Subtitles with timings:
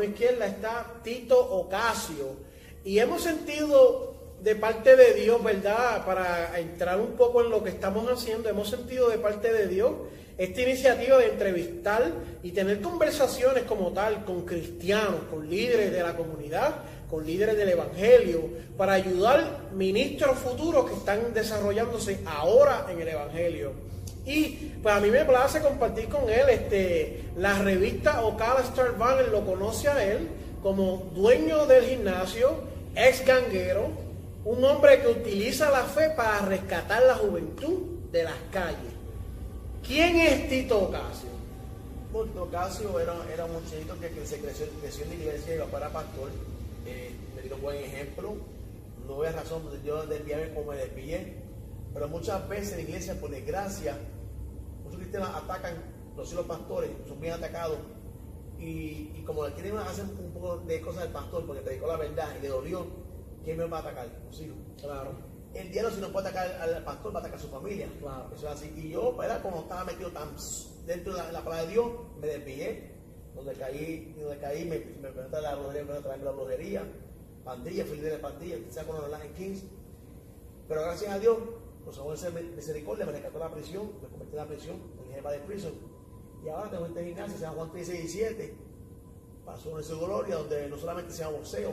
[0.00, 2.36] Mano izquierda está Tito Ocasio.
[2.84, 6.04] Y hemos sentido de parte de Dios, ¿verdad?
[6.06, 9.92] Para entrar un poco en lo que estamos haciendo, hemos sentido de parte de Dios
[10.38, 12.10] esta iniciativa de entrevistar
[12.42, 16.76] y tener conversaciones como tal con cristianos, con líderes de la comunidad,
[17.10, 18.48] con líderes del Evangelio,
[18.78, 23.89] para ayudar ministros futuros que están desarrollándose ahora en el Evangelio.
[24.26, 29.28] Y pues a mí me place compartir con él este, la revista Ocala Star Banner
[29.28, 30.28] lo conoce a él
[30.62, 32.54] como dueño del gimnasio,
[32.94, 33.90] ex ganguero,
[34.44, 37.80] un hombre que utiliza la fe para rescatar la juventud
[38.12, 38.92] de las calles.
[39.86, 41.30] ¿Quién es Tito Ocasio?
[42.12, 45.66] Tito Ocasio era, era un muchachito que, se creció, creció, en la iglesia y iba
[45.66, 46.30] para pastor.
[46.86, 48.34] Eh, me dio un buen ejemplo.
[49.06, 51.34] No veo razón yo desviarme como me desvié.
[51.92, 53.98] Pero muchas veces la iglesia, por desgracia,
[54.84, 55.74] muchos cristianos atacan
[56.16, 57.78] los los pastores, son bien atacados.
[58.58, 62.28] Y, y como quieren hacer un poco de cosas del pastor porque predicó la verdad
[62.38, 62.86] y le dolió,
[63.42, 64.08] ¿quién me va a atacar?
[64.26, 64.58] Los hijos.
[64.80, 65.12] Claro.
[65.54, 67.88] El diablo si no puede atacar al pastor, va a atacar a su familia.
[67.98, 68.30] Claro.
[68.34, 68.72] Eso es así.
[68.76, 70.28] Y yo, era como estaba metido tan
[70.86, 71.86] dentro de la, la palabra de Dios,
[72.20, 72.90] me desvié.
[73.34, 76.82] Donde caí, donde caí, me, me pregunté la brujería, me pregunté la brujería,
[77.44, 79.62] pandilla, fui de pandilla, quizás con los Lion Kings.
[80.68, 81.38] Pero gracias a Dios,
[81.84, 82.04] por su
[82.56, 85.72] misericordia, me rescató la prisión, me convertí en la prisión, en jefa de prisión.
[86.44, 88.54] Y ahora tengo este gimnasio, llama Juan 13 y 17.
[89.44, 91.72] Pasó en su gloria, donde no solamente se llama boxeo,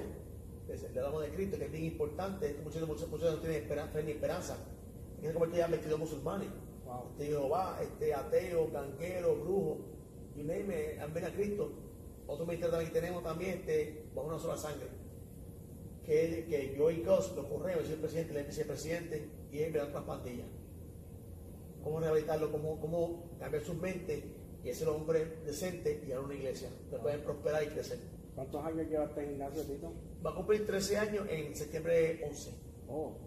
[0.67, 2.59] le damos de Cristo, que es bien importante.
[2.63, 4.57] Muchos, muchos, muchos no tienen esperanza, fe ni esperanza.
[5.17, 6.49] En se convertido ya 22 musulmanes.
[6.85, 7.09] Wow.
[7.11, 9.77] Este Jehová, este ateo, ganguero, brujo,
[10.35, 11.71] y me han venido a Cristo.
[12.27, 14.87] Otro ministerio también que tenemos también, este, bajo una sola sangre.
[16.05, 19.29] Que, que yo y Gus, los correos, el presidente, el vicepresidente,
[19.65, 20.47] me dan otras pandillas.
[21.83, 24.23] Cómo rehabilitarlo, cómo, cómo cambiar sus mentes
[24.63, 26.69] y ser hombre decente y a una iglesia.
[26.89, 27.99] Que pueden prosperar y crecer.
[28.35, 29.93] ¿Cuántos años lleva este gimnasio, Tito?
[30.25, 32.51] Va a cumplir 13 años en septiembre 11.
[32.87, 33.17] Oh.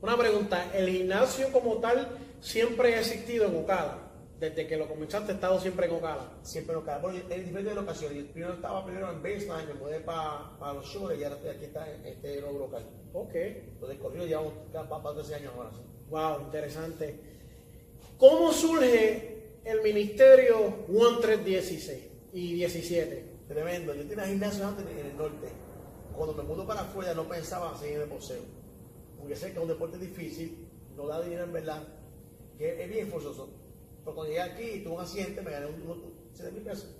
[0.00, 2.08] Una pregunta, ¿el gimnasio como tal
[2.40, 3.98] siempre ha existido en Ocala?
[4.38, 6.38] Desde que lo comenzaste, ha estado siempre en Ocala.
[6.42, 8.18] Siempre en Ocala, bueno, en diferentes locaciones.
[8.18, 11.50] Yo primero estaba primero en Baseline, me mudé para pa los shores y ahora estoy
[11.50, 12.86] aquí está en este nuevo local.
[13.14, 13.34] Ok.
[13.34, 15.70] Entonces corrido llevamos para 13 años ahora.
[16.10, 17.18] Wow, interesante.
[18.18, 22.04] ¿Cómo surge el ministerio 1316
[22.34, 23.36] y 17?
[23.48, 23.94] Tremendo.
[23.94, 25.48] Yo tenía gimnasio antes en el norte.
[26.14, 28.42] Cuando me mudo para afuera no pensaba seguir en el boxeo.
[29.18, 31.82] Porque sé que es un deporte difícil, no da dinero en verdad,
[32.58, 33.65] que es bien forzoso.
[34.06, 36.94] Pero cuando llegué aquí, tuve un accidente, me gané un, 7 mil pesos.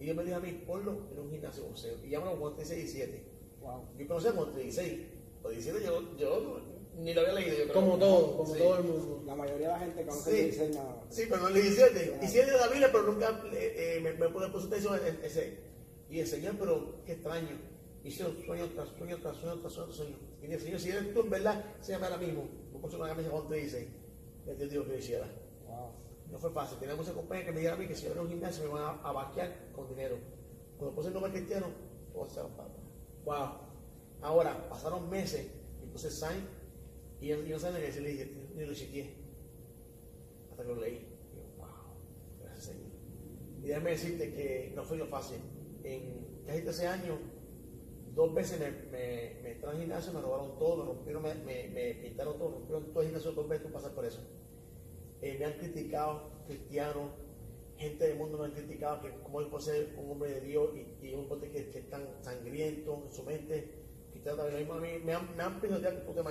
[0.00, 1.98] Y yo me dije a mí, ponlo en un gimnasio boxeo.
[2.06, 3.24] Y llámalo con 16 y 17.
[3.60, 3.82] Wow.
[3.98, 5.00] Yo conocí con 16.
[5.42, 6.60] Los 17 yo, yo
[6.96, 7.66] ni lo había leído.
[7.66, 9.22] Yo como todo, como todo el mundo.
[9.26, 10.36] La mayoría de la gente conoce sí.
[10.38, 11.14] el 16 nada más.
[11.14, 12.18] Sí, pero no el 17.
[12.22, 15.22] Y sí el de la Biblia, pero nunca eh, eh, me, me puse atención en
[15.22, 15.58] ese.
[16.08, 17.58] Y el Señor, pero qué extraño.
[18.04, 20.16] Hicieron sueño tras sueño tras sueño tras sueño, sueño.
[20.40, 22.48] Y el Señor, si eres tú en verdad, se llama ahora mismo.
[22.80, 23.88] Puso una camisa dice,
[24.46, 25.26] que Dios dijo que lo hiciera.
[25.66, 26.07] Wow.
[26.30, 26.78] No fue fácil.
[26.78, 28.70] Tenía muchas compañías que me dijeron a mí que si yo era un gimnasio me
[28.70, 30.18] iban a, a vaquear con dinero.
[30.76, 31.66] Cuando puse el nombre cristiano,
[32.12, 32.68] todo se papa.
[33.24, 33.68] Wow.
[34.20, 35.46] Ahora, pasaron meses,
[35.80, 36.46] y entonces sign,
[37.20, 39.14] y yo, no sabía qué le dije, ni lo chequeé.
[40.50, 40.94] Hasta que lo leí.
[41.32, 41.68] Y yo, wow,
[42.40, 42.90] gracias Señor.
[43.62, 45.38] Y déjame decirte que no fue lo fácil
[45.82, 47.18] en casi 13 años,
[48.14, 51.68] dos veces me, me, me entraron al gimnasio, me robaron todo, me rompieron, me, me,
[51.68, 54.20] me pintaron todo, rompieron todo el gimnasio dos veces, tú pasas por eso.
[55.20, 57.10] Eh, me han criticado cristianos,
[57.76, 60.70] gente del mundo me han criticado que como yo puedo ser un hombre de Dios
[61.02, 63.68] y, un hombre que, que es tan sangriento en su mente,
[64.10, 66.22] cristiano también lo mismo a mí, me han, me han pisoteado que tú te.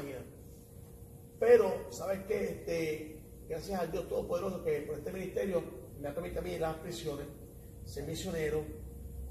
[1.40, 2.44] Pero, ¿sabes qué?
[2.46, 5.64] Este, gracias a Dios Todopoderoso que por este ministerio
[6.00, 7.28] me ha permitido a mí ir a las prisiones,
[7.86, 8.64] ser misionero,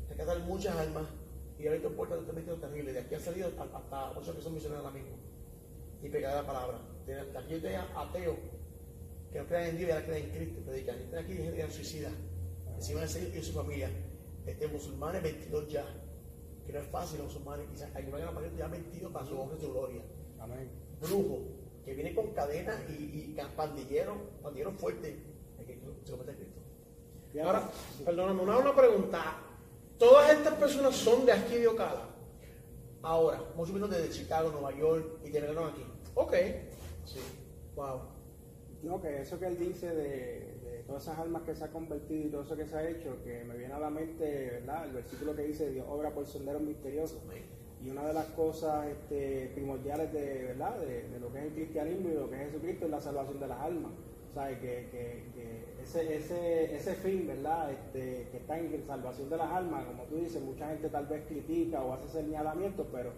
[0.09, 1.07] rescatar muchas almas
[1.59, 2.93] y haber visto puertas de metido terrible.
[2.93, 5.17] De aquí han salido hasta muchos que son misioneros ahora mismo
[6.03, 6.79] y pegar la palabra.
[7.07, 8.37] De aquí yo ateos
[9.37, 10.97] que no crean en Dios y ahora creen en Cristo, predican.
[11.13, 12.11] Yo aquí gente que suicida,
[12.75, 13.91] encima de Señor y su familia.
[14.47, 15.85] Este, musulmanes 22 ya,
[16.67, 19.35] que no es fácil los musulmanes, quizás ayudar a la mayoría ya 22 para su
[19.35, 20.03] y su gloria.
[20.39, 20.71] Amén.
[21.01, 21.41] Brujo,
[21.85, 23.37] que viene con cadenas y, y
[24.43, 25.15] pandilleros fuertes,
[25.59, 26.61] el que se Cristo.
[27.33, 27.71] Fíjate, Ahora,
[28.05, 29.37] perdóname, una, una pregunta.
[29.99, 32.09] ¿Todas estas personas son de aquí de Ocala?
[33.03, 35.85] Ahora, muchos vinieron desde Chicago, Nueva York y terminaron aquí.
[36.15, 36.35] Ok.
[37.05, 37.21] Sí.
[37.75, 38.16] Wow.
[38.87, 42.29] No, que eso que él dice de, de todas esas almas que se ha convertido
[42.29, 44.87] y todo eso que se ha hecho, que me viene a la mente, ¿verdad?
[44.87, 47.21] El versículo que dice Dios obra por senderos misteriosos.
[47.83, 50.79] Y una de las cosas este, primordiales de, ¿verdad?
[50.79, 53.01] De, de lo que es el cristianismo y de lo que es Jesucristo es la
[53.01, 53.93] salvación de las almas.
[54.33, 54.59] ¿Sabes?
[54.59, 57.73] Que, que, que ese, ese, ese fin, ¿verdad?
[57.73, 61.07] Este, que está en la salvación de las almas, como tú dices, mucha gente tal
[61.07, 63.11] vez critica o hace señalamientos, pero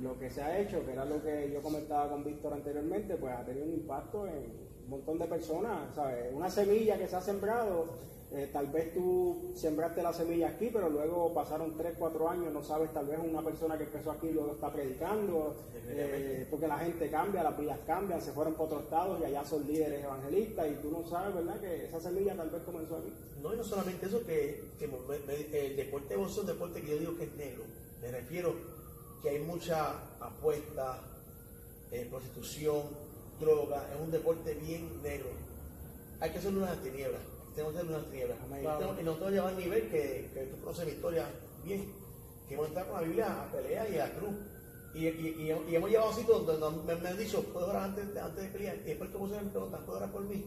[0.00, 3.34] lo que se ha hecho, que era lo que yo comentaba con Víctor anteriormente, pues
[3.34, 6.32] ha tenido un impacto en montón de personas, ¿sabes?
[6.32, 7.86] Una semilla que se ha sembrado,
[8.32, 12.62] eh, tal vez tú sembraste la semilla aquí, pero luego pasaron 3, 4 años, no
[12.62, 15.54] sabes, tal vez una persona que empezó aquí luego está predicando,
[15.88, 19.44] eh, porque la gente cambia, las vidas cambian, se fueron por otros estados y allá
[19.44, 21.60] son líderes evangelistas y tú no sabes, ¿verdad?
[21.60, 23.12] Que esa semilla tal vez comenzó aquí.
[23.42, 26.80] No, y no solamente eso, que, que me- me- el deporte de es un deporte
[26.80, 27.64] que yo digo que es negro.
[28.00, 28.54] Me refiero
[29.22, 29.90] que hay mucha
[30.20, 31.00] apuesta,
[31.90, 32.82] eh, prostitución,
[33.42, 35.28] droga, es un deporte bien negro.
[36.20, 37.20] Hay que hacerlo en las tinieblas,
[37.54, 38.38] tenemos que hacerlo en las tinieblas.
[39.00, 41.26] Y nosotros llevamos al nivel que, que tú conoces mi historia
[41.64, 41.92] bien,
[42.48, 44.34] que hemos entrado con la Biblia a pelea y a cruz.
[44.94, 48.20] Y, y, y- y hemos llevado sitios donde me, han dicho, puedo orar antes, de-
[48.20, 50.44] antes de pelear, y después como se me preguntan, ¿puedo orar por mí?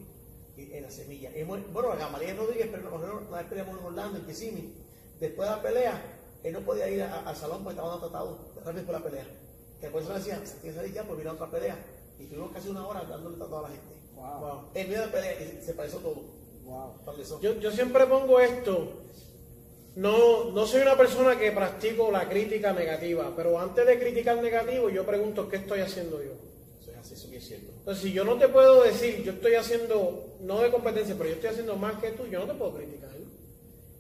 [0.56, 1.32] Y en la semilla.
[1.36, 4.74] Hemos- bueno, a Gamaliel Rodríguez, pero nosotros vez peleamos en Orlando, en Kissimmee.
[5.20, 6.02] Después de la pelea,
[6.44, 9.26] él no podía ir al salón porque estaban tratados rápido por la pelea.
[9.82, 11.76] Después se le decía, se tiene que salir ya por ir a otra pelea.
[12.20, 13.96] Y tuvimos casi una hora dándole a la gente.
[14.16, 14.60] Wow, Wow.
[14.74, 16.22] En medio de pelea, y se pareció todo.
[16.66, 16.94] wow.
[17.42, 19.02] Yo, yo siempre pongo esto.
[19.96, 24.90] No, no soy una persona que practico la crítica negativa, pero antes de criticar negativo,
[24.90, 26.34] yo pregunto qué estoy haciendo yo.
[26.82, 27.72] Eso es así, eso sí es cierto.
[27.80, 31.36] Entonces, si yo no te puedo decir, yo estoy haciendo, no de competencia, pero yo
[31.36, 33.06] estoy haciendo más que tú, yo no te puedo criticar.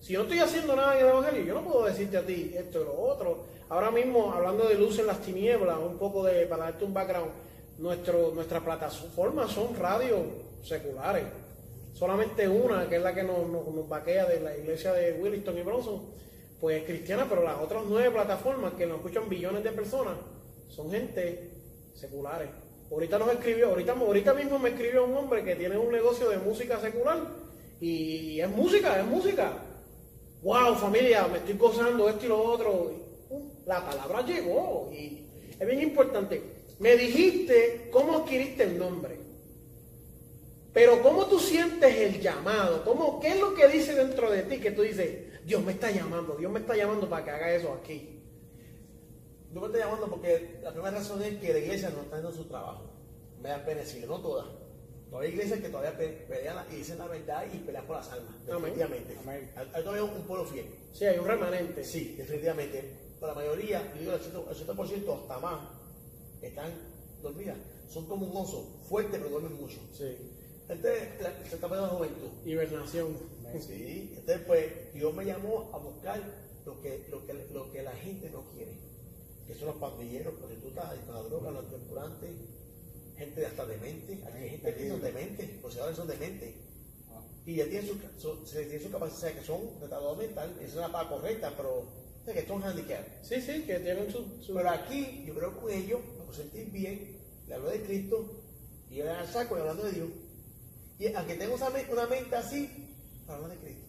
[0.06, 2.54] Si yo no estoy haciendo nada en el Evangelio, yo no puedo decirte a ti
[2.56, 3.46] esto y lo otro.
[3.70, 7.32] Ahora mismo, hablando de luz en las tinieblas, un poco de, para darte un background,
[7.78, 10.22] nuestro, nuestras plataformas son radios
[10.64, 11.26] seculares.
[11.94, 15.62] Solamente una, que es la que nos, nos, vaquea de la iglesia de Williston y
[15.62, 16.02] Bronson,
[16.60, 20.16] pues es cristiana, pero las otras nueve plataformas que nos escuchan billones de personas
[20.70, 21.52] son gente
[21.94, 22.50] seculares.
[22.92, 26.38] Ahorita nos escribió, ahorita, ahorita mismo me escribió un hombre que tiene un negocio de
[26.38, 27.18] música secular
[27.80, 29.54] y es música, es música.
[30.44, 32.92] Wow, familia, me estoy gozando esto y lo otro.
[33.66, 35.26] La palabra llegó y
[35.60, 36.55] es bien importante.
[36.80, 39.18] Me dijiste cómo adquiriste el nombre.
[40.74, 44.60] Pero cómo tú sientes el llamado, ¿Cómo, ¿qué es lo que dice dentro de ti
[44.60, 47.72] que tú dices, Dios me está llamando, Dios me está llamando para que haga eso
[47.82, 48.20] aquí?
[49.54, 52.36] Yo me estoy llamando porque la primera razón es que la iglesia no está haciendo
[52.36, 52.92] su trabajo.
[53.42, 54.48] Me da pena decirlo, no todas.
[55.10, 58.12] Todavía hay iglesias que todavía pe- pelean y dicen la verdad y pelean por las
[58.12, 58.34] almas.
[58.46, 59.16] Definitivamente.
[59.22, 59.50] Amén.
[59.56, 60.66] Hay, hay todavía un pueblo fiel.
[60.92, 61.86] Sí, hay un remanente.
[61.86, 62.84] Sí, definitivamente.
[63.18, 65.60] Pero la mayoría, yo digo el 80%, el 80% hasta más,
[66.48, 66.72] están
[67.22, 67.58] dormidas.
[67.90, 69.78] Son como un oso, fuerte pero duermen mucho.
[69.94, 70.16] Sí.
[70.68, 72.30] Entonces, la- se está perdiendo la juventud.
[72.46, 73.18] Hibernación.
[73.62, 76.20] Sí, entonces pues Dios me llamó a buscar
[76.66, 78.74] lo que, lo que, lo que la gente no quiere,
[79.48, 82.32] que son los pandilleros, prostitutas, adictos a la droga, los tempurantes,
[83.16, 86.54] gente hasta demente, aquí hay gente que son dementes, poseedores son dementes,
[87.46, 90.76] y ya tienen su, su, se tiene su capacidad, que son retardados mental, esa es
[90.76, 91.86] la palabra correcta, pero
[92.26, 93.28] que son handicaps.
[93.28, 94.26] Sí, sí, que tienen su...
[94.44, 96.00] su- Pero aquí yo creo con ellos,
[96.36, 98.44] sentir bien, le hablo de Cristo,
[98.90, 100.10] y dan al saco y hablando de Dios.
[101.00, 102.70] Y aunque tengo una mente así,
[103.28, 103.86] hablo de Cristo.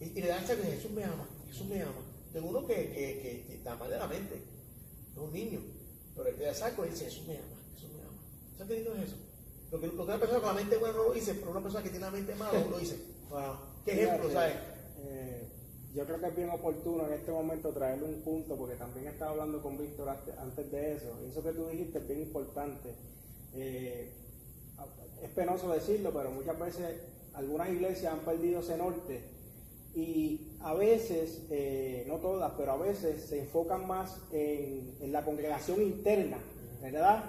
[0.00, 2.02] Y, y le dan saco y Jesús me ama, Jesús me ama.
[2.32, 5.60] Tengo uno que, que, que, que está mal de la mente, es un niño,
[6.14, 8.18] pero el que le saco y dice Jesús me ama, Jesús me ama.
[8.56, 9.16] ¿Sabes qué lindo es eso?
[9.70, 11.62] Lo que, lo que una persona con la mente buena no lo dice, pero una
[11.62, 12.96] persona que tiene la mente mala lo dice.
[13.30, 13.56] Wow.
[13.84, 14.54] ¿Qué ejemplo, sabes?
[15.04, 15.37] eh,
[15.94, 19.30] yo creo que es bien oportuno en este momento traerle un punto, porque también estaba
[19.32, 21.18] hablando con Víctor ante- antes de eso.
[21.28, 22.94] Eso que tú dijiste es bien importante.
[23.54, 24.10] Eh,
[25.22, 27.00] es penoso decirlo, pero muchas veces
[27.34, 29.20] algunas iglesias han perdido ese norte.
[29.94, 35.82] Y a veces, eh, no todas, pero a veces se enfocan más en la congregación
[35.82, 36.38] interna,
[36.82, 37.24] ¿verdad?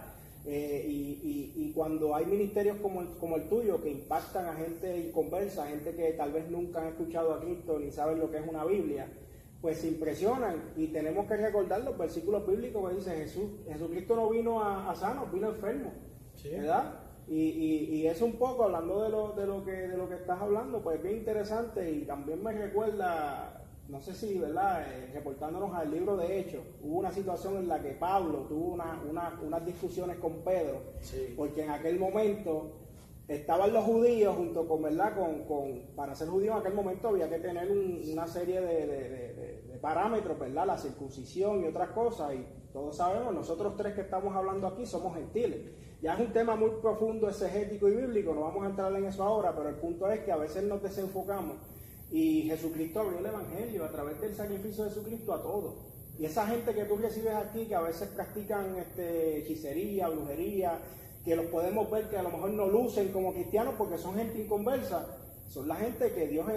[0.52, 0.92] Eh, y,
[1.22, 5.68] y- y cuando hay ministerios como el, como el tuyo que impactan a gente inconversa,
[5.68, 8.66] gente que tal vez nunca han escuchado a Cristo ni saben lo que es una
[8.66, 9.06] Biblia,
[9.62, 14.30] pues se impresionan y tenemos que recordar los versículos bíblicos que dicen Jesús, Jesucristo no
[14.30, 15.92] vino a, a sanos, vino enfermo,
[16.34, 16.50] Sí.
[16.50, 16.94] ¿verdad?
[17.28, 20.16] Y, y, y eso un poco, hablando de lo, de, lo que, de lo que
[20.16, 23.59] estás hablando, pues bien interesante y también me recuerda
[23.90, 24.84] no sé si, ¿verdad?
[24.88, 29.02] Eh, reportándonos al libro de Hechos, hubo una situación en la que Pablo tuvo una,
[29.10, 30.82] una, unas discusiones con Pedro,
[31.36, 32.72] porque en aquel momento
[33.28, 35.16] estaban los judíos junto con, ¿verdad?
[35.18, 37.68] Con, con, para ser judío en aquel momento había que tener
[38.12, 40.68] una serie de, de, parámetros, ¿verdad?
[40.68, 45.16] La circuncisión y otras cosas, y todos sabemos, nosotros tres que estamos hablando aquí somos
[45.16, 45.72] gentiles.
[46.02, 49.24] Ya es un tema muy profundo, exegético y bíblico, no vamos a entrar en eso
[49.24, 51.56] ahora, pero el punto es que a veces nos desenfocamos
[52.12, 55.76] y Jesucristo abrió el Evangelio a través del sacrificio de Jesucristo a todos.
[56.18, 60.80] Y esa gente que tú recibes aquí, que a veces practican este, hechicería, brujería,
[61.24, 64.42] que los podemos ver que a lo mejor no lucen como cristianos porque son gente
[64.42, 65.06] inconversa,
[65.48, 66.48] son la gente que Dios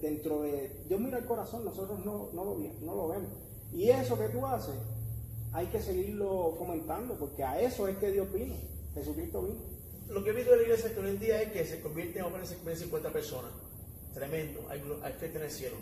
[0.00, 0.84] dentro de...
[0.88, 3.30] Dios mira el corazón, nosotros no, no, lo, no lo vemos.
[3.72, 4.74] Y eso que tú haces,
[5.52, 8.54] hay que seguirlo comentando, porque a eso es que Dios vino,
[8.94, 9.60] Jesucristo vino.
[10.08, 12.26] Lo que he visto en la iglesia hoy en día es que se convierte en
[12.26, 13.50] hombres de 50 personas
[14.12, 15.76] tremendo, hay, hay que tener cielo.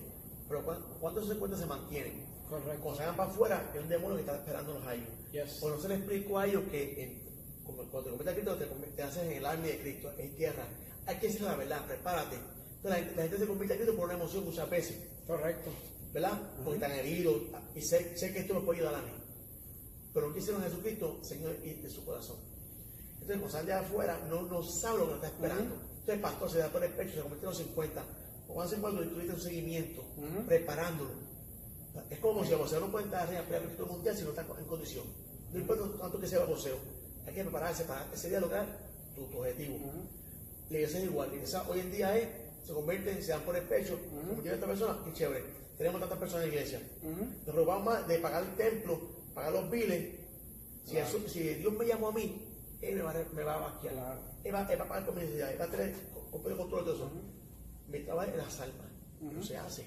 [0.48, 0.64] Pero
[1.00, 2.26] ¿cuántos se cuentan se mantienen?
[2.48, 2.82] Correcto.
[2.82, 5.08] Cuando salgan para afuera, es un demonio que está esperándonos a ellos.
[5.30, 5.58] Yes.
[5.60, 7.22] Pues no se les explico a ellos que
[7.64, 10.66] cuando te conviertes a Cristo, te, te, haces en el arma de Cristo, en tierra.
[11.06, 12.36] Hay que decir la verdad, prepárate.
[12.76, 14.98] Entonces, la, gente se convierte a Cristo por una emoción muchas veces.
[15.26, 15.70] Correcto.
[16.12, 16.40] ¿Verdad?
[16.64, 17.42] Porque están heridos
[17.76, 19.12] y sé, sé, que esto me puede ayudar a mí.
[20.12, 22.38] Pero lo que hicieron Jesucristo, Señor, y de su corazón.
[23.12, 25.74] Entonces, cuando salen de afuera, no, no sabe lo que está esperando.
[25.76, 28.04] Entonces, el pastor se da por el pecho, se convierte en los 50
[28.54, 30.04] o hace cuando tuviste un seguimiento,
[30.46, 31.10] preparándolo.
[32.08, 34.66] Es como si el boxeo no puede estar arriba el mundial si no está en
[34.66, 35.04] condición.
[35.52, 36.76] No importa tanto que sea el boxeo,
[37.26, 38.66] hay que prepararse para ese día lograr
[39.14, 39.76] tu, objetivo.
[40.70, 42.28] La iglesia es igual, la iglesia hoy en día es,
[42.64, 45.44] se convierte, se dan por el pecho, como tiene esta persona, qué chévere.
[45.76, 46.82] Tenemos tantas personas en la iglesia.
[47.46, 49.00] Nos robamos más de pagar el templo,
[49.34, 50.20] pagar los biles.
[50.84, 50.96] Si,
[51.28, 52.46] si Dios me llamó a mí,
[52.82, 53.94] Él me va, me va a vaquear.
[54.44, 55.94] Él, va, él va a pagar con mi necesidad, Él va a tener
[56.30, 57.10] control de eso
[57.90, 58.86] mi trabajo en las almas.
[59.20, 59.84] No se hace.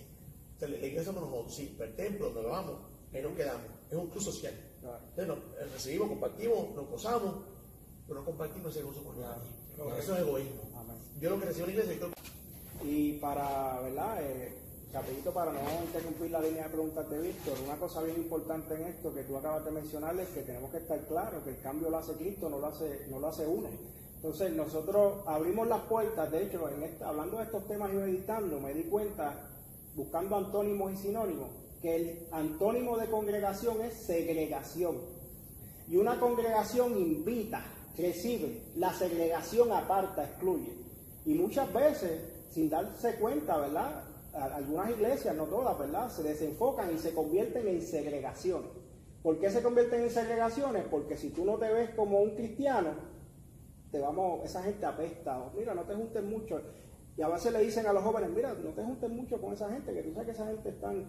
[0.60, 2.76] la iglesia nos nosotros, sí, el templo donde vamos,
[3.14, 3.66] ahí nos quedamos.
[3.90, 4.54] Es un club social.
[4.84, 7.36] Entonces nos, eh, recibimos, compartimos, nos gozamos,
[8.08, 9.50] pero no compartimos ese gozo con nadie.
[10.00, 10.62] Eso es egoísmo.
[11.20, 12.08] Yo lo que recibo en la iglesia
[12.84, 14.18] Y para, ¿verdad?
[14.24, 14.54] Eh,
[14.92, 18.84] rapidito para no interrumpir la línea de preguntas de Víctor, una cosa bien importante en
[18.84, 21.90] esto que tú acabas de mencionar es que tenemos que estar claros que el cambio
[21.90, 23.70] lo hace Cristo, no lo hace, no lo hace uno.
[24.24, 28.74] Entonces nosotros abrimos las puertas, de hecho, en hablando de estos temas y meditando, me
[28.74, 29.50] di cuenta,
[29.96, 31.50] buscando antónimos y sinónimos,
[31.82, 34.96] que el antónimo de congregación es segregación.
[35.90, 37.66] Y una congregación invita,
[37.98, 40.72] recibe, la segregación aparta, excluye.
[41.26, 44.06] Y muchas veces, sin darse cuenta, ¿verdad?
[44.34, 46.10] Algunas iglesias, no todas, ¿verdad?
[46.10, 48.72] Se desenfocan y se convierten en segregaciones.
[49.22, 50.86] ¿Por qué se convierten en segregaciones?
[50.90, 53.12] Porque si tú no te ves como un cristiano,
[53.94, 56.60] te vamos, esa gente apesta, mira, no te juntes mucho.
[57.16, 59.70] Y a veces le dicen a los jóvenes, mira, no te juntes mucho con esa
[59.70, 61.06] gente, que tú sabes que esa gente están...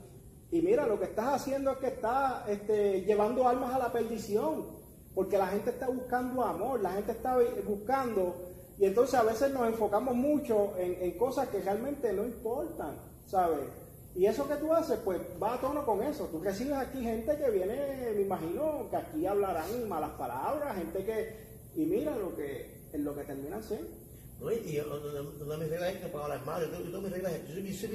[0.50, 4.66] Y mira, lo que estás haciendo es que estás este, llevando almas a la perdición,
[5.14, 8.36] porque la gente está buscando amor, la gente está buscando,
[8.78, 13.64] y entonces a veces nos enfocamos mucho en, en cosas que realmente no importan, ¿sabes?
[14.14, 16.26] Y eso que tú haces, pues va a tono con eso.
[16.26, 21.44] Tú recibes aquí gente que viene, me imagino, que aquí hablarán malas palabras, gente que...
[21.74, 23.88] Y mira lo que, en lo que termina siendo.
[24.40, 24.78] No, y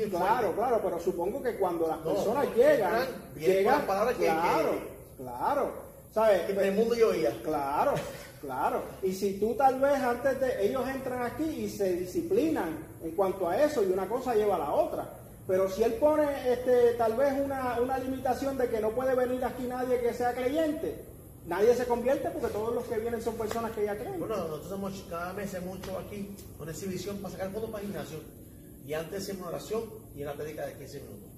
[0.09, 4.25] Claro, claro, pero supongo que cuando las personas llegan, llegan, claro, que,
[5.17, 5.71] claro,
[6.11, 6.49] ¿sabes?
[6.49, 7.11] El mundo yo.
[7.43, 7.93] Claro,
[8.41, 8.83] claro.
[9.03, 13.47] Y si tú tal vez antes de, ellos entran aquí y se disciplinan en cuanto
[13.47, 15.09] a eso y una cosa lleva a la otra.
[15.45, 19.43] Pero si él pone este, tal vez una, una limitación de que no puede venir
[19.43, 21.08] aquí nadie que sea creyente,
[21.49, 24.19] Nadie se convierte porque todos los que vienen son personas que ya creen.
[24.19, 26.29] Bueno, nosotros somos cada mes mucho aquí
[26.59, 28.19] una exhibición para sacar fotos para gimnasio.
[28.85, 29.83] Y antes hacemos una oración
[30.15, 31.29] y una predica de 15 minutos.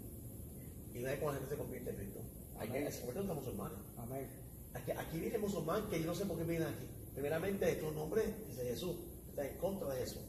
[0.93, 2.19] Y es cuando la gente se convierte en Cristo.
[2.59, 3.77] Aquí se convierte musulmanes.
[3.97, 4.27] Amén.
[4.73, 6.85] Aquí, aquí viene musulmán que yo no sé por qué vienen aquí.
[7.13, 8.97] Primeramente, tu nombre dice Jesús.
[9.29, 10.23] Está en contra de Jesús.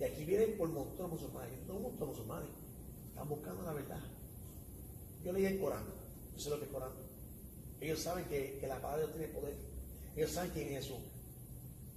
[0.00, 1.52] Y aquí vienen por montón de musulmanes.
[1.52, 2.48] Aquí todo de musulmanes.
[3.10, 4.00] Están buscando la verdad.
[5.24, 5.84] Yo leí el Corán.
[6.34, 7.13] Yo sé lo que es Corán.
[7.84, 9.54] Ellos saben que, que la palabra de Dios tiene poder.
[10.16, 10.96] Ellos saben quién es Jesús.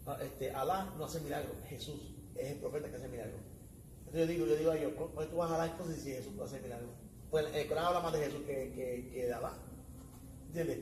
[0.05, 3.39] Ah, este, Alá no hace milagros, Jesús es el profeta que hace milagros.
[3.99, 6.11] Entonces yo digo, yo digo a ellos, ¿por qué tú vas a Alá entonces si
[6.11, 6.89] Jesús puede hacer milagros?
[7.31, 9.53] Pues el Corán habla más de Jesús que, que, que de Alá.
[10.47, 10.79] ¿Entiendes?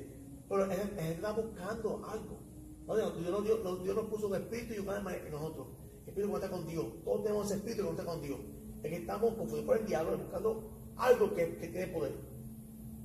[0.50, 2.40] Pero él, está buscando algo.
[2.88, 5.68] No, Dios, no, Dios, Dios nos puso un espíritu y un alma en nosotros.
[6.04, 6.86] El espíritu está con Dios.
[7.04, 8.40] Todos tenemos ese espíritu que está con Dios.
[8.82, 12.14] Es que estamos confundidos por el diablo buscando algo que, que tiene poder.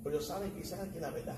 [0.02, 1.36] Pero ellos saben que saben que la verdad.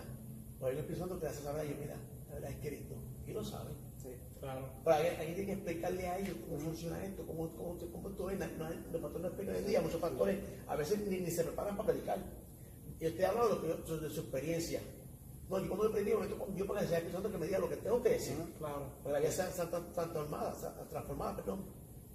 [0.62, 1.96] Por ahí pensando que la verdad y mira,
[2.28, 2.94] la verdad es Cristo.
[3.26, 3.74] Y lo saben.
[4.00, 4.68] Sí, claro.
[4.84, 8.38] Pero hay, hay que explicarle a ellos cómo funciona esto, cómo, cómo, cómo tú ves.
[8.38, 10.38] No, los pastores no explican el día, muchos pastores
[10.68, 12.18] a veces ni, ni se preparan para predicar.
[13.00, 14.80] Y usted habla de, lo que yo- de su experiencia.
[15.50, 16.20] No, yo como he aprendido,
[16.56, 18.36] yo para que sea pensando que me diga lo que tengo que decir.
[18.58, 18.86] Claro.
[19.04, 21.64] Está, está, está transformada, está transformada, perdón.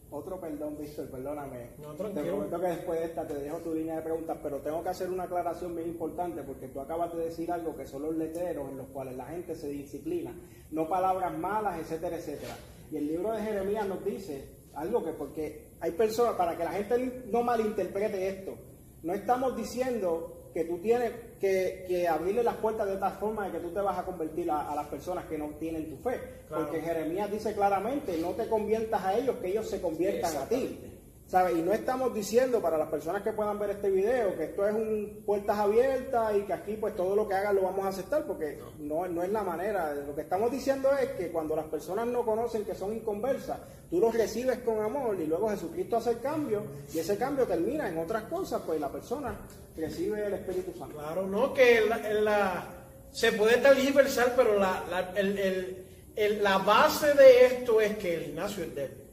[0.10, 1.72] Otro perdón, Víctor, perdóname.
[1.82, 4.82] No, te prometo que después de esta te dejo tu línea de preguntas, pero tengo
[4.82, 8.16] que hacer una aclaración bien importante porque tú acabas de decir algo que son los
[8.16, 10.34] letreros en los cuales la gente se disciplina,
[10.72, 12.56] no palabras malas, etcétera, etcétera.
[12.90, 16.72] Y el libro de Jeremías nos dice algo que porque hay personas, para que la
[16.72, 18.56] gente no malinterprete esto,
[19.04, 23.52] no estamos diciendo que tú tienes que, que abrirle las puertas de tal forma de
[23.52, 26.20] que tú te vas a convertir a, a las personas que no tienen tu fe.
[26.48, 26.64] Claro.
[26.64, 30.80] Porque Jeremías dice claramente, no te conviertas a ellos, que ellos se conviertan a ti.
[31.28, 31.58] ¿Sabes?
[31.58, 34.74] Y no estamos diciendo para las personas que puedan ver este video que esto es
[34.74, 38.26] un puertas abiertas y que aquí pues todo lo que hagan lo vamos a aceptar
[38.26, 39.94] porque no, no es la manera.
[39.94, 44.00] Lo que estamos diciendo es que cuando las personas no conocen que son inconversas, tú
[44.00, 47.98] los recibes con amor y luego Jesucristo hace el cambio y ese cambio termina en
[47.98, 49.36] otras cosas, pues la persona
[49.76, 50.96] recibe el Espíritu Santo.
[50.98, 52.68] Claro, no, que la, la-
[53.12, 58.14] se puede tergiversar, pero la, la, el- el- el- la base de esto es que
[58.16, 59.07] el gimnasio es débil.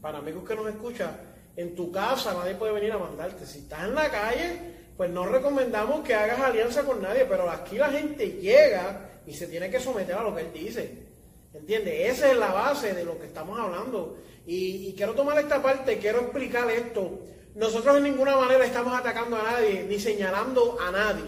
[0.00, 1.16] Para amigos que nos escuchan,
[1.56, 3.44] en tu casa nadie puede venir a mandarte.
[3.46, 4.56] Si estás en la calle,
[4.96, 9.46] pues no recomendamos que hagas alianza con nadie, pero aquí la gente llega y se
[9.46, 11.10] tiene que someter a lo que él dice.
[11.52, 12.10] ¿Entiendes?
[12.16, 14.16] Esa es la base de lo que estamos hablando.
[14.46, 17.20] Y, quiero tomar esta parte, quiero explicar esto.
[17.54, 21.24] Nosotros en ninguna manera estamos atacando a nadie, ni señalando a nadie.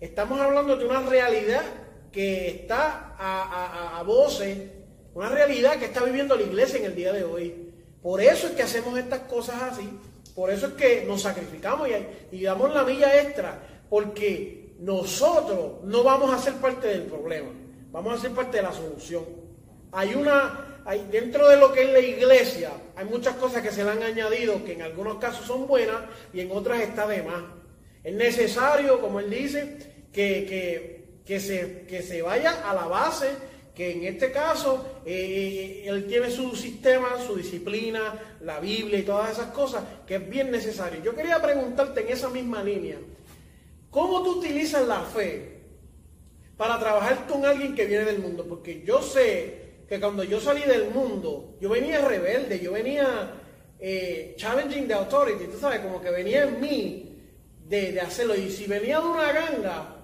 [0.00, 1.62] Estamos hablando de una realidad
[2.12, 3.66] que está a, a,
[3.96, 4.56] a- a voces,
[5.14, 7.63] una realidad que está viviendo la iglesia en el día de hoy.
[8.04, 9.88] Por eso es que hacemos estas cosas así,
[10.34, 13.58] por eso es que nos sacrificamos y, y damos la milla extra,
[13.88, 17.48] porque nosotros no vamos a ser parte del problema,
[17.90, 19.24] vamos a ser parte de la solución.
[19.90, 23.82] Hay una, hay, dentro de lo que es la iglesia, hay muchas cosas que se
[23.82, 26.02] le han añadido que en algunos casos son buenas
[26.34, 27.42] y en otras está de más.
[28.02, 29.78] Es necesario, como él dice,
[30.12, 33.30] que, que, que se, que se vaya a la base,
[33.74, 39.32] que en este caso eh, él tiene su sistema, su disciplina, la Biblia y todas
[39.32, 41.02] esas cosas, que es bien necesario.
[41.02, 42.98] Yo quería preguntarte en esa misma línea,
[43.90, 45.60] ¿cómo tú utilizas la fe
[46.56, 48.46] para trabajar con alguien que viene del mundo?
[48.48, 53.32] Porque yo sé que cuando yo salí del mundo, yo venía rebelde, yo venía
[53.80, 57.18] eh, challenging the authority, tú sabes, como que venía en mí
[57.66, 58.36] de, de hacerlo.
[58.36, 59.96] Y si venía de una ganga,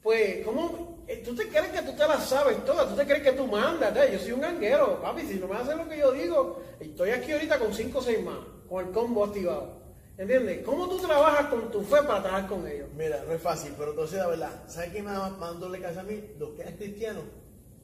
[0.00, 0.85] pues, ¿cómo?
[1.08, 2.88] Eh, ¿Tú te crees que tú te las sabes todas?
[2.88, 3.94] ¿Tú te crees que tú mandas?
[4.10, 7.32] Yo soy un ganguero, papi, si no me haces lo que yo digo, estoy aquí
[7.32, 8.38] ahorita con 5 o 6 más,
[8.68, 9.86] con el combo activado.
[10.18, 10.64] ¿Entiendes?
[10.64, 12.88] ¿Cómo tú trabajas con tu fe para trabajar con ellos?
[12.96, 16.04] Mira, no es fácil, pero entonces la verdad, ¿sabes quién me mandó le casa a
[16.04, 16.20] mí?
[16.38, 17.24] Los que eran cristianos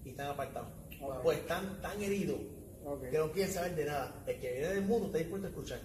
[0.04, 0.68] y están apartados.
[1.00, 1.22] Ok.
[1.22, 2.38] Pues están tan heridos
[3.10, 4.14] que no quieren saber de nada.
[4.26, 5.80] El que viene del mundo está dispuesto a escuchar.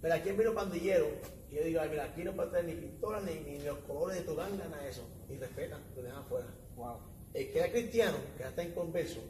[0.00, 1.06] Pero aquí vino pandillero
[1.50, 4.18] y yo digo, ay, mira, aquí no puede tener ni pintura, ni, ni los colores
[4.18, 5.06] de tu ganga, nada de eso.
[5.28, 6.46] Y respetan, lo dejan afuera.
[6.76, 6.98] Wow.
[7.34, 9.20] El que era cristiano, que ya está inconverso,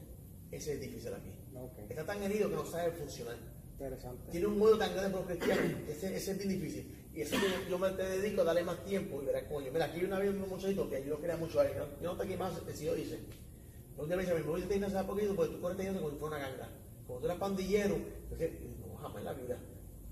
[0.50, 1.30] ese es difícil aquí.
[1.54, 1.90] Ok.
[1.90, 3.36] Está tan herido que no sabe funcionar.
[3.72, 4.30] Interesante.
[4.30, 7.02] Tiene un modo tan grande por los cristianos, ese, ese es bien difícil.
[7.14, 9.70] Y eso yo, yo me te dedico a darle más tiempo y verás coño.
[9.70, 11.72] Mira, aquí hay una vez un muchachito que yo lo quería mucho a él.
[11.76, 13.18] Yo, no estoy aquí más, si yo dice.
[13.96, 16.12] Un día me dice, me voy a tener hace poquito porque tú corres teniendo como
[16.12, 16.68] si fuera una ganga.
[17.06, 19.58] Como tú eres pandillero, entonces, no, jamás en la vida.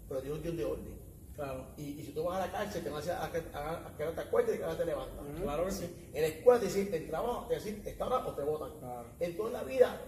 [0.08, 0.99] Pero Dios es Dios de orden.
[1.40, 3.56] Claro, Y, y si tú vas a la cárcel, te van a hacer a, que-
[4.04, 5.24] ahora te acuerdes y que ahora te levantas.
[5.42, 6.10] claro que sí.
[6.12, 8.78] En la escuela te dicen, en trabajo, te dicen, esta hora o te votan.
[8.78, 9.06] Claro.
[9.20, 10.00] En toda la vida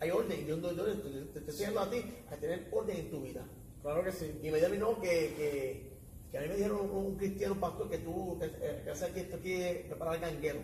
[0.00, 0.38] hay orden.
[0.38, 3.42] Y Dios no- Dios te, está enseñando a ti a tener orden en tu vida.
[3.80, 4.38] Claro que sí.
[4.42, 5.98] Y me dijeron no, que, que,
[6.30, 8.90] que a mí me dijeron un, un cristiano un pastor que tú, que, eh, que
[8.90, 10.58] hace aquí esto aquí es preparar ganguero.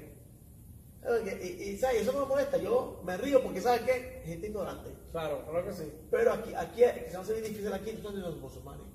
[1.04, 2.02] Eh, Y, y, y, ¿sabes?
[2.02, 2.58] eso no me molesta.
[2.58, 4.22] Yo me río porque, ¿sabes qué?
[4.26, 4.90] Gente ignorante.
[5.10, 5.90] Claro, claro que sí.
[6.10, 8.91] Pero aquí, aquí se hacer bien difícil aquí, de los musulmanes.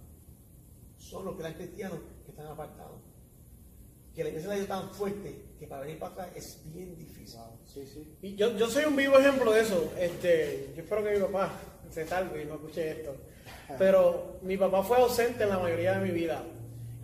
[1.09, 2.99] Son los que eran cristianos que están apartados.
[4.13, 7.39] Que la iglesia la dio tan fuerte que para venir para atrás es bien difícil.
[7.39, 7.59] Wow.
[7.65, 8.17] Sí, sí.
[8.21, 9.93] Y yo, yo soy un vivo ejemplo de eso.
[9.97, 11.51] Este, yo espero que mi papá
[11.89, 13.15] se salve y no escuche esto.
[13.77, 16.43] Pero mi papá fue ausente en la mayoría de mi vida.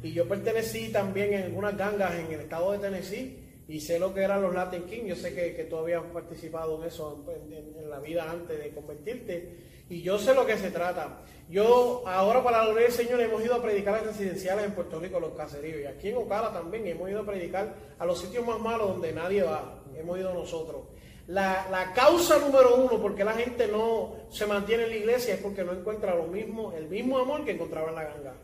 [0.01, 3.42] Y yo pertenecí también en algunas gangas en el estado de Tennessee.
[3.73, 5.07] Y sé lo que eran los Latin Kings.
[5.07, 9.49] Yo sé que, que tú habías participado en eso en, la vida antes de convertirte.
[9.89, 11.21] Y yo sé lo que se trata.
[11.49, 14.99] Yo, ahora para la gloria del Señor, hemos ido a predicar a residenciales en Puerto
[14.99, 15.81] Rico, los caseríos.
[15.81, 19.11] Y aquí en Ocala también hemos ido a predicar a los sitios más malos donde
[19.11, 19.81] nadie va.
[19.97, 20.83] Hemos ido nosotros.
[21.25, 25.33] La, la causa número uno por qué la gente no se mantiene en la iglesia
[25.33, 28.35] es porque no encuentra lo mismo, el mismo amor que encontraba en la ganga.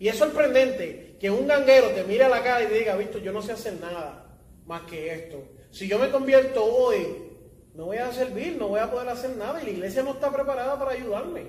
[0.00, 3.18] Y es sorprendente que un ganguero te mire a la cara y te diga, visto,
[3.18, 4.24] yo no sé hacer nada
[4.68, 5.42] más que esto.
[5.70, 7.06] Si yo me convierto hoy,
[7.74, 10.30] no voy a servir, no voy a poder hacer nada y la iglesia no está
[10.30, 11.46] preparada para ayudarme.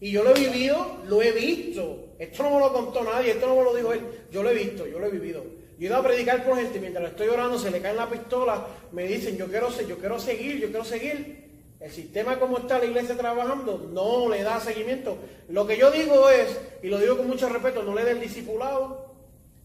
[0.00, 2.14] Y yo lo he vivido, lo he visto.
[2.18, 4.00] Esto no me lo contó nadie, esto no me lo dijo él.
[4.30, 5.44] Yo lo he visto, yo lo he vivido.
[5.78, 9.06] Yo he a predicar por gente, mientras estoy orando, se le cae la pistola, me
[9.06, 11.48] dicen, yo quiero, yo quiero seguir, yo quiero seguir.
[11.80, 15.16] El sistema como está la iglesia trabajando no le da seguimiento.
[15.48, 19.14] Lo que yo digo es, y lo digo con mucho respeto, no le den discipulado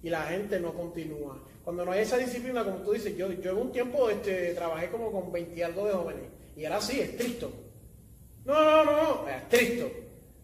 [0.03, 1.39] y la gente no continúa.
[1.63, 4.89] Cuando no hay esa disciplina, como tú dices, yo, yo en un tiempo este, trabajé
[4.89, 6.23] como con 20 y algo de jóvenes
[6.56, 7.52] y era así, estricto.
[8.45, 8.91] No, no, no,
[9.23, 9.89] no, estricto.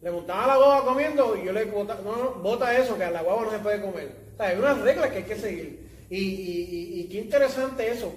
[0.01, 3.11] Le montaba la guagua comiendo y yo le botaba, no, no, bota eso, que a
[3.11, 4.11] la guagua no se puede comer.
[4.33, 5.89] O sea, hay unas reglas que hay que seguir.
[6.09, 8.11] Y, y, y, qué interesante eso.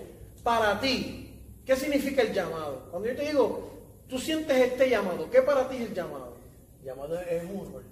[0.44, 2.86] Para ti, ¿qué significa el llamado?
[2.90, 3.70] Cuando yo te digo,
[4.08, 6.36] tú sientes este llamado, ¿qué para ti es el llamado?
[6.80, 7.82] El llamado es un honor.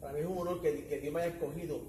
[0.00, 1.80] Para mí es un honor que, que Dios me haya escogido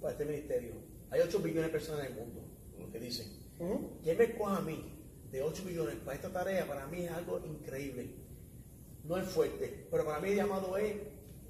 [0.00, 0.72] para este ministerio.
[1.10, 2.42] Hay 8 billones de personas en el mundo,
[2.78, 3.26] lo que dicen.
[4.02, 4.92] ¿Quién me escoja a mí
[5.30, 6.66] de 8 millones para esta tarea?
[6.66, 8.24] Para mí es algo increíble
[9.04, 10.96] no es fuerte, pero para mí el llamado es,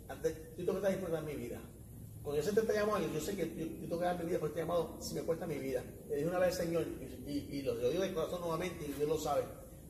[0.09, 1.61] yo tengo que estar dispuesto a mi vida.
[2.23, 4.41] Cuando yo sé que te llamado, yo sé que yo, tengo que dar mi vida
[4.41, 5.85] por este llamado si me cuesta mi vida.
[6.09, 6.87] Le dije una vez al Señor,
[7.27, 9.45] y, lo, digo de corazón nuevamente, y Dios lo sabe.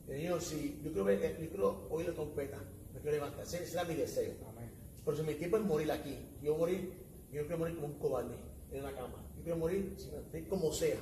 [0.07, 2.59] Le dije, si yo quiero, yo quiero oír la trompeta,
[2.93, 4.35] me quiero levantar, ese será mi deseo.
[5.05, 6.93] Pero si mi tiempo es morir aquí, yo morir,
[7.33, 8.35] yo quiero morir como un cobarde
[8.73, 9.24] en una cama.
[9.45, 9.95] Quiero morir
[10.49, 10.99] como sea.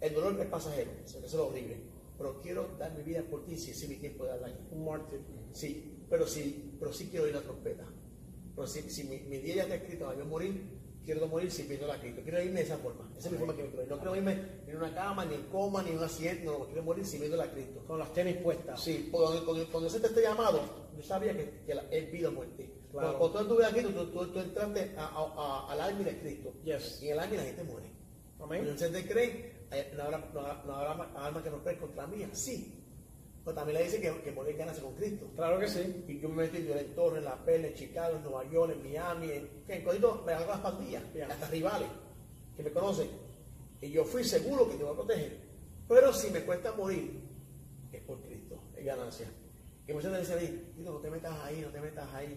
[0.00, 3.56] El dolor es pasajero, eso es lo horrible pero quiero dar mi vida por ti
[3.56, 4.52] si es mi tiempo de aquí.
[4.70, 5.20] Un mártir.
[5.52, 7.84] Sí, pero sí, pero sí quiero oír la trompeta.
[8.54, 10.62] Pero si, si mi, mi, día ya está escrito, a yo morir,
[11.04, 12.22] quiero morir sirviendo a Cristo.
[12.22, 13.10] Quiero irme de esa forma.
[13.16, 13.88] Esa es mi forma que quiero ir.
[13.88, 16.58] No quiero irme en una cama, ni en coma, ni en un asiento.
[16.58, 17.84] No, quiero morir sirviendo a Cristo.
[17.86, 18.80] Con las tenis puestas.
[18.80, 20.60] Sí, cuando, cuando, cuando ese te esté llamado,
[20.96, 22.70] yo sabía que, que la, es vida o muerte.
[22.98, 23.18] Claro.
[23.18, 26.54] Cuando, tú estuve aquí, tú, tú, tú entraste a, a, a, al alma de Cristo.
[26.64, 27.02] Yes.
[27.02, 27.90] Y en el alma la gente muere.
[28.40, 28.64] Amén.
[28.64, 32.28] Cuando usted cree, eh, no habrá, no, habrá alma que no cree contra mía.
[32.32, 32.82] Sí.
[33.44, 35.30] Pero también le dice que, que morir ganarse con Cristo.
[35.36, 36.04] Claro que sí.
[36.08, 38.82] Y yo me metí en Torres, en La Perla, en Chicago, en Nueva York, en
[38.82, 41.88] Miami, en, en Codito, me hago las pandillas, hasta rivales
[42.56, 43.08] que me conocen.
[43.80, 45.38] Y yo fui seguro que te voy a proteger.
[45.86, 47.20] Pero si me cuesta morir,
[47.92, 49.28] es por Cristo, es ganancia.
[49.86, 52.36] Y muchas veces dicen, no te metas ahí, no te metas ahí.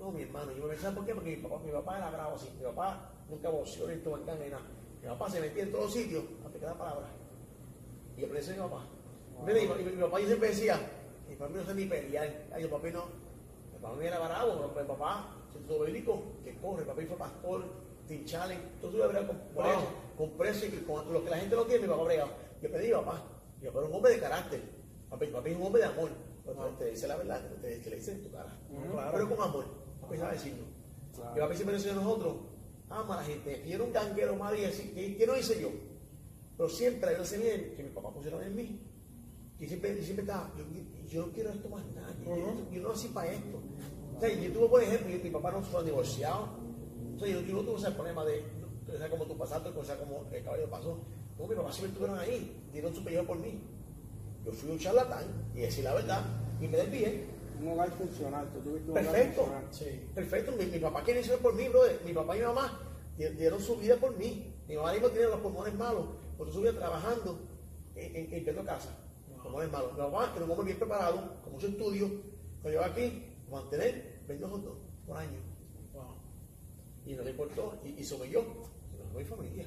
[0.00, 1.14] No, mi hermano, yo me metí, ¿por qué?
[1.14, 2.48] Porque mi papá, mi papá era bravo así.
[2.56, 4.62] Mi papá nunca voció ni en ni nada.
[5.02, 7.10] Mi papá se metía en todos sitios a pegar palabras.
[8.16, 8.86] Y yo a mi papá.
[9.46, 10.80] Y, mi, papá siempre decía,
[11.28, 12.46] mi papá no sé ni pelear.
[12.50, 13.04] Ay, el papá no.
[13.74, 15.36] Mi papá era bravo, pero mi papá,
[15.68, 16.80] todo bélico, que corre.
[16.80, 17.64] Mi papá fue pastor,
[18.08, 18.58] tinchalen.
[18.58, 21.64] Entonces yo brega con, con eso, con precio y con lo que la gente no
[21.66, 22.26] tiene, mi papá brega.
[22.62, 23.22] Yo pedí, papá,
[23.60, 24.60] mi papá era un hombre de carácter.
[25.20, 26.10] Mi papá es un hombre de amor.
[26.42, 28.58] Pero te dice la verdad, que le dice en tu cara.
[29.12, 29.79] Pero con amor.
[30.10, 30.64] Papá sabe decirlo.
[31.16, 32.36] Papá siempre decía a nosotros,
[32.88, 33.62] ama a la gente.
[33.66, 35.70] Y era un ganguero más y ¿qué no hice yo?
[36.56, 38.80] Pero siempre hay una bien que mi papá pusieron en mí.
[39.58, 40.64] Y siempre, siempre estaba, yo,
[41.08, 42.14] yo, no quiero esto más nada.
[42.24, 43.60] Yo, no nací para esto.
[44.16, 46.48] O sea, yo tuve, por ejemplo, mi papá no fue divorciado.
[47.16, 48.42] O sea, yo, no tuve ese problema de,
[48.92, 50.98] o sea, como tú pasaste, o sea, como el caballo pasó.
[51.38, 53.60] No, mi papá siempre estuvieron ahí, dieron su pellejo por mí.
[54.44, 56.24] Yo fui un charlatán, y decir la verdad,
[56.60, 57.26] y me desvié
[57.62, 58.48] un hogar funcional.
[58.52, 60.08] Tú tuviste un perfecto, hogar Sí.
[60.14, 60.52] perfecto.
[60.52, 62.00] Mi, mi papá quiere ser por mí, brother.
[62.04, 62.80] Mi papá y mi mamá
[63.16, 64.54] dieron su vida por mí.
[64.68, 66.06] Mi mamá mismo tiene los pulmones malos,
[66.38, 67.38] porque su vida trabajando
[67.94, 68.96] en, en, en Casa.
[69.42, 69.92] Pulmones malos.
[69.92, 72.10] Mi papá era un hombre bien preparado, con mucho estudio,
[72.62, 74.60] que lleva aquí mantener 22
[75.06, 75.38] por año.
[77.06, 78.44] Y no le importó, y, y sobre yo,
[79.12, 79.66] no hay familia.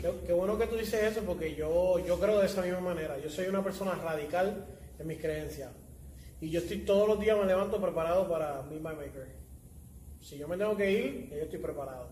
[0.00, 3.18] Qué, qué, bueno que tú dices eso, porque yo, yo creo de esa misma manera.
[3.18, 4.66] Yo soy una persona radical
[4.98, 5.70] en mis creencias.
[6.44, 9.26] Y yo estoy todos los días me levanto preparado para Meet My Maker.
[10.20, 12.10] Si yo me tengo que ir, yo estoy preparado.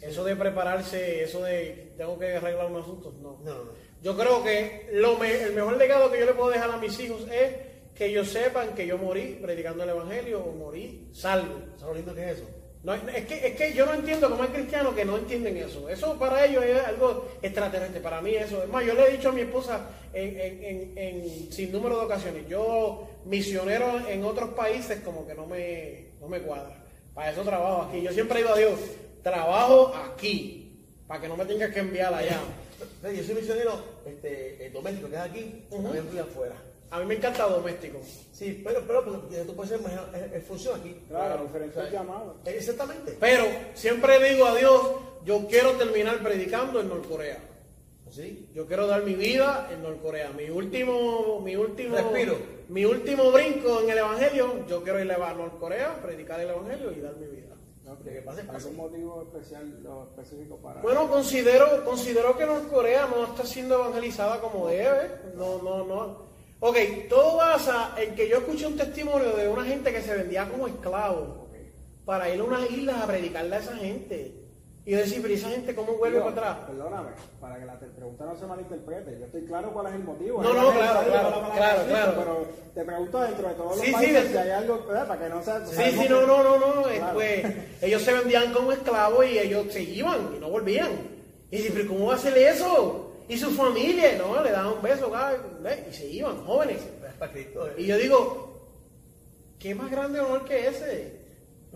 [0.00, 3.38] Eso de prepararse, eso de tengo que arreglar unos asuntos, no.
[3.44, 3.54] no,
[4.02, 7.26] Yo creo que lo el mejor legado que yo le puedo dejar a mis hijos
[7.30, 7.56] es
[7.94, 11.60] que ellos sepan que yo morí predicando el Evangelio o morí salvo.
[11.76, 12.48] ¿Sabes lo lindo que es eso?
[12.84, 15.90] No, es, que, es que yo no entiendo cómo hay cristianos que no entienden eso.
[15.90, 18.00] Eso para ellos es algo extraterrestre.
[18.00, 18.62] Para mí eso.
[18.62, 22.04] Es más, yo le he dicho a mi esposa en, en, en, sin número de
[22.06, 26.84] ocasiones, yo misionero en otros países como que no me, no me cuadra.
[27.14, 28.02] Para eso trabajo aquí.
[28.02, 28.78] Yo siempre digo a Dios,
[29.22, 32.40] trabajo aquí, para que no me tengas que enviar allá.
[33.02, 36.54] Yo soy misionero este, doméstico, que es aquí, también fui afuera.
[36.90, 38.00] A mí me encanta doméstico.
[38.32, 40.96] Sí, pero, pero pues, tú puedes ser mejor, es, función aquí.
[41.08, 42.36] Claro, diferente llamado.
[42.46, 43.16] Exactamente.
[43.20, 44.80] Pero siempre digo a Dios,
[45.24, 47.38] yo quiero terminar predicando en Norcorea.
[48.10, 48.48] ¿Sí?
[48.54, 50.30] Yo quiero dar mi vida en Norcorea.
[50.30, 52.57] Mi último, mi último, Respiro.
[52.68, 57.00] Mi último brinco en el Evangelio, yo quiero ir a Norcorea, predicar el Evangelio y
[57.00, 57.48] dar mi vida.
[57.86, 59.72] ¿Algún motivo especial
[60.10, 60.82] específico para.?
[60.82, 65.10] Bueno, considero, considero que Norcorea no está siendo evangelizada como debe.
[65.34, 66.28] No, no, no.
[66.60, 66.76] Ok,
[67.08, 70.66] todo basa en que yo escuché un testimonio de una gente que se vendía como
[70.66, 71.48] esclavo
[72.04, 74.47] para ir a unas islas a predicarle a esa gente.
[74.88, 76.56] Y yo decía, pero ¿y esa gente cómo vuelve para atrás?
[76.66, 77.10] Perdóname,
[77.42, 79.18] para que la te- pregunta no se malinterprete.
[79.20, 80.42] Yo estoy claro cuál es el motivo.
[80.42, 82.12] No, no, claro, claro, claro.
[82.16, 85.06] Pero te pregunto dentro de todos los Sí, sí, países de- si hay algo, ¿verdad?
[85.06, 85.66] Para que no sea...
[85.66, 86.82] Sí, sí, no, no, no, no.
[86.84, 87.12] Claro.
[87.12, 87.46] Pues,
[87.82, 90.90] ellos se vendían como esclavos y ellos se iban y no volvían.
[91.50, 93.12] Y dice, pero ¿cómo va a hacer eso?
[93.28, 95.12] Y su familia, no, le daban un beso
[95.90, 96.80] y se iban, jóvenes.
[97.34, 97.54] Eh.
[97.76, 98.70] Y yo digo,
[99.58, 101.18] ¿qué más grande honor que ese?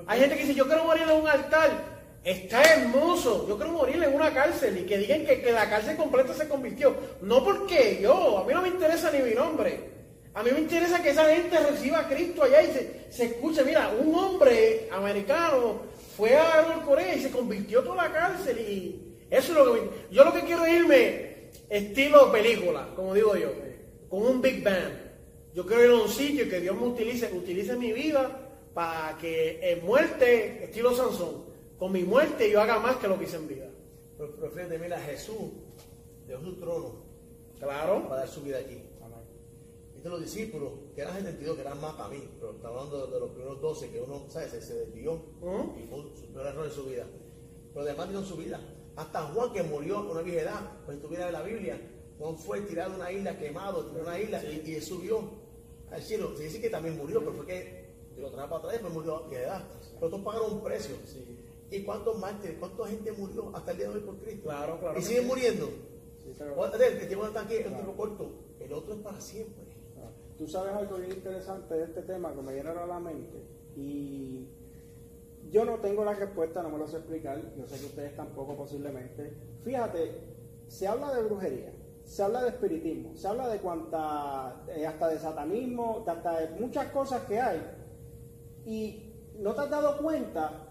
[0.06, 1.91] Hay gente que dice, yo quiero morir en un altar.
[2.24, 3.46] Está hermoso.
[3.48, 6.48] Yo quiero morir en una cárcel y que digan que, que la cárcel completa se
[6.48, 6.94] convirtió.
[7.22, 9.90] No porque yo, a mí no me interesa ni mi nombre.
[10.34, 13.64] A mí me interesa que esa gente reciba a Cristo allá y se, se escuche.
[13.64, 15.82] Mira, un hombre americano
[16.16, 19.88] fue a Norcorea y se convirtió toda la cárcel y eso es lo que me-
[20.10, 21.32] Yo lo que quiero irme
[21.68, 23.50] estilo película, como digo yo,
[24.08, 24.92] con un Big Bang.
[25.54, 28.30] Yo quiero ir a un sitio que Dios me utilice, utilice mi vida
[28.72, 31.44] para que en muerte, estilo Sansón,
[31.82, 33.68] con mi muerte yo haga más que lo que hice en vida.
[34.16, 35.50] Pero, pero fíjate, mira, Jesús
[36.28, 36.94] dejó su trono
[37.58, 38.04] Claro.
[38.04, 38.80] para dar su vida aquí.
[39.96, 43.12] Estos los discípulos, que eran 72, que eran más para mí, pero estamos hablando de,
[43.14, 44.50] de los primeros 12, que uno, ¿sabes?
[44.52, 45.74] Se, se desvió Ujú.
[45.76, 47.04] y fue su peor error en su vida.
[47.74, 48.60] Pero además dieron su vida.
[48.94, 51.80] Hasta Juan, que murió a una vieja edad, pues estuviera en la Biblia,
[52.16, 55.20] Juan fue tirado de una isla, quemado, de una isla, y, y él subió
[55.90, 56.30] al cielo.
[56.36, 57.82] Se dice que también murió, pero fue que
[58.18, 59.68] lo trajo para atrás pues murió a vieja edad.
[59.98, 60.94] Pero todos pagaron un precio.
[61.72, 64.42] ¿Y cuántos mártires, cuánta gente murió hasta el día de hoy por Cristo?
[64.42, 65.66] Claro, claro Y que siguen muriendo.
[66.22, 68.30] Sí, vez, El tiempo no está aquí, es un tiempo corto.
[68.60, 69.64] El otro es para siempre.
[69.96, 73.42] Ah, Tú sabes algo bien interesante de este tema que me a la mente
[73.74, 74.46] y
[75.50, 78.54] yo no tengo la respuesta, no me lo sé explicar, yo sé que ustedes tampoco
[78.54, 79.32] posiblemente.
[79.64, 80.12] Fíjate,
[80.68, 81.72] se habla de brujería,
[82.04, 86.60] se habla de espiritismo, se habla de cuanta, eh, hasta de satanismo, de hasta de
[86.60, 87.60] muchas cosas que hay.
[88.66, 90.61] Y no te has dado cuenta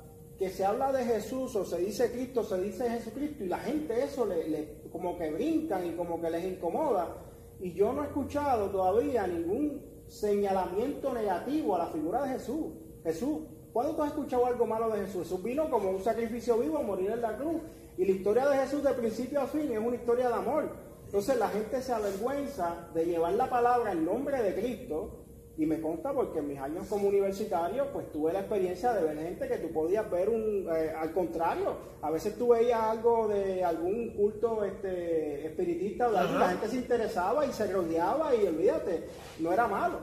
[0.41, 4.03] que se habla de Jesús o se dice Cristo, se dice Jesucristo y la gente
[4.03, 7.15] eso le, como que brincan y como que les incomoda.
[7.59, 12.73] Y yo no he escuchado todavía ningún señalamiento negativo a la figura de Jesús.
[13.03, 15.27] Jesús, ¿cuándo tú has escuchado algo malo de Jesús?
[15.27, 17.61] Jesús vino como un sacrificio vivo a morir en la cruz.
[17.99, 20.71] Y la historia de Jesús de principio a fin es una historia de amor.
[21.05, 25.20] Entonces la gente se avergüenza de llevar la palabra en nombre de Cristo
[25.57, 29.17] y me consta porque en mis años como universitario, pues tuve la experiencia de ver
[29.17, 33.63] gente que tú podías ver un, eh, al contrario, a veces tú veías algo de
[33.63, 38.33] algún culto este, espiritista o de algo, y la gente se interesaba y se rodeaba
[38.33, 39.07] y olvídate,
[39.39, 39.99] no era malo,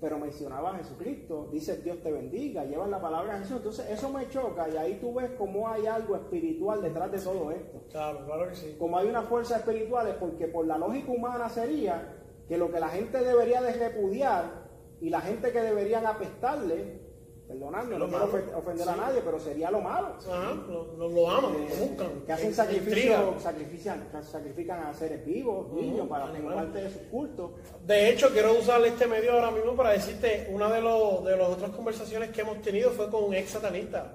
[0.00, 4.10] pero mencionaba a Jesucristo, dice Dios te bendiga, llevan la palabra de Jesús, entonces eso
[4.10, 7.80] me choca y ahí tú ves cómo hay algo espiritual detrás de todo esto.
[7.90, 8.76] Claro, claro que sí.
[8.78, 12.16] como hay una fuerza espiritual es porque por la lógica humana sería
[12.48, 14.67] que lo que la gente debería de repudiar
[15.00, 17.06] y la gente que deberían apestarle,
[17.46, 18.24] perdonadme, no quiero
[18.58, 20.16] ofender a nadie, pero sería lo malo.
[20.30, 22.20] Ajá, lo, lo- lo aman, Eh, lo buscan.
[22.26, 23.40] que hacen en- sacrificio, intriga.
[23.40, 27.52] sacrifican, sacrifican a seres vivos, niños, para como parte de sus cultos.
[27.86, 31.48] De hecho, quiero usar este medio ahora mismo para decirte, una de, los de las
[31.48, 34.14] otras conversaciones que hemos tenido fue con un ex satanista,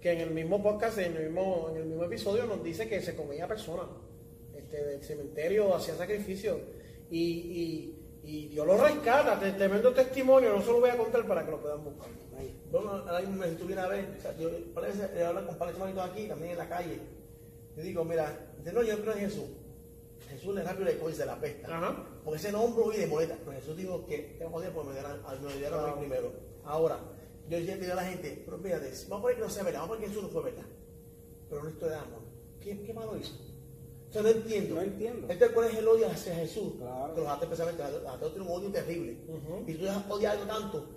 [0.00, 3.00] que en el mismo podcast, en el mismo, en el mismo episodio, nos dice que
[3.00, 3.86] se comía personas
[4.54, 6.58] este, del cementerio, hacía sacrificios,
[7.10, 7.94] y, y,
[8.30, 11.50] y Dios lo rescata, te- tremendo testimonio, no se lo voy a contar para que
[11.50, 12.08] lo puedan buscar.
[12.38, 12.54] Ahí.
[12.70, 16.04] Bueno, ahora mismo si tuviera a ver, o sea, yo parece eh, hablar con hermanitos
[16.10, 16.98] aquí, también en la calle.
[17.76, 19.44] Yo digo, mira, dice, no, yo no creo en Jesús.
[20.28, 21.74] Jesús le rápido le coge se la pesta.
[21.74, 22.04] Ajá.
[22.22, 23.36] Porque ese nombre hoy de molesta.
[23.44, 24.44] Pero Jesús dijo que te
[24.84, 26.32] me dieran, a- me dieron a mí primero.
[26.64, 26.98] Ahora,
[27.48, 29.80] yo siempre digo a la gente, pero fíjate, vamos a poner que no sea verdad,
[29.80, 30.66] vamos a poner que Jesús no fue verdad.
[31.48, 32.20] Pero una historia de amor.
[32.60, 33.32] ¿Qué, qué malo hizo?
[34.08, 34.74] O sea, no entiendo.
[34.76, 35.20] No entiendo.
[35.28, 36.72] Entonces, ¿cuál es el odio hacia Jesús?
[36.78, 37.14] Claro.
[37.14, 39.16] Que los ateos especialmente, los ateos tienen un odio terrible.
[39.28, 39.64] Ujú.
[39.66, 40.88] Y tú odias algo tanto,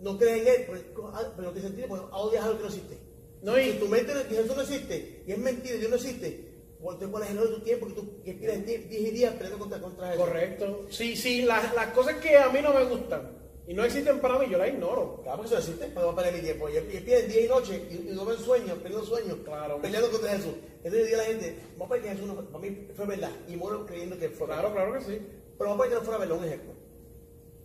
[0.00, 2.68] no crees en él, pero, ah, pero no tiene sentido, porque odias algo que no
[2.68, 2.98] existe.
[3.42, 6.48] No, y- tu mente que Jesús no existe, y es mentira, y Dios no existe,
[6.80, 7.86] pues entonces, ¿cuál es el odio de tu tiempo?
[7.86, 10.24] Que tú que quieres 10 días peleando contra, contra Jesús.
[10.24, 10.86] Correcto.
[10.90, 13.37] Sí, sí, las, las cosas que a mí no me gustan
[13.68, 15.20] y no existen para mí, yo las ignoro.
[15.22, 16.68] Claro, porque eso no existe, pues voy a perder mi tiempo.
[16.68, 19.80] Y, pierden día y noche, y, y duermen sueños, perdiendo sueños, Claro.
[19.82, 20.54] peleando contra Jesús.
[20.82, 23.06] Entonces yo digo a la gente, vamos a poner que Jesús no para mí fue
[23.06, 24.84] verdad, y muero creyendo que fue Claro, verdad.
[24.88, 25.18] claro que sí.
[25.58, 26.72] Pero vamos a poner que no fuera verdad, un ejemplo.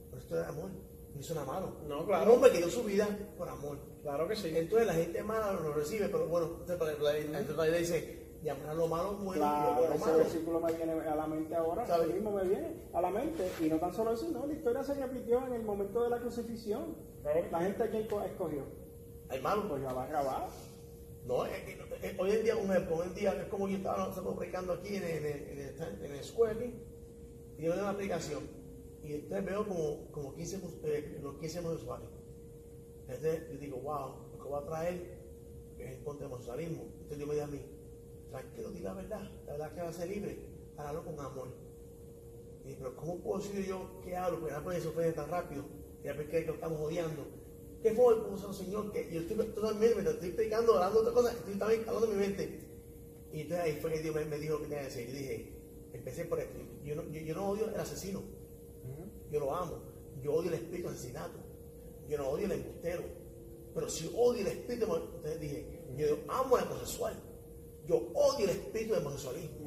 [0.10, 0.70] Pero esto es amor,
[1.16, 1.78] no hizo nada malo.
[1.88, 2.26] No, claro.
[2.26, 3.78] Un hombre que dio su vida por amor.
[4.02, 4.52] Claro que sí.
[4.54, 8.23] Entonces la gente mala lo recibe, pero bueno, entonces, para- la, la, la, la dice,
[8.44, 10.18] llamar lo malo bueno, lo Claro, bueno ese malo.
[10.18, 12.08] versículo me viene a la mente ahora, ¿Sabe?
[12.14, 13.50] mismo me viene a la mente.
[13.62, 16.20] Y no tan solo eso, no, la historia se repitió en el momento de la
[16.20, 16.96] crucifixión.
[17.22, 17.40] Claro.
[17.52, 18.64] La gente que escogió,
[19.30, 19.68] Hay malo.
[19.70, 20.48] pues la va a grabar.
[21.26, 21.72] No, es que,
[22.08, 24.74] eh, hoy en día, un ejemplo, hoy en día es como yo estaba nosotros predicando
[24.74, 26.74] aquí en el, en el, en el, el square
[27.58, 28.44] y yo doy una aplicación.
[29.02, 32.10] Y entonces veo como, como 15, eh, los 15 homosexuales.
[33.08, 35.18] Entonces yo digo, wow, lo que va a traer
[35.78, 36.84] es en contra homosexualismo.
[36.94, 37.62] Entonces yo me digo a mí,
[38.34, 40.40] tranquilo, di la verdad, la verdad que va a ser libre,
[40.76, 41.50] hágalo con amor.
[42.66, 44.40] Y pero ¿cómo puedo decir yo qué hablo?
[44.40, 45.64] Porque puede se ofende tan rápido.
[46.02, 47.26] Y después que lo estamos odiando.
[47.82, 48.92] ¿Qué fue el puso Señor?
[48.92, 52.20] Que yo estoy totalmente, me estoy explicando, hablando otra cosa, estoy también hablando de mi
[52.20, 52.60] mente.
[53.34, 55.08] Y entonces ahí fue que Dios me, dijo lo que tenía que decir.
[55.08, 55.54] Yo dije,
[55.94, 56.58] empecé por esto.
[56.84, 58.22] Yo no, yo, yo no odio el asesino.
[59.32, 59.80] Yo lo amo.
[60.24, 61.40] Yo odio el espíritu de asesinato.
[62.08, 63.04] Yo no odio el embustero.
[63.74, 67.14] Pero si odio el espíritu de entonces dije, yo amo el homosexual.
[67.88, 69.64] Yo odio el espíritu de homosexualismo.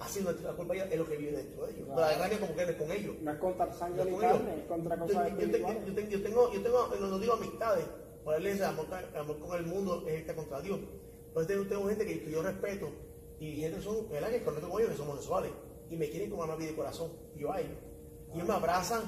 [0.00, 1.86] Así no la culpa es lo que vive dentro de ellos.
[1.86, 2.00] Claro.
[2.00, 3.16] La guerra como que es con ellos.
[3.20, 5.86] No es contra sangre Yo tengo- carne, contra yo, cosas yo, espirituales.
[5.86, 7.84] yo, tengo, yo tengo, yo tengo, no digo amistades,
[8.22, 10.78] por iglesia, amor, amor con el mundo es esta contra Dios.
[11.28, 12.90] Entonces tengo, gente que, yo respeto
[13.40, 14.30] y gente que son, ¿verdad?
[14.30, 15.50] que conecto con ellos, que son homosexuales
[15.90, 17.10] y me quieren como una vida de corazón.
[17.34, 17.76] Y yo a ellos.
[18.32, 19.02] Y ellos me abrazan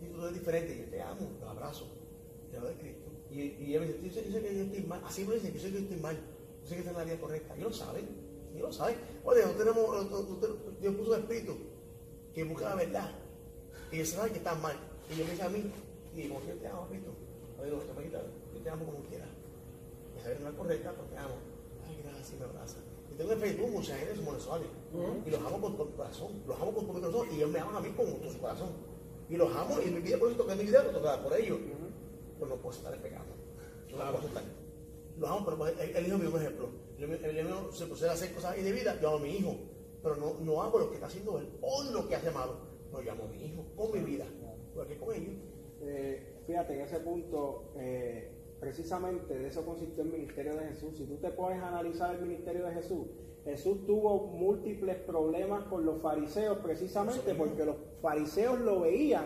[0.00, 0.76] y tú eres diferente.
[0.76, 1.86] Yo te amo, te abrazo.
[2.50, 3.10] Te amo de Cristo.
[3.30, 5.00] Y, y ellos me yo sé, yo sé que yo estoy mal.
[5.04, 6.18] Así me dicen, yo sé que yo estoy mal.
[6.62, 7.54] Yo sé que está en la vida correcta.
[7.56, 8.08] Ellos lo saben.
[8.54, 8.96] Ellos lo saben.
[9.24, 11.56] Oye, nosotros tenemos, Dios puso un espíritu
[12.34, 13.10] que busca la verdad.
[13.90, 14.76] Y ellos saben que están mal.
[15.10, 15.72] Y yo me dicen a mí,
[16.14, 17.10] y como yo te amo, Cristo.
[17.60, 18.22] Oye, no, te me quitas,
[18.54, 19.28] yo te amo como quieras.
[20.16, 21.34] Y saber que no es correcta, pero te amo.
[21.86, 22.82] Ay, gracias, me abrazan.
[23.10, 24.68] Y tengo en Facebook mucha gente que son homosexuales.
[25.26, 26.42] Y los amo con todo mi corazón.
[26.46, 27.28] Los amo con todo mi corazón.
[27.32, 28.70] Y ellos me aman a mí con todo su corazón.
[29.28, 31.58] Y los amo y mi vida por eso toqué mi vida, lo tocaba por ellos.
[32.38, 33.24] Pero no puedo estar el pecado.
[33.90, 34.61] No puedo.
[35.16, 36.68] Los amo, pero el, el hijo es un ejemplo.
[36.98, 39.56] El, hijo se pusiera a hacer cosas indebidas, yo amo a mi hijo.
[40.02, 41.48] Pero no, no hago lo que está haciendo él.
[41.60, 42.56] O lo que hace malo.
[42.90, 44.26] No, yo amo a mi hijo con mi vida.
[44.74, 45.34] Porque con ellos.
[45.80, 50.96] Eh, fíjate, en ese punto, eh, precisamente de eso consistió el ministerio de Jesús.
[50.96, 53.08] Si tú te pones a analizar el ministerio de Jesús,
[53.44, 59.24] Jesús tuvo múltiples problemas con los fariseos precisamente porque los fariseos lo veían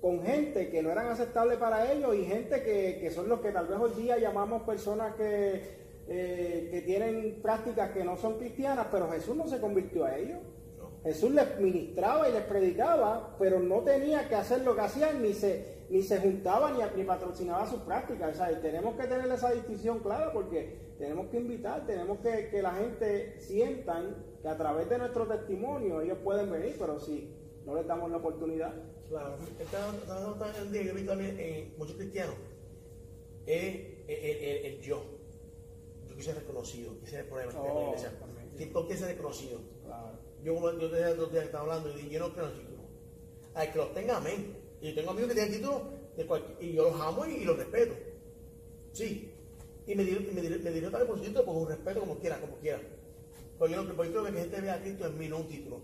[0.00, 3.52] con gente que no eran aceptables para ellos y gente que, que son los que
[3.52, 5.62] tal vez hoy día llamamos personas que,
[6.08, 10.38] eh, que tienen prácticas que no son cristianas, pero Jesús no se convirtió a ellos.
[11.02, 15.32] Jesús les ministraba y les predicaba, pero no tenía que hacer lo que hacían, ni
[15.34, 18.34] se, ni se juntaba ni, ni patrocinaba sus prácticas.
[18.34, 22.48] O sea, y tenemos que tener esa distinción clara porque tenemos que invitar, tenemos que
[22.48, 27.35] que la gente sientan que a través de nuestro testimonio ellos pueden venir, pero si
[27.66, 28.72] no les damos la oportunidad.
[29.08, 32.34] Claro, está en día que he visto también en muchos cristianos
[33.46, 33.64] es
[34.08, 35.02] el, el- el- el yo.
[36.08, 38.18] Yo quise ser reconocido, ese es el problema en la Oh, iglesia.
[38.18, 38.56] también, sí.
[38.58, 39.60] ¿Qué- ¿Por qué ser reconocido?
[39.84, 40.18] Claro.
[40.42, 42.46] Yo, yo te dije el otro día que estaba hablando y dije, yo no creo
[42.46, 42.82] en el título.
[43.54, 44.56] Al que los tenga, amén.
[44.80, 45.82] Y yo tengo amigos que tienen título
[46.16, 47.94] de cualquier- y yo los amo y, y los respeto.
[48.92, 49.32] Sí.
[49.86, 52.40] Y me dieron, me me dieron también por su título, con un respeto como quiera,
[52.40, 52.80] como quiera.
[53.58, 55.80] Porque yo, no- yo creo que gente vea a Cristo en mí, no un título.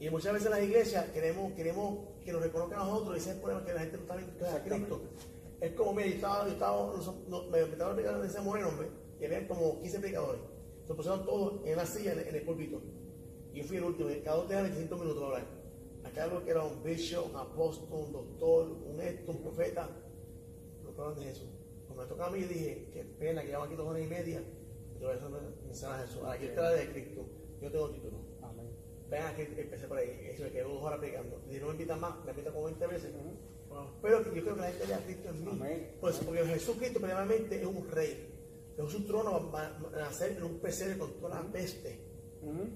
[0.00, 3.36] Y muchas veces las iglesias queremos, queremos que nos reconozcan a nosotros y ese es
[3.36, 5.00] el problema que la gente no está viendo que es a Cristo.
[5.60, 6.92] Es como, mira, yo estaba, yo estaba,
[7.50, 8.88] me invitaron a en ese moreno, hombre,
[9.20, 10.40] y había como 15 predicadores.
[10.86, 12.82] Se pusieron todos en la silla, en, el- el púlpito.
[13.52, 15.50] Y yo fui el último, y cada uno tenía 25 minutos para hablar.
[16.04, 19.88] Acá algo que era un bishop, un apóstol, un doctor, un esto, un profeta.
[20.82, 21.48] No hablan de Jesús.
[21.86, 24.42] Cuando me tocaba a mí, dije, qué pena que llevamos aquí dos horas y media.
[25.00, 26.22] Yo voy a mensaje a Jesús.
[26.26, 27.24] Aquí está la de Cristo.
[27.62, 28.18] Yo tengo título.
[29.20, 31.40] Aquí, empecé por ahí, eso me quedó dos horas predicando.
[31.50, 33.14] Si no me invitan más, me invitan como 20 veces.
[33.14, 33.34] Ujú.
[33.68, 35.50] Bueno, pero yo creo que la gente vea a Cristo en mí.
[35.50, 35.96] Amén.
[36.00, 38.30] Pues, porque Jesucristo primeramente es un rey.
[38.76, 42.00] Pero su trono va a nacer en un pesebre con toda la peste.
[42.42, 42.68] Ujú.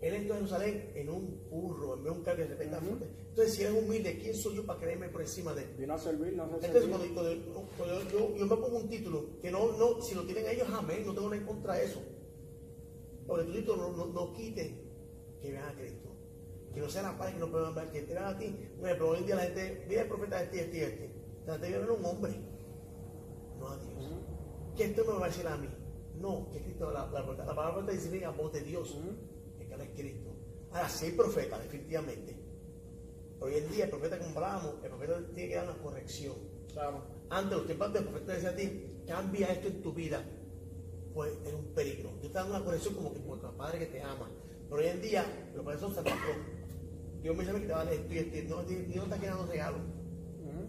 [0.00, 2.86] Él entró a Jerusalén en un burro, en un carro que se Ujú.
[2.86, 3.06] fuerte.
[3.28, 5.74] Entonces, si él es humilde, ¿quién soy yo para creerme por encima de él?
[5.78, 9.38] Vino a servir, no se Entonces, cuando, cuando- cuando yo, yo me pongo un título,
[9.40, 12.02] que no, no, si lo tienen ellos, amén, no tengo nada en contra de eso.
[13.26, 14.81] Porque tu título no, no, no quite
[15.42, 16.08] que vean a Cristo.
[16.72, 18.56] Que no sea la paz que no puedan ver, que te vean a ti.
[18.78, 21.14] Por ejemplo, hoy en día la gente, mira el profeta este, este, este.
[21.44, 22.32] La gente viene a un hombre,
[23.58, 24.06] no a Dios.
[24.06, 24.74] Ujú.
[24.76, 25.68] Que esto me va a decir a mí.
[26.18, 28.96] No, que Cristo, la, la, la palabra profeta dice, venga, voz de Dios.
[29.58, 30.30] Que cada es Cristo.
[30.70, 32.36] Ahora, sí hay profeta, definitivamente.
[33.40, 36.36] Hoy en día, el profeta como hablábamos, el profeta tiene que dar una corrección.
[36.72, 37.02] Claro.
[37.28, 40.24] Antes, los tiempos antes, el profeta decía a ti, cambia esto en tu vida.
[41.12, 42.10] Pues es un peligro.
[42.22, 44.30] Yo te dando una corrección como que por tu padre que te ama.
[44.72, 46.36] Pero hoy en día, los padres son Santa Claus.
[47.20, 48.56] Dios me dice que te va a dar esto y esto.
[48.56, 49.80] No, Dios no está quedando regalos.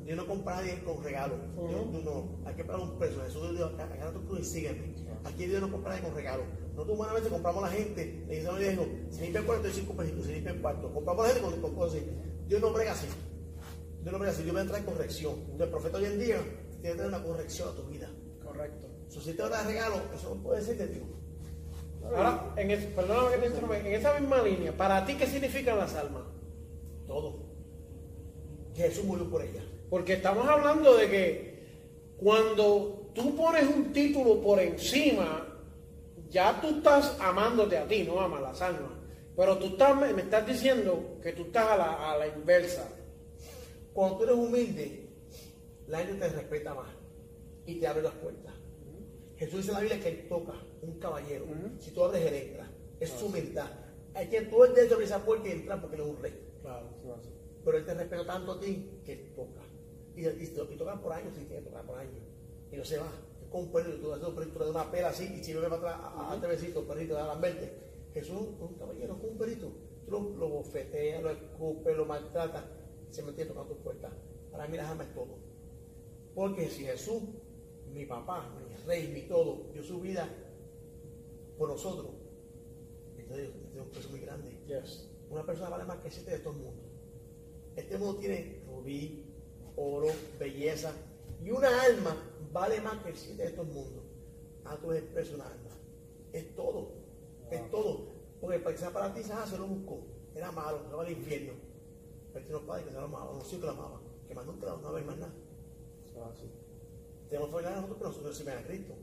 [0.04, 1.40] Dios no compra a nadie con regalos.
[1.70, 2.42] Dios, Dios no.
[2.46, 3.24] Hay que pagar un precio.
[3.24, 4.94] Jesús dijo, agarra tu cruz y sígueme.
[5.24, 6.46] Aquí Dios no compra a nadie con regalos.
[6.74, 8.26] Nosotros humanamente compramos a la gente.
[8.28, 10.26] Le dice a mi viejo, si limpia el cuarto, hay cinco pesitos.
[10.26, 10.94] Si limpia el cuarto.
[10.94, 12.10] Compramos a la gente con, con cosas así.
[12.50, 13.08] Dios no brega así.
[14.02, 14.44] Dios no brega así.
[14.44, 15.34] Dios entrar en corrección.
[15.40, 16.42] Entonces, el profeta hoy en día
[16.82, 18.12] tiene que tener una corrección a tu vida.
[18.44, 18.90] Correcto.
[19.08, 21.06] So, si te va a dar regalo, eso no puede ser de Dios.
[22.06, 25.78] Ahora, en es- perdóname que te interrumpa, en esa misma línea, ¿para ti qué significan
[25.78, 26.24] las almas?
[27.08, 27.40] Todo.
[28.76, 29.64] Jesús murió por ella.
[29.90, 31.54] Porque estamos hablando de que
[32.18, 35.48] cuando tú pones un título por encima,
[36.30, 38.92] ya tú estás amándote a ti, no amas las almas.
[39.36, 42.88] Pero tú estás, me estás diciendo que tú estás a la, a la inversa.
[43.94, 45.08] Cuando tú eres humilde,
[45.88, 46.88] la gente te respeta más
[47.66, 48.54] y te abre las puertas.
[49.46, 51.46] Jesús dice en la Biblia que él toca un caballero.
[51.80, 52.72] Si tú abres, él entra.
[53.00, 53.70] Es su humildad.
[54.14, 56.34] Hay que tú el derecho abrir esa puerta y entrar porque él es un rey.
[56.62, 56.90] Claro.
[57.66, 59.62] Pero él te respeta tanto a ti que toca.
[60.16, 62.24] Y, y, y toca por años, sí, tiene que tocar por años.
[62.72, 63.12] Y no se va.
[63.42, 65.60] Es como un perrito, tú haces un perrito de una pela así y si me
[65.60, 67.72] va para atrás, a, a, besito, perrito, a verte.
[68.14, 69.72] Jesús es un caballero, es un perrito.
[70.06, 72.64] Tú lo, lo bofeteas, lo escupes, lo maltratas,
[73.10, 74.10] se mantiene tocando tu puerta.
[74.52, 75.38] Para mí la alma es todo.
[76.34, 77.24] Porque si Jesús,
[77.94, 80.28] mi papá, mi rey, mi todo, dio su vida
[81.58, 82.12] por nosotros,
[83.18, 84.50] entonces es un precio muy grande.
[84.68, 85.10] Yes.
[85.30, 86.84] Una persona vale más que siete de todo el mundo.
[87.76, 89.26] Este mundo tiene rubí,
[89.76, 90.08] oro,
[90.40, 90.92] belleza,
[91.42, 92.16] y una alma
[92.52, 94.04] vale más que siete de todo el mundo.
[94.66, 95.72] A tu es una alma.
[96.32, 96.92] Es todo.
[97.52, 98.14] Es todo.
[98.40, 100.02] Porque para que sea para ti, ah, se lo buscó.
[100.36, 101.54] Era malo, se va al infierno.
[102.32, 104.46] Pero tiene los padres que se lo amaban, los hijos que lo amaban, que más
[104.46, 105.34] nunca no había más nada.
[106.32, 106.63] Así.
[107.30, 108.94] Tenemos familiares nosotros que nosotros recibimos a Cristo.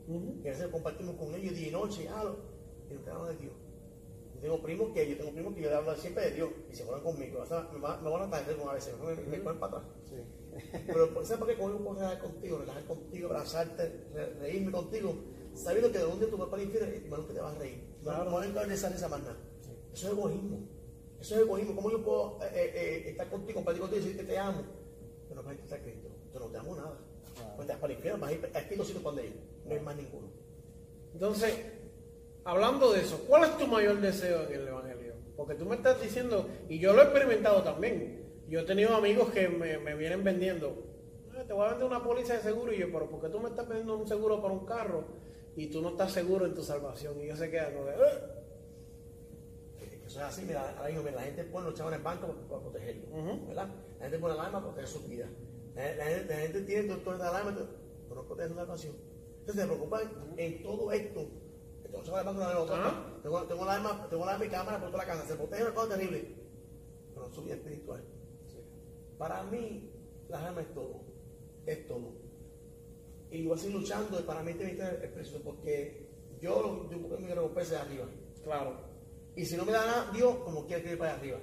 [0.43, 2.35] Que a veces compartimos con ellos día y noche, ah,
[2.91, 3.55] y nunca hablan de Dios.
[4.35, 6.75] Yo tengo primos que yo tengo primos que yo le hablo siempre de Dios y
[6.75, 7.41] se fueron conmigo.
[7.43, 9.93] O sea, me, va- me van a traer a veces, me, me ponen para atrás.
[10.09, 10.17] Sí.
[10.87, 15.15] Pero ¿sabes por qué conmigo puedo relajar contigo, relajar contigo, abrazarte, re- reírme contigo?
[15.55, 17.85] Sabiendo que de día tú vas para el infierno y que te vas a reír.
[18.03, 18.25] Claro.
[18.25, 19.37] No, no vas a encarnizar esa manda.
[19.93, 20.59] Eso es egoísmo.
[21.21, 21.75] Eso es egoísmo.
[21.75, 22.73] ¿Cómo yo puedo eh, eh,
[23.07, 24.63] eh, estar contigo, compartir contigo y decir que te amo?
[25.29, 26.09] Pero no a estar Cristo.
[26.33, 26.99] Yo no te amo nada.
[27.67, 29.35] Para el infierno, sitios cuando ellos.
[29.67, 30.29] No hay más ninguno.
[31.13, 31.55] Entonces,
[32.45, 35.15] hablando de eso, ¿cuál es tu mayor deseo en el Evangelio?
[35.37, 38.43] Porque tú me estás diciendo, y yo lo he experimentado también.
[38.49, 40.83] Yo he tenido amigos que me, me vienen vendiendo,
[41.37, 43.39] "Ah, te voy a vender una póliza de seguro, y yo, pero ¿por qué tú
[43.41, 45.05] me estás vendiendo un seguro para un carro
[45.57, 47.21] y tú no estás seguro en tu salvación?
[47.21, 48.21] Y yo se quedan como de, "Ah".
[49.81, 52.05] Eh, Eso es así, mira, ahora mismo, mira, la gente pone los chavos en el
[52.05, 53.47] banco para, para protegerlo, Ujú.
[53.49, 53.69] ¿verdad?
[53.99, 55.27] La gente pone alarma para proteger su vida.
[55.81, 57.57] La, la gente, la gente tiene doctores de alarma,
[58.09, 58.97] pero no protege su salvación.
[59.41, 61.29] Entonces se preocupan en todo esto.
[61.93, 62.77] Banco no ven otra.
[62.77, 63.21] Ajá.
[63.23, 65.27] Tengo, tengo alarma, tengo alarma y cámara por toda la casa.
[65.27, 66.37] Se protege una cosa terrible.
[67.15, 68.05] Pero vida espiritual.
[69.19, 69.91] Para mí,
[70.29, 71.01] la alma es todo.
[71.67, 72.13] Es todo.
[73.31, 76.09] Y voy a seguir luchando y para mí este ministerio es precioso porque
[76.41, 78.09] yo, yo busco mi recompensa de arriba.
[78.43, 78.91] claro.
[79.37, 81.39] Y si no me da nada, Dios, como quiere que ir para arriba.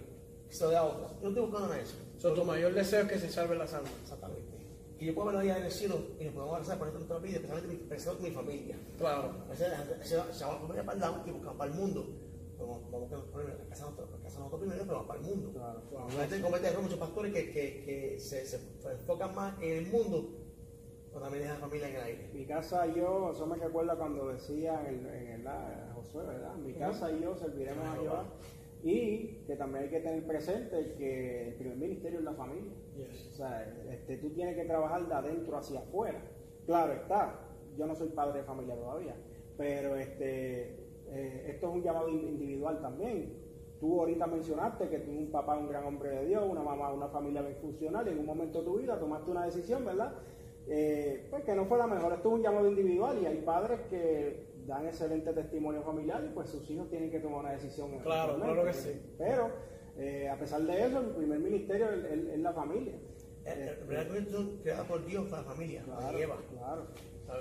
[0.50, 1.08] Que se lo dé a otra.
[1.16, 1.96] Yo no estoy buscando nada de eso.
[2.18, 3.92] So, tu mayor deseo es que se salven las almas.
[4.02, 4.58] Exactamente.
[5.00, 7.36] Y yo puedo verlo allá en el cielo y nos podemos abrazar por nuestra vida,
[7.36, 8.76] especialmente mi, especialmente mi familia.
[8.98, 9.32] Claro.
[9.46, 12.06] A veces la se va la familia para el lado y buscan para el mundo.
[12.58, 15.52] Pero vamos a poner la casa nosotros, la primero, pero vamos para el mundo.
[15.54, 16.08] Claro, claro.
[16.18, 18.60] La gente comete errores, muchos pastores que, que, que se, se
[18.92, 20.30] enfocan más en el mundo,
[21.10, 22.30] pero también dejan la familia en el aire.
[22.34, 26.26] Mi casa y yo, eso me recuerda cuando decía en, el- en el, la- Josué,
[26.26, 26.56] ¿verdad?
[26.56, 28.26] Mi casa y yo serviremos a Jehová.
[28.84, 32.74] Y que también hay que tener presente que el primer ministerio es la familia.
[32.96, 33.32] Yes.
[33.34, 36.22] O sea, este, tú tienes que trabajar de adentro hacia afuera.
[36.66, 37.40] Claro está,
[37.78, 39.16] yo no soy padre de familia todavía,
[39.58, 40.76] pero este,
[41.10, 43.46] eh, esto es un llamado in- individual también.
[43.80, 47.08] Tú ahorita mencionaste que tú un papá un gran hombre de Dios, una mamá una
[47.10, 50.14] familia bien funcional, y en un momento de tu vida tomaste una decisión, ¿verdad?
[50.68, 52.14] Eh, pues que no fue la mejor.
[52.14, 56.50] Esto es un llamado individual y hay padres que dan excelente testimonio familiar y pues
[56.50, 57.98] sus hijos tienen que tomar una decisión.
[58.00, 58.92] Claro, claro que sí.
[59.18, 59.50] Pero
[59.98, 62.94] eh, a pesar de eso, el primer ministerio es, la familia.
[63.46, 66.38] El primer son creados por Dios para la familia, Claro, Eva.
[66.52, 66.88] claro.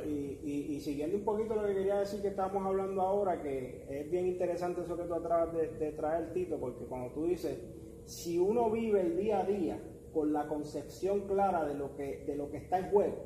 [0.04, 3.84] Y, y- y siguiendo un poquito lo que quería decir que estábamos hablando ahora, que
[3.88, 7.58] es bien interesante eso que tú acabas de, de traer, Tito, porque cuando tú dices,
[8.04, 9.80] si uno vive el día a día
[10.12, 13.16] con la concepción clara de lo que, de lo que está en juego,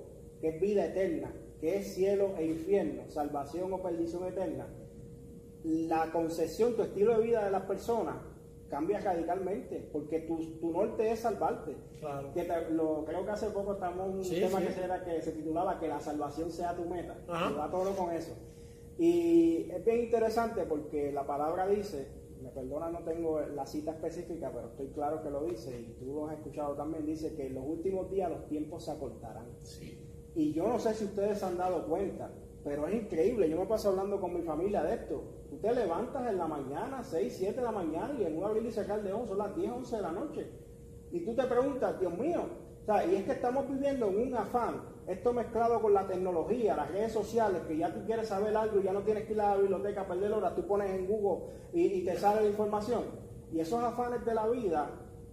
[0.41, 4.67] que es vida eterna, que es cielo e infierno, salvación o perdición eterna,
[5.65, 8.17] la concepción, tu estilo de vida de las personas
[8.71, 11.75] cambia radicalmente, porque tu, tu norte es salvarte.
[11.99, 12.33] Claro.
[12.33, 14.67] Que te- lo, creo que hace poco estamos en un Sí, tema sí.
[14.69, 17.19] que, se era, que se titulaba Que la salvación sea tu meta.
[17.29, 17.51] Ajá.
[17.51, 18.33] Y va todo con eso.
[18.97, 22.07] Y es bien interesante porque la palabra dice,
[22.43, 26.15] me perdona, no tengo la cita específica, pero estoy claro que lo dice, y tú
[26.15, 29.47] lo has escuchado también, dice que en los últimos días los tiempos se acortarán.
[29.63, 30.00] Sí.
[30.35, 32.31] Y yo no sé si ustedes se han dado cuenta,
[32.62, 33.49] pero es increíble.
[33.49, 35.22] Yo me paso hablando con mi familia de esto.
[35.49, 38.64] Tú te levantas en la mañana, 6, 7 de la mañana, y en un abrir
[38.64, 40.47] y cerrar de ojos son las 10, 11 de la noche.
[41.11, 42.43] Y tú te preguntas, Dios mío,
[42.83, 46.76] o sea, y es que estamos viviendo en un afán, esto mezclado con la tecnología,
[46.76, 49.41] las redes sociales, que ya tú quieres saber algo y ya no tienes que ir
[49.41, 52.49] a la biblioteca a perder horas, tú pones en Google y, y te sale la
[52.49, 53.03] información.
[53.53, 54.89] Y esos afanes de la vida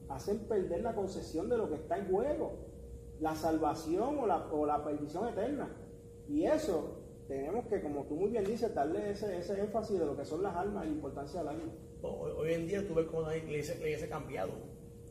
[0.09, 2.66] hacen perder la concesión de lo que está en juego,
[3.19, 5.69] la salvación o la, o la perdición eterna.
[6.27, 6.97] Y eso
[7.27, 10.43] tenemos que, como tú muy bien dices, darle ese, ese énfasis de lo que son
[10.43, 11.73] las almas y la importancia del alma.
[12.01, 14.51] Hoy, hoy en día tú ves cómo la iglesia, la iglesia ha cambiado.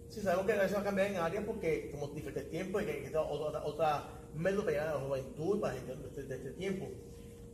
[0.08, 2.86] Sí, sabemos que la iglesia va a cambiar en áreas porque como diferentes tiempos y
[2.86, 4.04] que hay otra, otra
[4.34, 6.86] método para llegar a la juventud, para gente de, de este tiempo.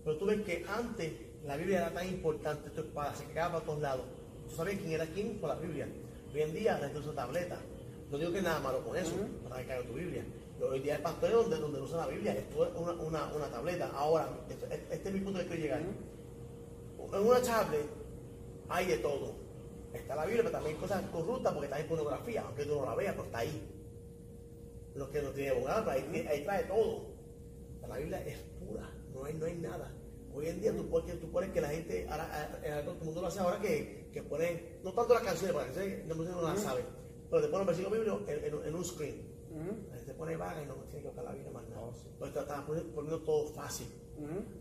[0.05, 1.13] Pero tú ves que antes
[1.45, 4.05] la Biblia era tan importante, esto es para, se quedaba para todos lados.
[4.49, 5.89] Tú sabías quién era quién con la Biblia.
[6.33, 7.59] Hoy en día la gente usa tableta.
[8.11, 9.15] No digo que nada malo con eso,
[9.49, 10.25] para que caiga tu Biblia.
[10.71, 13.51] Hoy día hay pastores donde, donde no usan la Biblia, esto es una, una, una
[13.51, 13.91] tableta.
[13.95, 15.81] Ahora, este, este, es mi punto de que llegar.
[15.81, 17.87] En una tablet
[18.69, 19.35] hay de todo.
[19.93, 22.87] Está la Biblia, pero también hay cosas corruptas porque está en pornografía, aunque tú no
[22.87, 23.69] la veas, pero está ahí.
[24.95, 27.13] Lo que no tiene abogado, ahí, ahí trae todo.
[27.89, 29.93] La Biblia es pura, no hay, no hay nada.
[30.35, 33.27] Hoy en día tú, pones, tú pones que la gente, ahora, todo el mundo lo
[33.27, 36.85] hace ahora que, que pone, no tanto las canciones, porque no, no las sabe,
[37.29, 39.32] pero te pone un versículo bíblico en, en, un screen.
[39.91, 41.83] La gente pone vaga y no tiene que buscar la Biblia más nada.
[41.83, 43.87] Oh, Entonces está poniendo todo fácil.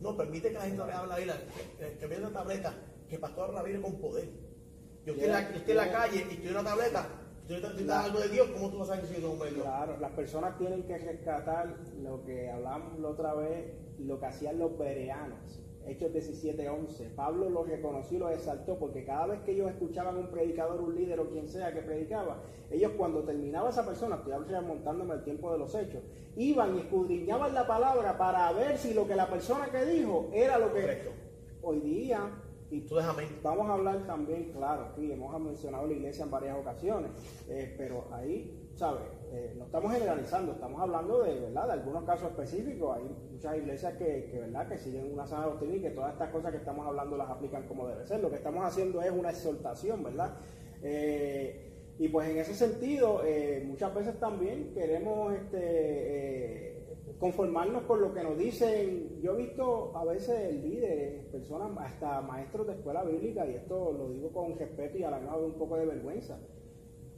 [0.01, 1.35] No, permite que la gente vea la Biblia,
[1.77, 2.73] que, que vea una tableta,
[3.09, 4.29] que pastor la Biblia con poder.
[5.05, 7.07] Yo estoy, en la, yo estoy en la calle y estoy en una tableta,
[7.47, 9.63] tú estás algo de Dios, ¿cómo tú vas a decir que medio?
[9.63, 14.59] Claro, las personas tienen que rescatar lo que hablamos la otra vez, lo que hacían
[14.59, 15.59] los bereanos.
[15.85, 17.09] Hechos 17:11.
[17.15, 20.95] Pablo lo reconoció y lo exaltó porque cada vez que ellos escuchaban un predicador, un
[20.95, 25.51] líder o quien sea que predicaba, ellos cuando terminaba esa persona, estoy remontándome al tiempo
[25.51, 26.01] de los hechos,
[26.35, 30.57] iban y escudriñaban la palabra para ver si lo que la persona que dijo era
[30.57, 31.01] lo que
[31.63, 32.29] hoy día
[32.71, 33.27] y tú déjame.
[33.43, 37.11] Vamos a hablar también, claro, aquí hemos mencionado la iglesia en varias ocasiones,
[37.49, 39.01] eh, pero ahí, ¿sabes?
[39.33, 41.67] Eh, no estamos generalizando, estamos hablando de, ¿verdad?
[41.67, 42.97] De algunos casos específicos.
[42.97, 44.67] Hay muchas iglesias que, ¿verdad?
[44.67, 47.65] Que siguen una sana doctrina y que todas estas cosas que estamos hablando las aplican
[47.65, 48.19] como debe ser.
[48.19, 50.35] Lo que estamos haciendo es una exhortación, ¿verdad?
[50.83, 53.21] Eh, y pues en ese sentido,
[53.65, 56.83] muchas veces también queremos este,
[57.19, 59.21] conformarnos con lo que nos dicen.
[59.21, 64.09] Yo he visto a veces líderes, personas, hasta maestros de escuela bíblica, y esto lo
[64.09, 66.39] digo con respeto y a la vez un poco de vergüenza,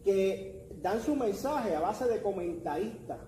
[0.03, 3.19] que dan su mensaje a base de comentaristas,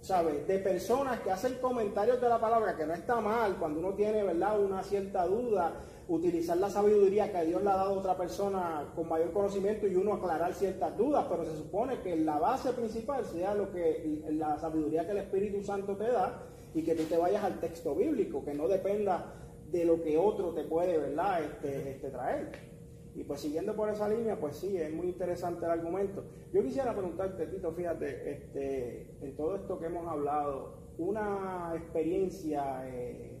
[0.00, 0.46] ¿sabes?
[0.46, 4.22] De personas que hacen comentarios de la palabra, que no está mal cuando uno tiene,
[4.22, 8.92] ¿verdad?, una cierta duda utilizar la sabiduría que Dios le ha dado a otra persona
[8.94, 13.24] con mayor conocimiento y uno aclarar ciertas dudas, pero se supone que la base principal
[13.24, 16.42] sea lo que la sabiduría que el Espíritu Santo te da
[16.74, 19.32] y que tú te vayas al texto bíblico, que no dependa
[19.70, 22.73] de lo que otro te puede, ¿verdad?, este, este traer.
[23.14, 26.24] Y pues siguiendo por esa línea, pues sí, es muy interesante el argumento.
[26.52, 33.38] Yo quisiera preguntarte, Tito, fíjate, este, en todo esto que hemos hablado, una experiencia eh,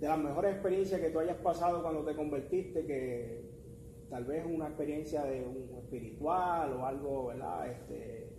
[0.00, 3.52] de las mejores experiencias que tú hayas pasado cuando te convertiste, que
[4.10, 7.70] tal vez una experiencia de un espiritual o algo, ¿verdad?
[7.70, 8.32] Este,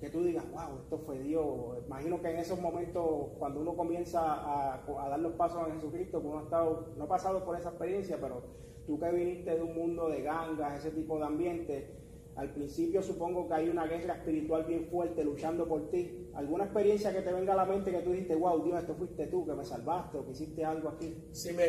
[0.00, 1.78] que tú digas, wow, esto fue Dios.
[1.86, 4.22] Imagino que en esos momentos, cuando uno comienza
[4.74, 7.70] a, dar los pasos a Jesucristo, que uno ha estado, no ha pasado por esa
[7.70, 8.42] experiencia, pero
[8.88, 11.94] tú que viniste de un mundo de gangas, ese tipo de ambiente,
[12.36, 16.30] al principio supongo que hay una guerra espiritual bien fuerte luchando por ti.
[16.32, 19.26] ¿Alguna experiencia que te venga a la mente que tú dijiste, wow, Dios, esto fuiste
[19.26, 21.28] tú, que me salvaste o que hiciste algo aquí?
[21.32, 21.64] Sí, me,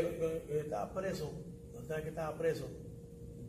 [0.58, 1.30] estaba preso,
[1.74, 2.68] no que estaba preso.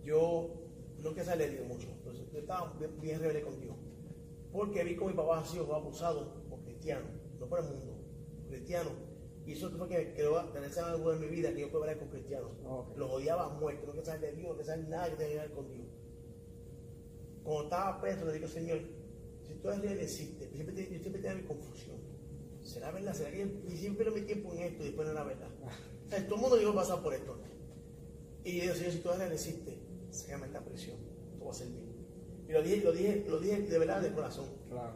[0.03, 0.51] Yo
[0.99, 3.77] no que le dio mucho, entonces yo estaba bien, rebelde con Dios.
[4.51, 7.07] Porque vi como mi papá ha sido abusado por cristiano,
[7.39, 7.99] no por el mundo,
[8.49, 9.10] cristiano.
[9.47, 12.09] Y eso fue que quedó tener algo en mi vida que yo puedo ver con
[12.09, 12.51] cristianos.
[12.97, 15.31] Los odiaba a muerte, no que saber de Dios, no que saber nada que tenga
[15.31, 15.87] que ver con Dios
[17.43, 18.81] cuando estaba preso, le digo, Señor,
[19.47, 21.97] si tú eres real, existe, yo siempre, yo siempre tengo mi confusión.
[22.63, 23.15] ¿Será verdad?
[23.15, 25.49] ¿Será que yo, siempre no mi tiempo en esto y después no era verdad?
[26.07, 27.39] O sea, todo el mundo iba a pasar por esto.
[28.45, 29.79] Y yo Señor, si tú eres real, existe,
[30.29, 30.97] llama esta presión,
[31.39, 31.87] tú vas a ser mío.
[32.49, 34.47] Y lo dije, lo dije, lo dije de verdad de corazón.
[34.69, 34.95] Claro.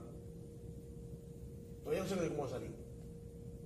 [1.85, 2.84] Todavía no sé cómo salir.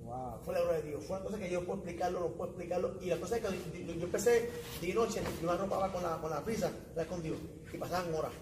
[0.08, 0.40] Wow.
[0.44, 1.04] Fue la obra de Dios.
[1.04, 2.96] Fue una cosa que yo puedo explicarlo, no puedo explicarlo.
[3.00, 4.50] Y la cosa es que yo, empecé
[4.80, 6.72] de noche, yo me arropaba con la, con la prisa,
[7.08, 7.36] con Dios.
[7.72, 8.32] Y pasaban horas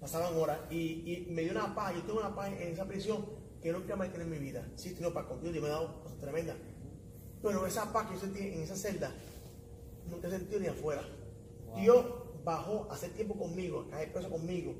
[0.00, 1.94] pasaban horas y, me dio una paz.
[1.94, 3.24] Yo tengo una paz en esa prisión
[3.60, 4.66] que nunca me tener en mi vida.
[4.76, 6.56] Sí, tengo paz con Dios y me ha dado cosas tremendas.
[7.42, 9.12] Pero esa paz que yo sentí en esa celda,
[10.10, 11.02] nunca he sentido ni afuera.
[11.76, 12.04] Dios
[12.44, 14.74] bajó a hacer tiempo conmigo, a caer preso conmigo,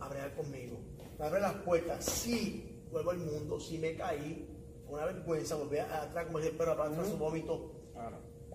[0.00, 0.78] a bregar conmigo,
[1.18, 2.04] a abrir las puertas.
[2.04, 4.46] Sí, vuelvo al mundo, sí me caí,
[4.92, 7.72] una vergüenza, volví atrás como el perro para atrás su vómito.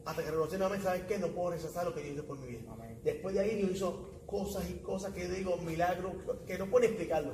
[0.05, 1.17] Hasta que reconocí nuevamente, ¿sabes qué?
[1.17, 2.61] No puedo rechazar lo que Dios hizo por mi vida.
[3.03, 6.13] Después de ahí Dios hizo cosas y cosas que digo, milagros,
[6.45, 7.33] que no puedo explicarlo.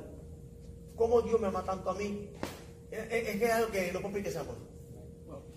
[0.96, 2.30] ¿Cómo Dios me ama tanto a mí?
[2.90, 4.46] Es, que es algo que no puedo explicar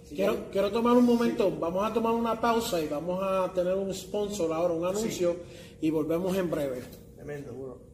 [0.09, 3.93] Quiero, quiero tomar un momento, vamos a tomar una pausa y vamos a tener un
[3.93, 5.35] sponsor ahora, un anuncio,
[5.81, 6.81] y volvemos en breve.
[7.15, 7.86] Tremendo.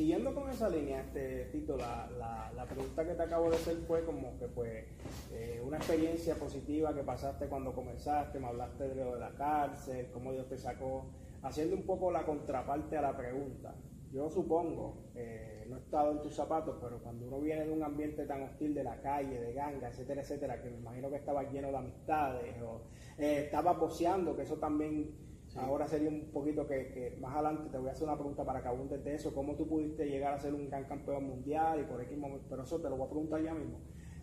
[0.00, 3.76] Siguiendo con esa línea, este Tito, la, la, la, pregunta que te acabo de hacer
[3.86, 4.86] fue como que pues
[5.30, 10.08] eh, una experiencia positiva que pasaste cuando comenzaste, me hablaste de lo de la cárcel,
[10.10, 11.10] cómo Dios te sacó,
[11.42, 13.74] haciendo un poco la contraparte a la pregunta.
[14.10, 17.82] Yo supongo, eh, no he estado en tus zapatos, pero cuando uno viene de un
[17.82, 21.42] ambiente tan hostil de la calle, de ganga, etcétera, etcétera, que me imagino que estaba
[21.42, 22.86] lleno de amistades, o
[23.18, 27.88] eh, estaba boceando, que eso también ahora sería un poquito que, más adelante te voy
[27.88, 30.54] a hacer una pregunta para que abundes de eso, cómo tú pudiste llegar a ser
[30.54, 33.54] un gran campeón mundial y por momento, pero eso te lo voy a preguntar ya
[33.54, 33.78] mismo.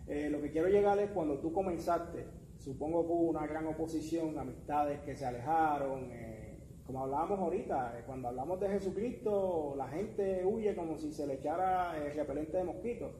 [0.06, 2.26] Eh, lo que quiero llegar es cuando tú comenzaste,
[2.58, 6.37] supongo que hubo una gran oposición, amistades que se alejaron, eh,
[6.88, 11.34] como hablábamos ahorita, eh, cuando hablamos de Jesucristo, la gente huye como si se le
[11.34, 13.10] echara eh, repelente de mosquitos.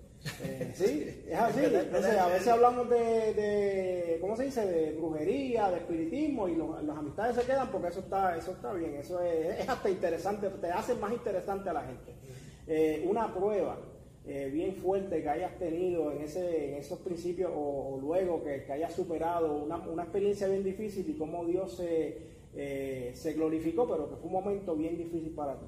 [0.42, 1.60] Eh, sí, es así.
[1.66, 7.36] Entonces, a veces hablamos de, ¿cómo se dice?, de brujería, de espiritismo, y las amistades
[7.36, 11.12] se quedan porque eso está, eso está bien, eso es, hasta interesante, te hace más
[11.12, 13.04] interesante a la gente.
[13.06, 13.76] una prueba
[14.24, 18.94] bien fuerte que hayas tenido en, ese, en esos principios o, luego que, que, hayas
[18.94, 24.16] superado una, una experiencia bien difícil y cómo Dios se eh, se glorificó, pero que
[24.16, 25.66] fue un momento bien difícil para ti.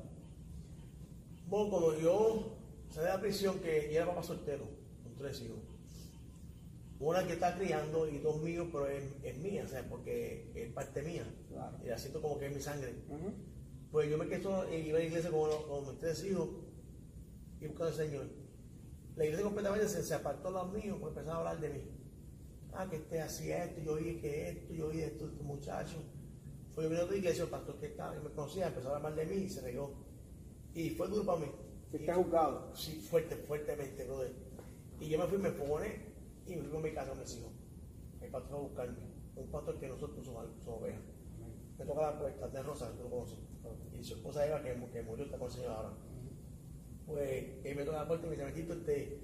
[1.49, 2.57] Bueno, como yo
[2.91, 4.65] salí de la prisión, que yo era papá soltero,
[5.03, 5.59] con tres hijos.
[6.99, 11.25] Una que está criando y dos míos, pero es, mía, sea, porque es parte mía.
[11.83, 12.95] Y la siento como que es mi sangre.
[13.91, 16.49] Pues yo me quedo y iba a la iglesia con, con mis tres hijos
[17.61, 18.27] y buscando al Señor.
[19.17, 21.81] La iglesia completamente se, apartó a los míos, pues empezaron a hablar de mí.
[22.73, 26.03] Ah, que este hacía esto, yo oí que esto, yo oí esto, este muchacho.
[26.81, 28.97] Fue yo vine a otra iglesia, el pastor que estaba, que me conocía, empezó a
[28.97, 29.93] hablar mal de mí y se regó.
[30.73, 31.47] Y fue duro para mí.
[31.91, 32.75] ¿Fuiste juzgado?
[32.75, 34.33] Sí, fuerte, fuertemente, brother.
[34.99, 36.07] Y yo me fui, me pone
[36.47, 37.53] y me fui a mi casa mis hijos.
[38.23, 38.97] El pastor a buscarme.
[39.37, 41.03] Un pastor que nosotros somos, somos ovejas.
[41.79, 43.39] Me toca la puerta de Rosa, tú lo conoces.
[43.93, 45.93] Y su esposa Eva, que, que murió, está con el Señor ahora.
[47.07, 49.21] Pues él me toca la puerta y me dice, Metito, este,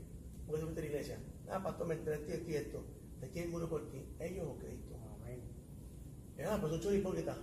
[0.46, 1.18] ¿por qué te a la iglesia?
[1.48, 2.84] Ah, pastor, me enteré de esto y esto.
[3.18, 4.14] ¿De quién murió por ti?
[4.20, 4.95] ¿Ellos o Cristo?
[6.44, 7.36] Ah, pues un chulo hipócrita,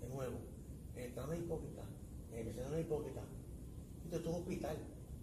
[0.00, 0.38] de nuevo.
[0.96, 1.82] El no es hipócrita,
[2.32, 3.20] el no es hipócrita.
[4.04, 4.76] Esto es un hospital.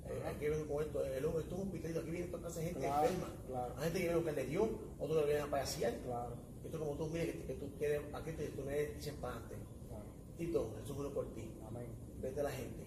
[0.05, 2.65] Eh, aquí ven con esto, el, esto es un hospital, aquí viene toda clase de
[2.67, 3.33] gente enferma.
[3.47, 3.73] Claro.
[3.75, 5.93] Hay gente que viene buscar de Dios, otros que vienen a pasear.
[6.05, 6.35] Claro.
[6.63, 9.55] Esto como tú mires que, tú quieres, aquí te, tú no eres chimpante.
[9.89, 10.05] Claro.
[10.37, 11.51] Tito, Jesús murió por ti.
[11.67, 11.87] Amén.
[12.21, 12.85] Vete a la gente,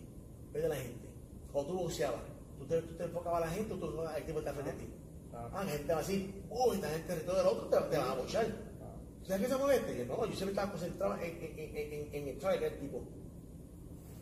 [0.52, 1.08] vete a la gente.
[1.52, 2.22] Cuando tú boxeabas,
[2.58, 4.76] tú te, tú te enfocabas a la gente o tú el tipo está frente a
[4.76, 4.88] ti.
[5.30, 5.50] Claro.
[5.52, 7.98] Ah, la gente va a decir, uy, esta gente de todo el otro te, te
[7.98, 8.69] van a bochar.
[9.30, 9.92] ¿Sabes qué se molesta?
[9.92, 13.00] yo, no, yo siempre estaba concentrado en, en, en, en, en aquel tipo.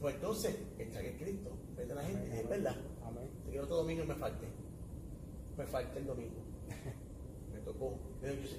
[0.02, 2.76] Pues entonces, extrae Cristo, vete a la gente, es verdad.
[3.06, 3.30] Amén.
[3.42, 4.46] Te quiero todo domingo y me falte.
[5.56, 6.42] Me falte el domingo.
[7.54, 7.98] me tocó.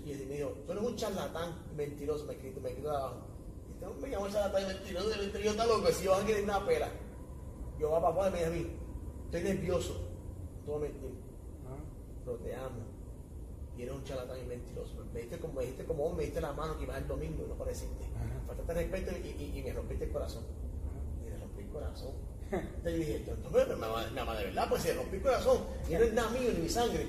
[0.04, 3.28] Y me dijo, tú eres un charlatán mentiroso, me escrito, me escrito de abajo.
[3.80, 6.44] Y este me llamó charlatán mentiroso, el interior está loco, si yo van a querer
[6.46, 6.90] una pera.
[7.80, 8.68] Yo va y me dice a mí,
[9.26, 10.02] estoy nervioso.
[10.82, 11.12] Mentir.
[11.68, 11.78] Ah.
[12.26, 12.89] Pero te amo
[13.80, 14.94] y eres un charlatán y mentiroso.
[15.14, 17.46] Me dijiste como, me dijiste como hombre, me diste la mano que ibas el domingo
[17.46, 18.04] y no pareciste.
[18.46, 20.44] Faltaste respeto y, y, me rompiste el corazón.
[21.26, 22.12] Y me rompí el corazón.
[22.84, 25.60] Te dije, entonces, nada más de verdad, pues se rompí el corazón.
[25.88, 27.08] Y no es nada mío ni mi sangre.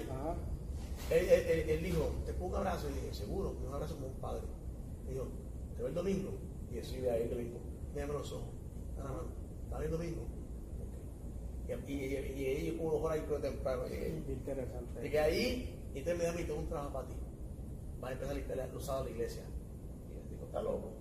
[1.11, 1.29] Él,
[1.69, 2.89] él, dijo, te pongo un abrazo.
[2.89, 4.43] Y dije, seguro, un abrazo como un padre.
[5.07, 5.27] Me dijo,
[5.75, 6.31] te veo el domingo.
[6.71, 7.59] Y eso iba ahí el domingo.
[7.95, 8.55] Mírame los ojos.
[8.97, 9.23] Nada más.
[9.65, 10.23] ¿Está el domingo?
[11.89, 13.83] Y, y, y, dos horas ahí temprano.
[13.89, 15.07] Interesante.
[15.07, 17.15] Y que ahí y entonces me dijo a mí, tengo un trabajo para ti.
[18.01, 19.43] Vas a empezar a limpiar los sábados de la iglesia.
[20.09, 20.93] Y yo digo, está loco.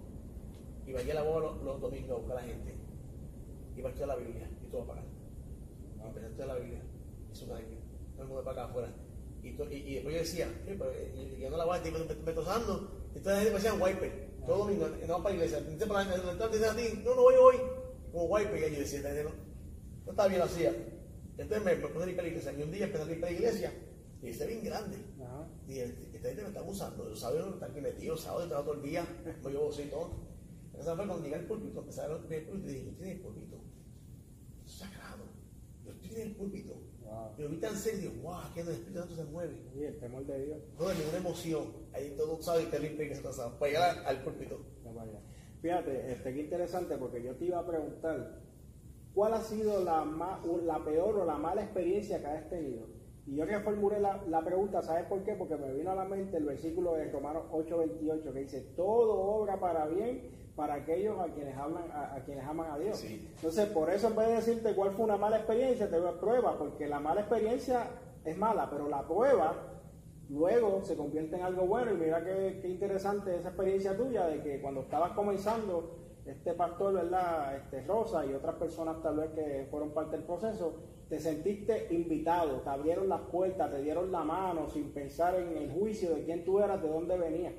[0.88, 2.76] Y va a ir a la boda los, domingos a buscar a la gente.
[3.76, 4.50] Y va a estudiar la Biblia.
[4.64, 5.06] Y tú vas a pagar.
[5.96, 6.82] Y empecé a estudiar la Biblia.
[7.32, 7.78] Hizo un año.
[8.18, 8.94] No me para acá afuera.
[9.44, 12.92] Y, y, después yo decía, y, yo no la voy a decir, me, me tosando.
[13.16, 14.30] Entonces la gente me decía wiper.
[14.46, 15.58] Todo domingo, no vamos para la iglesia.
[15.60, 17.56] Entonces para la gente, a ti, no, no voy hoy.
[18.12, 18.72] Como wiper.
[18.72, 19.30] Y yo decía, no,
[20.06, 20.66] no está bien así.
[21.38, 22.54] Entonces me, me puse a limpiar la iglesia.
[22.58, 23.74] Y un día empecé a limpiar la iglesia
[24.22, 24.98] y está bien grande.
[25.68, 27.06] Y esta gente me está abusando.
[27.06, 29.06] Los sábados están aquí metidos, sábado estaba todo el día,
[29.42, 30.12] pues yo soy todo.
[30.78, 33.08] Esa fue cuando llegué al púlpito, empezaron a ver el púlpito y dije, yo estoy
[33.08, 33.58] en el púlpito.
[34.66, 35.24] Es sagrado.
[35.86, 36.74] Yo estoy en el púlpito.
[37.04, 37.34] Wow.
[37.36, 39.58] Pero vi tan serio, wow, que el Espíritu Santo se mueve.
[39.74, 40.60] Sí, el temor de Dios.
[40.80, 41.74] No, ninguna emoción.
[41.94, 43.58] Ahí todo sabe que limpio y que se pasa.
[43.60, 44.60] Para llegar al púlpito.
[45.62, 48.40] Fíjate, este, qué interesante, porque yo te iba a preguntar,
[49.14, 52.99] ¿cuál ha sido la, más, la peor o la mala experiencia que has tenido?
[53.30, 55.34] Y yo reformulé la, la pregunta, ¿sabes por qué?
[55.34, 59.60] Porque me vino a la mente el versículo de Romanos 8:28 que dice, todo obra
[59.60, 63.02] para bien para aquellos a quienes hablan a, quienes aman a Dios.
[63.06, 66.58] Entonces, por eso en vez de decirte cuál fue una mala experiencia, te doy prueba,
[66.58, 67.88] porque la mala experiencia
[68.26, 69.56] es mala, pero la prueba
[70.28, 71.94] luego se convierte en algo bueno.
[71.94, 76.94] Y mira qué, qué interesante esa experiencia tuya de que cuando estabas comenzando este pastor,
[76.94, 77.56] ¿verdad?
[77.58, 80.74] Este, Rosa y otras personas tal vez que fueron parte del proceso,
[81.10, 85.72] te sentiste invitado, te abrieron las puertas, te dieron la mano sin pensar en el
[85.72, 87.54] juicio de quién tú eras, de dónde venías.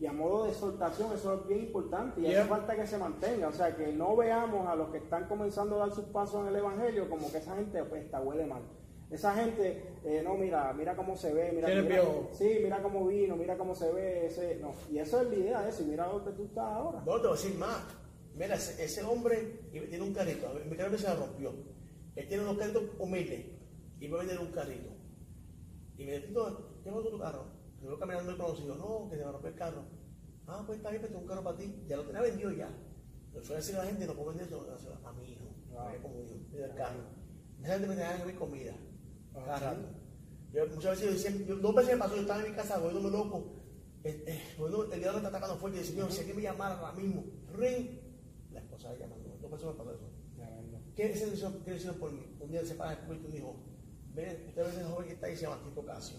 [0.00, 3.48] Y a modo de exhortación, eso es bien importante y hace falta que se mantenga.
[3.48, 6.48] O sea, que no veamos a los que están comenzando a dar sus pasos en
[6.48, 8.62] el Evangelio como que esa gente pues, está huele mal.
[9.10, 12.02] Esa gente, eh, no, mira, mira cómo se ve, mira, mira
[12.32, 14.72] sí, mira cómo vino, mira cómo se ve, ese, no.
[14.90, 17.02] Y eso es la idea de eso, y mira dónde tú estás ahora.
[17.06, 17.84] No, te voy a decir más.
[18.34, 21.52] Mira, ese, hombre tiene un carrito, mi carrito se rompió.
[22.16, 23.46] Él tiene unos carritos humildes
[24.00, 24.90] y va a vender un carrito.
[25.96, 26.32] Y me dice,
[26.82, 27.46] ¿qué va tu carro?
[27.80, 29.84] Yo voy caminando muy conocido, no, que se me rompió el carro.
[30.46, 31.84] Ah, pues está bien, pues tengo un carro para ti.
[31.86, 32.68] Ya lo tenía vendido ya.
[33.32, 35.44] Lo suele decir a la gente, no puedo vender eso a mi hijo,
[35.78, 37.00] a como hijo, el carro.
[37.62, 38.74] Esa gente me tenía que mi comida.
[39.32, 39.88] Cada rato.
[40.52, 42.78] Yo, muchas veces yo decía, yo, dos veces me pasó, yo estaba en mi casa,
[42.78, 43.64] volviéndome loco.
[44.04, 46.34] Eh, eh, bueno, el diablo me está atacando fuerte y decía, Señor, si hay que
[46.34, 47.24] me llamara ahora mismo,
[47.54, 48.03] ring,
[48.92, 49.36] llamando.
[49.40, 50.10] Dos me pasó eso.
[50.94, 52.24] ¿Qué decisión, qué decisión por mí?
[52.40, 53.56] Un día se para el público y me dijo,
[54.14, 56.18] ven, usted ve ese joven que está ahí, se llama Tito Casio.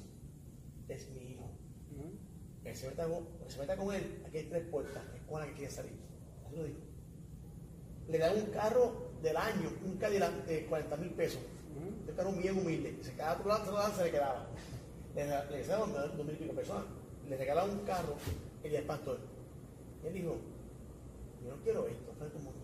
[0.90, 1.50] Es mi hijo.
[2.64, 5.48] Que se meta, con, se meta con él, aquí hay tres puertas, es con la
[5.48, 5.94] que quiere salir.
[6.46, 6.80] Así lo dijo.
[8.10, 11.42] Le da un carro del año, un Cadillac de 40 mil pesos
[11.76, 12.98] un carro bien humilde.
[13.02, 14.48] Se quedaba otro lado, se le quedaba.
[15.16, 16.86] Le, quedaban dos mil y pico personas.
[17.28, 18.16] Le regalaba un carro,
[18.64, 19.20] es pastor.
[20.04, 20.38] él dijo,
[21.44, 22.52] yo no quiero esto, para el mundo.
[22.52, 22.55] No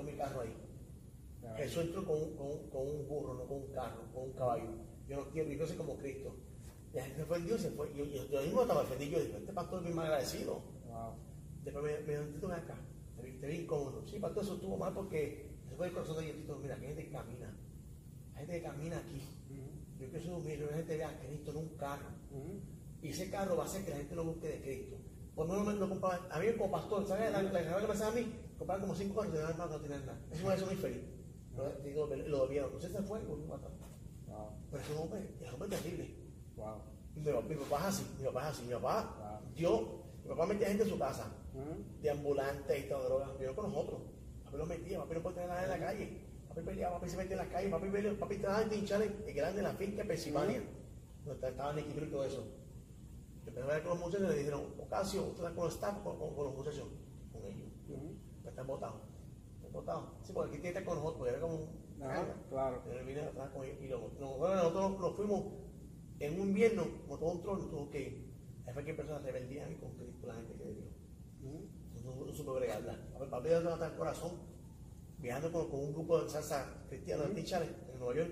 [0.00, 0.56] tengo mi carro ahí.
[1.58, 4.70] Eso entró con, con, con, un burro, no con un carro, con un caballo.
[5.08, 6.36] Yo no quiero, yo soy como Cristo.
[6.92, 7.92] Y la gente fue Dios, se fue.
[7.94, 10.62] Yo, yo, yo mismo estaba ofendido, yo dije, este pastor es bien mal agradecido.
[10.86, 11.14] Wow.
[11.64, 12.76] Después me, me dijo, ven acá,
[13.16, 14.06] te vi, te vi incómodo.
[14.06, 16.58] Sí, pastor, eso estuvo mal porque fue el corazón de Dios.
[16.60, 17.56] Mira, que gente camina
[18.40, 19.22] gente que camina aquí.
[19.98, 22.08] Yo quiero ser humilde, la gente vea a Cristo en un carro.
[23.02, 24.96] Y ese carro va a hacer que la gente lo busque de Cristo.
[25.34, 27.32] Por lo menos lo compraba, a mí como pastor, ¿sabes?
[27.32, 30.20] La, la, que me a mí, compraba como cinco años y no, no tiene nada.
[30.30, 31.02] Eso me hace muy feliz.
[31.56, 32.70] Lo, lo, debieron.
[32.72, 33.70] Entonces se fue a matar.
[34.26, 34.50] Wow.
[34.70, 36.14] Pero es un hombre, es un hombre terrible.
[36.56, 36.82] Wow.
[37.14, 39.54] Mi, mi, papá es así, mi papá es así, mi papá, wow.
[39.54, 39.80] Dios,
[40.22, 41.32] mi papá metía gente en su casa,
[42.02, 44.00] de ambulantes y todo, drogas, pero con nosotros.
[44.44, 46.20] Papi lo metía, papi no puede tener nada en la calle.
[46.48, 49.34] Papi peleaba, papi se metía en las calles, papi, peleaba, papi estaba en hinchales el
[49.34, 50.62] grande de la finca en Pensilvania,
[51.24, 52.44] donde estaba en equilibrio y todo eso.
[53.46, 56.02] Empezó a ver con los muchachos y le dijeron, Ocasio, usted está con los staff,
[56.04, 57.09] con, con, los muchachos, con.
[58.42, 58.48] -huh.
[58.48, 59.00] Están votados.
[59.56, 60.04] Están votados.
[60.22, 62.02] Sí, porque aquí tiene que estar con nosotros, porque era como un.
[62.02, 62.82] Ah, claro.
[63.06, 63.76] Vine atrás con ellos.
[63.80, 65.44] y lo, no, bueno, nosotros nos fuimos
[66.18, 68.30] en un invierno, como todo un trono, tuvo que ir.
[68.66, 70.84] Ahí fue que empezó la rebeldía y con Cristo, la gente que le dio.
[71.42, 72.26] -huh.
[72.26, 72.98] No supo bregarla.
[73.14, 74.50] A ver, papi, ¿dónde está el corazón?
[75.20, 78.30] viajando con, con, un grupo de salsa cristiana de Tichales en Nueva York.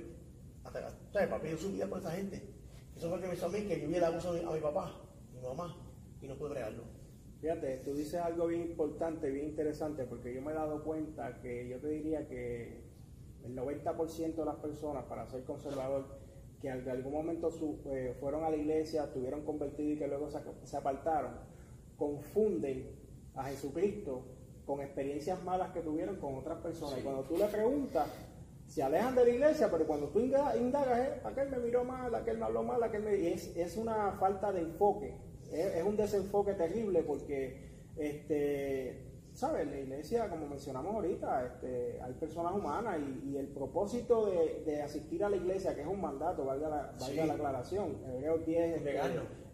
[0.64, 1.28] Hasta, ¿sabes?
[1.28, 2.54] Papi dio su vida por esa gente.
[2.96, 4.86] Eso fue lo que me hizo a mí, que yo el abuso a mi papá,
[4.86, 5.76] a mi mamá,
[6.20, 6.84] y no pude bregarlo.
[7.41, 11.68] Fíjate, tú dices algo bien importante, bien interesante, porque yo me he dado cuenta que
[11.68, 12.82] yo te diría que
[13.45, 16.05] el 90% de las personas, para ser conservador,
[16.61, 20.28] que en algún momento su, eh, fueron a la iglesia, estuvieron convertidos y que luego
[20.28, 21.32] se, se apartaron,
[21.97, 22.91] confunden
[23.34, 24.24] a Jesucristo
[24.66, 26.99] con experiencias malas que tuvieron con otras personas.
[26.99, 28.09] Y cuando tú le preguntas,
[28.66, 32.36] se alejan de la iglesia, pero cuando tú indagas, eh, aquel me miró mal, aquel
[32.36, 33.32] me habló mal, aquel me...
[33.32, 35.14] Es, es una falta de enfoque,
[35.53, 39.66] es, un desenfoque terrible porque, este, ¿sabes?
[39.66, 44.30] La iglesia, como mencionamos ahorita, este, hay personas humanas y, el propósito
[44.64, 48.16] de, asistir a la iglesia, que es un mandato, valga la, valga la aclaración, en
[48.16, 49.01] Hebreos 10, este,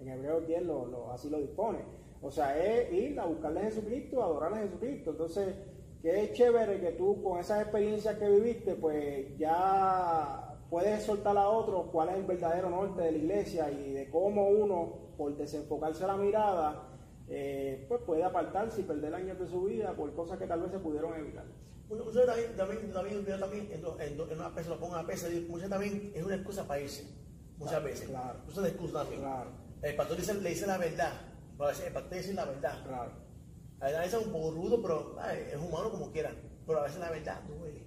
[0.00, 4.22] en Hebreos 10 lo, así lo dispone o sea, es ir a buscarle a Jesucristo,
[4.22, 5.10] a adorarle a Jesucristo.
[5.10, 5.54] Entonces,
[6.00, 10.43] qué chévere que tú con esas experiencias que viviste, pues ya
[10.74, 14.48] puedes soltar a otros cuál es el verdadero norte de la iglesia y de cómo
[14.48, 16.88] uno, por desenfocarse la mirada,
[17.28, 20.72] eh, pues puede apartarse y perder años de su vida por cosas que tal vez
[20.72, 21.44] se pudieron evitar.
[21.88, 26.24] Muchas también, también, también, también en, en, una lo pongo a pesa, muchas también es
[26.24, 27.04] una excusa para irse,
[27.56, 28.08] muchas veces.
[28.08, 28.40] Claro.
[28.48, 29.20] Es una excusa también.
[29.20, 29.50] Claro.
[29.80, 31.12] El pastor dice, le dice la verdad,
[31.56, 31.72] para
[32.10, 32.84] decir la verdad.
[32.84, 33.12] Claro.
[33.78, 36.34] A veces es un poco rudo, pero es humano como quiera.
[36.66, 37.86] Pero a veces la verdad duele.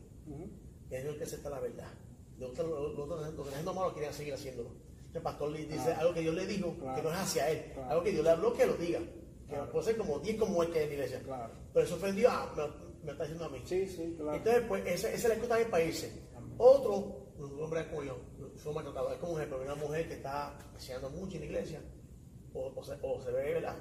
[0.89, 1.91] Y es el que acepta la verdad.
[2.39, 4.69] Los otros, los, los, los, los malos querían seguir haciéndolo.
[5.13, 7.73] El pastor le dice algo que Dios le dijo, que no es hacia él.
[7.89, 8.99] Algo que Dios le habló, que lo diga.
[9.49, 11.21] Que puede ser como 10 como el que es en la iglesia.
[11.73, 12.63] Pero eso ofendió, ah, me,
[13.05, 13.61] me, está diciendo a mí.
[13.65, 14.37] Sí, sí, claro.
[14.37, 16.11] Entonces, pues, esa, esa es la excusa también para irse.
[16.57, 18.17] Otro, un hombre como yo,
[18.57, 19.13] fue maltratado.
[19.13, 21.81] Es como un ejemplo, una mujer que está enseñando mucho en la iglesia
[22.53, 23.77] o, se, o se ve, ¿verdad?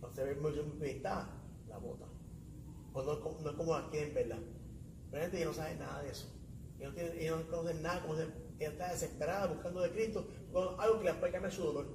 [0.00, 1.28] O se ve muy pintada,
[1.68, 2.06] la bota.
[2.94, 4.38] O no, no, es como aquí en verdad.
[5.10, 6.26] Pero gente no sabe nada de eso.
[6.82, 8.22] Ellos, no, tienen, no conocen nada, como se,
[8.58, 11.86] ella está desesperada buscando de Cristo, con algo que le puede cambiar su dolor.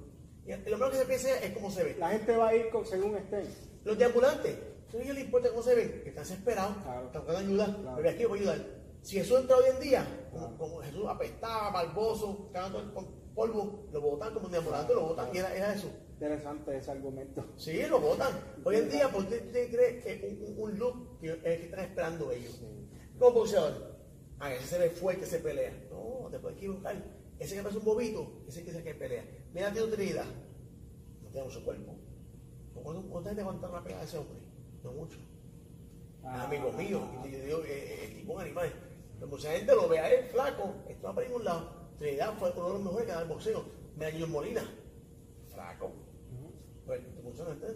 [0.46, 1.96] Y lo primero que se piensa es cómo se ve.
[1.98, 3.46] La gente va a ir con, según estén.
[3.84, 4.56] Los deambulantes,
[4.88, 6.00] ¿A quién le importa cómo se ven?
[6.02, 7.06] Que están desesperados, Claro.
[7.08, 7.96] están buscando ayuda, Claro.
[7.98, 8.66] pero aquí voy a ayudar.
[9.02, 14.32] Si Jesús entra hoy en día, como, Jesús apestaba, barboso, el pol- polvo, lo botan
[14.32, 15.90] como un diamante, lo botan, y era, era Jesús.
[16.14, 17.44] Interesante ese argumento.
[17.56, 18.32] Sí, lo votan.
[18.64, 22.32] Hoy en día, ¿por qué usted cree que un, un- un look que están esperando
[22.32, 22.58] ellos?
[23.18, 23.97] Como boxeador,
[24.40, 25.72] a ese se ve fuerte, se pelea.
[25.90, 26.96] No, te puedes equivocar.
[27.38, 29.24] Ese que parece un bobito, ese que es el que pelea.
[29.52, 30.26] Mira, tiene Trinidad.
[31.22, 31.94] No tiene mucho cuerpo.
[32.74, 34.38] ¿Cuánto- ¿Cuánta gente aguanta una pelea de ese hombre?
[34.84, 35.18] No mucho.
[36.24, 38.72] Ah, Amigo mío, ah, y te digo, eh, eh, el tipo un animal.
[39.14, 41.88] Pero mucha gente lo ve a él flaco, esto va para ningún lado.
[41.98, 43.64] Trinidad fue uno de los mejores que da el boxeo.
[43.96, 44.62] Mira, Junior Molina,
[45.52, 45.92] flaco.
[46.86, 47.66] Pues mucha gente,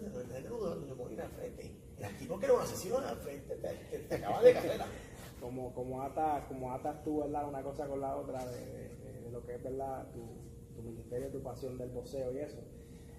[0.49, 1.71] no duda de Junior Molina al frente.
[1.99, 4.85] El tipo que era un asesino al frente, te, te, te acaba de carrera.
[5.43, 7.49] Como, como, atas, como atas tú, ¿verdad?
[7.49, 10.07] Una cosa con la otra de, lo que es, ¿verdad?
[10.13, 10.21] Tu,
[10.73, 12.61] tu ministerio, tu pasión del boxeo y eso.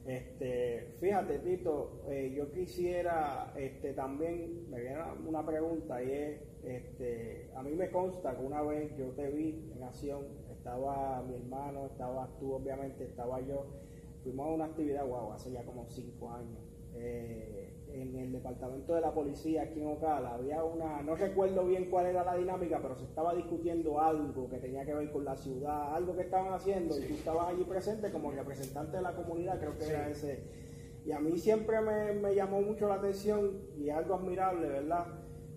[0.07, 7.51] Este, fíjate, Tito, eh, yo quisiera este, también, me viene una pregunta y es, este,
[7.55, 11.87] a mí me consta que una vez yo te vi en acción, estaba mi hermano,
[11.87, 13.67] estabas tú obviamente, estaba yo,
[14.23, 16.74] fuimos a una actividad, wow, hace ya como cinco años.
[16.97, 21.91] Eh, en el departamento de la policía aquí en Ocala había una, no recuerdo bien
[21.91, 25.37] cuál era la dinámica, pero se estaba discutiendo algo que tenía que ver con la
[25.37, 29.61] ciudad, algo que estaban haciendo y tú estabas allí presente como representante de la comunidad,
[29.61, 30.43] creo que era ese.
[31.05, 35.07] Y a mí siempre me, me llamó mucho la atención y algo admirable, ¿verdad?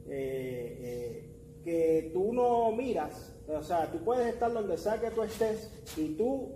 [0.09, 1.23] Eh, eh,
[1.63, 6.15] que tú no miras, o sea, tú puedes estar donde sea que tú estés y
[6.15, 6.55] tú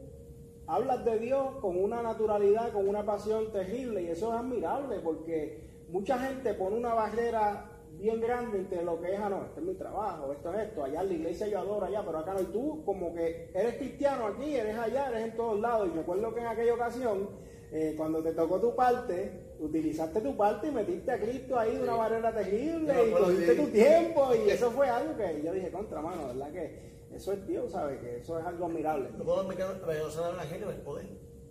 [0.68, 5.60] hablas de Dios con una naturalidad, con una pasión terrible y eso es admirable porque
[5.90, 9.66] mucha gente pone una barrera bien grande entre lo que es, ah, no, este es
[9.66, 12.42] mi trabajo, esto es esto, allá en la iglesia yo adoro allá, pero acá no,
[12.42, 16.34] y tú como que eres cristiano aquí, eres allá, eres en todos lados, y recuerdo
[16.34, 17.30] que en aquella ocasión,
[17.72, 21.84] eh, cuando te tocó tu parte, utilizaste tu parte y metiste a Cristo ahí de
[21.84, 23.62] una manera terrible y cogiste sí.
[23.62, 27.48] tu tiempo y eso fue algo que yo dije, contra mano, ¿verdad que eso es
[27.48, 28.00] Dios, ¿sabes?
[28.00, 29.10] Que eso es algo admirable.
[29.18, 31.06] No puedo meter el evangelio del poder.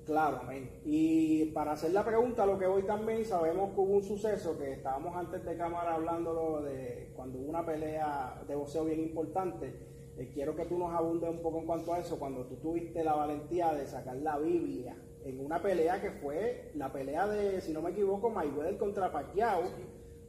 [0.04, 0.80] Claro, amén.
[0.84, 4.72] Y para hacer la pregunta, lo que voy también, sabemos que hubo un suceso que
[4.72, 9.72] estábamos antes de cámara hablándolo de cuando hubo una pelea de boxeo bien importante.
[10.16, 13.04] Eh, quiero que tú nos abundes un poco en cuanto a eso, cuando tú tuviste
[13.04, 17.72] la valentía de sacar la Biblia en una pelea que fue la pelea de, si
[17.72, 19.62] no me equivoco, Mayweather contra Pacquiao.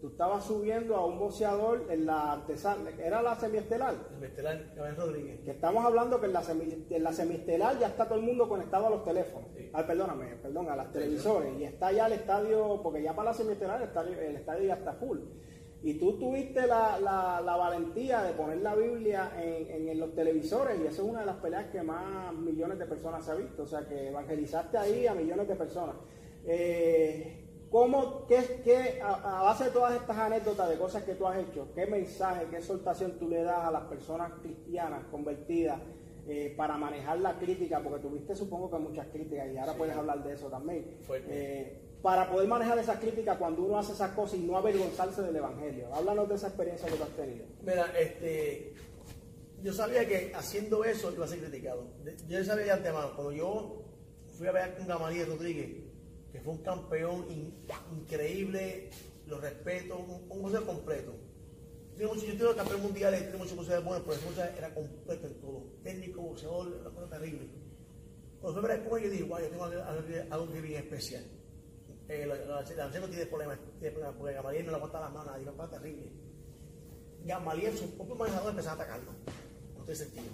[0.01, 3.93] Tú estabas subiendo a un boxeador en la artesana, era la semiestelar.
[4.15, 5.41] El Bestelar Caballero Rodríguez.
[5.45, 8.49] Que estamos hablando que en la, semi- en la semiestelar ya está todo el mundo
[8.49, 9.49] conectado a los teléfonos.
[9.55, 9.69] Sí.
[9.73, 11.53] Ah, perdóname, perdón, a las televisores.
[11.59, 14.73] Y está ya el estadio, porque ya para la semiestelar el estadio, el estadio ya
[14.73, 15.19] está full.
[15.83, 20.79] Y tú tuviste la, la- la valentía de poner la Biblia en, en los televisores
[20.79, 23.63] y eso es una de las peleas que más millones de personas se ha visto.
[23.63, 25.95] O sea, que evangelizaste ahí a millones de personas.
[26.43, 27.40] Eh,
[27.71, 31.37] ¿Cómo, qué, qué- a, a base de todas estas anécdotas de cosas que tú has
[31.39, 35.79] hecho, qué mensaje, qué exhortación tú le das a las personas cristianas convertidas
[36.27, 37.79] eh, para manejar la crítica?
[37.81, 39.77] Porque tuviste supongo que muchas críticas y ahora Sí.
[39.79, 40.97] puedes hablar de eso también.
[41.09, 45.35] Eh, para poder manejar esas críticas cuando uno hace esas cosas y no avergonzarse del
[45.37, 45.87] Evangelio.
[45.93, 47.45] Háblanos de esa experiencia que tú has tenido.
[47.61, 48.73] Mira, este,
[49.63, 51.85] yo sabía que haciendo eso iba a ser criticado.
[52.27, 53.83] Yo sabía de antemano, cuando yo
[54.37, 55.90] fui a ver con Gamaliel Rodríguez,
[56.31, 57.65] que fue un campeón in-
[57.97, 58.89] increíble,
[59.27, 61.13] lo respeto, un, un boxeo completo.
[61.97, 65.63] Yo tengo campeón mundial, tiene muchos boxeadores buenos, pero boxeador era completo en todo.
[65.83, 67.47] Técnico, boxeador, una cosa terrible.
[68.39, 68.69] Cuando fue
[68.99, 70.21] yo dije, guau, yo tengo algo, que-
[70.61, 71.23] bien especial.
[72.07, 72.65] Eh, la, la,
[73.01, 76.11] no tiene problemas, tiene problemas, porque Gamaliel no le aguanta las manos, digo, cosa terrible.
[77.23, 79.11] Gamaliel, su propio manejador, empezó a atacarlo.
[79.77, 80.31] No tiene sentido.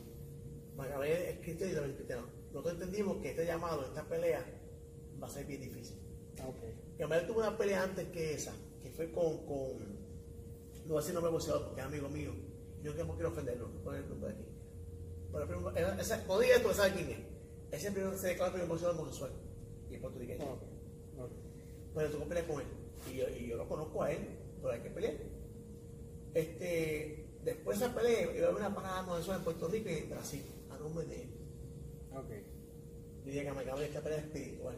[0.77, 1.21] Gamaliel
[1.67, 2.23] y es cristiano.
[2.53, 4.43] Nosotros entendimos que este llamado, esta pelea,
[5.21, 5.97] va a ser bien difícil.
[6.97, 11.13] Gamaliel tuvo una pelea antes que esa, que fue con, con no voy a decir
[11.13, 12.31] nombre boxeador porque es amigo mío.
[12.83, 14.45] Yo no quiero ofenderlo, no poner el nombre aquí.
[15.31, 17.17] Pero el primer- esa- no diga esto, sabe quién es.
[17.71, 19.31] Ese primero se declara primer boxeador homosexual
[19.89, 20.45] y es puertorriqueño.
[21.95, 22.67] Pero tocó pelear con él.
[23.11, 24.19] Y yo, y yo lo conozco a él,
[24.61, 25.15] pero hay que pelear.
[26.33, 29.93] Este, después de esa pelea, iba a haber una parada homosexual en Puerto Rico y
[29.93, 31.29] en Brasil, a nombre de él.
[32.15, 32.29] Ok.
[33.25, 34.75] Y dije que me acabé esta pelea espiritual.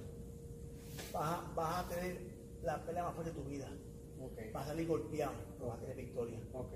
[1.13, 2.17] Vas a, vas a tener
[2.63, 3.69] la pelea más fuerte de tu vida.
[4.19, 4.37] Ok.
[4.53, 6.39] Vas a salir golpeado, pero vas a tener victoria.
[6.53, 6.73] Ok.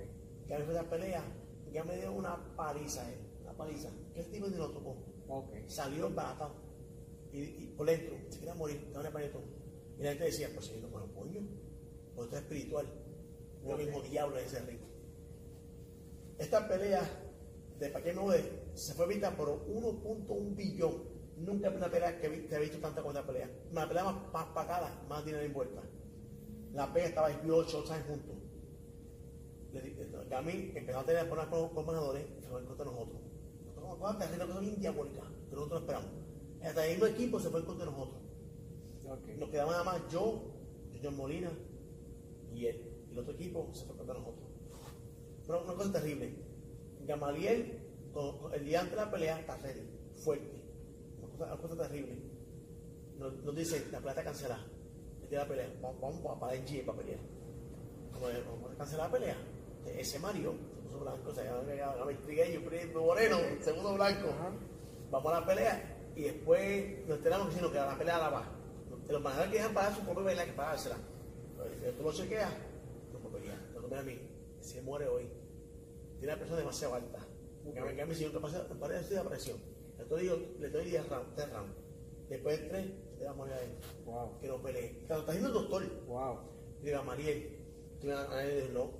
[0.47, 1.23] Que a mí fue esa pelea,
[1.71, 3.89] ya me dio una paliza él, una paliza.
[4.15, 4.97] El tipo ni lo tocó.
[5.27, 5.67] Ok.
[5.67, 6.55] Salió baratado.
[7.31, 9.41] Y, y por dentro, se quería morir, el panetón.
[9.97, 11.41] Y la gente decía, pues si no con el puño,
[12.15, 12.87] pues esto es espiritual.
[13.65, 14.85] Lo mismo diablo ese rico.
[16.37, 17.01] Esta pelea
[17.79, 21.12] de Paquete Nove se fue vista por 1.1 billón.
[21.37, 23.49] Nunca vi una pelea que que he visto tanta como esta pelea.
[23.71, 25.81] Una pelea más, más pagada, más dinero envuelta.
[26.73, 28.35] La pelea estaba ahí ocho, ocho años juntos.
[29.71, 33.21] Di- eh, empezó a tener problemas con, con manejadores y se fue contra nosotros.
[33.65, 36.09] Nosotros cosas bien diabólicas, que nosotros no esperamos.
[36.63, 38.21] Hasta el mismo equipo se fue contra nosotros.
[39.05, 39.27] Ok.
[39.37, 40.41] Nos quedaba nada más yo,
[40.93, 41.51] Junior Molina
[42.53, 42.81] y él.
[43.09, 44.49] Y el otro equipo se fue contra nosotros.
[45.45, 46.33] Pero una cosa terrible.
[47.05, 47.79] Gamaliel,
[48.53, 49.81] el día antes de la pelea, está ready,
[50.23, 50.62] fuerte.
[51.45, 52.17] Una cosa, terrible.
[53.17, 54.65] Nos, nos dice, la pelea está cancelada.
[55.23, 57.19] El de la pelea, vamos, vamos a parar en G para pelear.
[58.11, 59.37] Como vamos a cancelar la pelea.
[59.97, 62.61] Ese Mario se puso blanco, sea, ya me trigueño,
[62.95, 64.29] moreno, segundo blanco.
[65.11, 68.29] Vamos a la pelea y después nos enteramos que si no queda la pelea la
[68.29, 68.45] va.
[69.09, 70.95] Los manejadores que dejan pagar su propia pelea que pagársela.
[71.97, 72.51] Tú lo chequeas,
[73.11, 73.57] no puedo pelear.
[73.73, 74.19] No mira a mí,
[74.61, 75.29] se muere hoy.
[76.19, 77.19] Tiene una presión demasiado alta.
[77.63, 79.72] Que me cambie si yo te pasa, me parece de presión.
[80.15, 81.75] Le doy, le doy 10 rounds, 10 rounds.
[82.29, 82.85] Después de 3,
[83.19, 83.79] te va a ahí.
[84.05, 84.39] Wow.
[84.39, 85.03] Que no pelee.
[85.05, 86.05] Claro, está haciendo el doctor.
[86.07, 86.39] Wow.
[86.81, 87.49] Diga, Mariel,
[88.01, 88.91] tú a decir, no.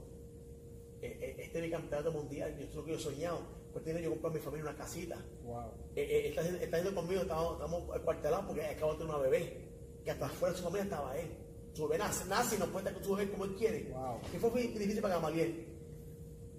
[1.01, 3.39] Este es mi campeonato mundial, yo es lo que yo he soñado.
[3.74, 5.18] Pues tiene yo comprar a mi familia una casita.
[5.43, 5.74] Wow.
[5.95, 9.70] Eh, eh, está, está yendo conmigo, estamos, estamos cuartelados porque acabo de tener una bebé.
[10.03, 11.28] Que hasta afuera de su familia estaba él.
[11.74, 13.91] Su bebé nace, nace y no puede estar con su bebé como él quiere.
[13.91, 14.22] Wow.
[14.32, 15.68] Que fue muy difícil para Gamaliel.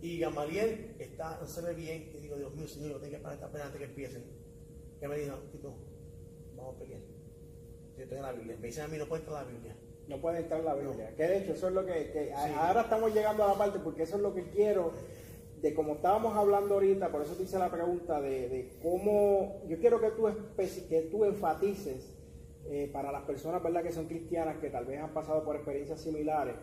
[0.03, 2.13] Y Gamaliel está, no se ve bien.
[2.15, 4.25] Y digo, Dios mío, Señor, yo tengo que parar esta pena antes que empiecen.
[5.05, 5.75] Que me dijo, Tito,
[6.57, 7.01] vamos a pelear.
[7.99, 8.57] Yo estoy en la Biblia.
[8.59, 9.77] Me dicen a mí, no puede entrar la Biblia.
[10.09, 11.11] No puede estar en la Biblia.
[11.11, 11.17] No.
[11.19, 12.11] Que de hecho, eso es lo que.
[12.11, 12.53] que a- Sí.
[12.57, 14.93] Ahora estamos llegando a la parte, porque eso es lo que quiero.
[15.61, 19.61] De como estábamos hablando ahorita, por eso te hice la pregunta de, de cómo.
[19.69, 20.27] Yo quiero que tú,
[20.89, 22.17] que tú enfatices
[22.65, 23.83] eh, para las personas ¿verdad?
[23.83, 26.55] que son cristianas, que tal vez han pasado por experiencias similares,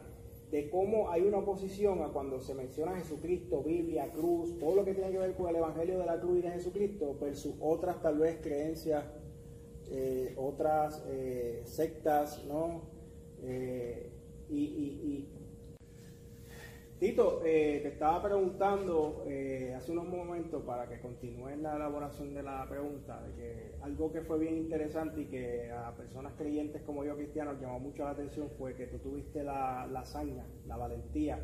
[0.52, 4.94] de cómo hay una oposición a cuando se menciona Jesucristo, Biblia, cruz, todo lo que
[4.94, 8.20] tiene que ver con el Evangelio de la cruz y de Jesucristo, versus otras tal
[8.20, 9.06] vez creencias
[9.94, 12.82] eh, otras eh, sectas, ¿no?
[13.44, 14.10] Eh,
[14.50, 15.41] y, y- y-
[17.02, 22.44] Tito, eh, te estaba preguntando eh, hace unos momentos para que continúes la elaboración de
[22.44, 27.04] la pregunta, de que algo que fue bien interesante y que a personas creyentes como
[27.04, 31.40] yo, cristianos, llamó mucho la atención fue que tú tuviste la, la hazaña, la valentía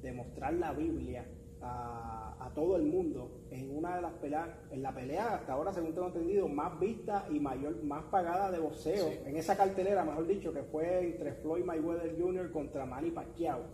[0.00, 1.26] de mostrar la Biblia
[1.60, 5.70] a, a todo el mundo en una de las peleas, en la pelea hasta ahora,
[5.74, 9.18] según tengo entendido, más vista y mayor, más pagada de boxeo, Sí.
[9.26, 12.50] en esa cartelera, mejor dicho, que fue entre Floyd Mayweather Jr.
[12.50, 13.64] contra Manny Pacquiao.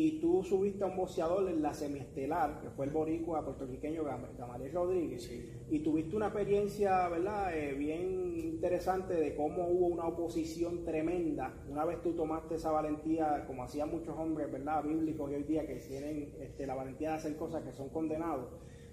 [0.00, 4.28] Y tú subiste a un boxeador en la semiestelar, que fue el boricua puertorriqueño Gam-
[4.38, 5.50] Gamaliel Rodríguez, Sí.
[5.70, 11.52] y tuviste una experiencia, ¿verdad?, Eh, bien interesante de cómo hubo una oposición tremenda.
[11.68, 15.66] Una vez tú tomaste esa valentía, como hacían muchos hombres, ¿verdad?, bíblicos y hoy día
[15.66, 18.52] que tienen este, la valentía de hacer cosas que son condenados.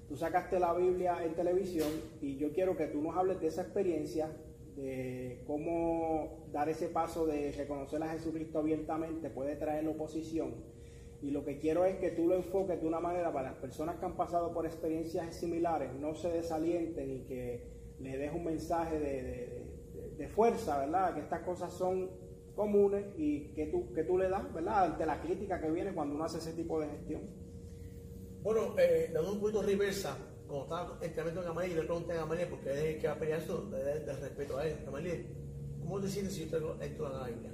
[0.09, 1.89] Tú sacaste la Biblia en televisión
[2.19, 4.35] y yo quiero que tú nos hables de esa experiencia,
[4.75, 10.73] de cómo dar ese paso de reconocer a Jesucristo abiertamente puede traer oposición.
[11.25, 13.95] Y lo que quiero es que tú lo enfoques de una manera para las personas
[13.97, 17.67] que han pasado por experiencias similares, no se desalienten y que
[17.99, 19.23] le des un mensaje de,
[20.17, 21.15] de- fuerza, ¿verdad?
[21.15, 22.11] Que estas cosas son
[22.55, 24.83] comunes y que tú, que tú le das, ¿verdad?
[24.91, 27.21] Ante la crítica que viene cuando uno hace ese tipo de gestión.
[28.43, 30.15] Bueno, eh, dando un poquito reversa,
[30.47, 33.39] cuando estaba entrenando en Gamaliel, le pregunté a Gamaliel, porque es que va a pelear
[33.39, 34.77] esto, de- de respeto a él.
[34.85, 35.25] Gamaliel,
[35.79, 37.51] ¿cómo te sientes si yo te entro a la Biblia?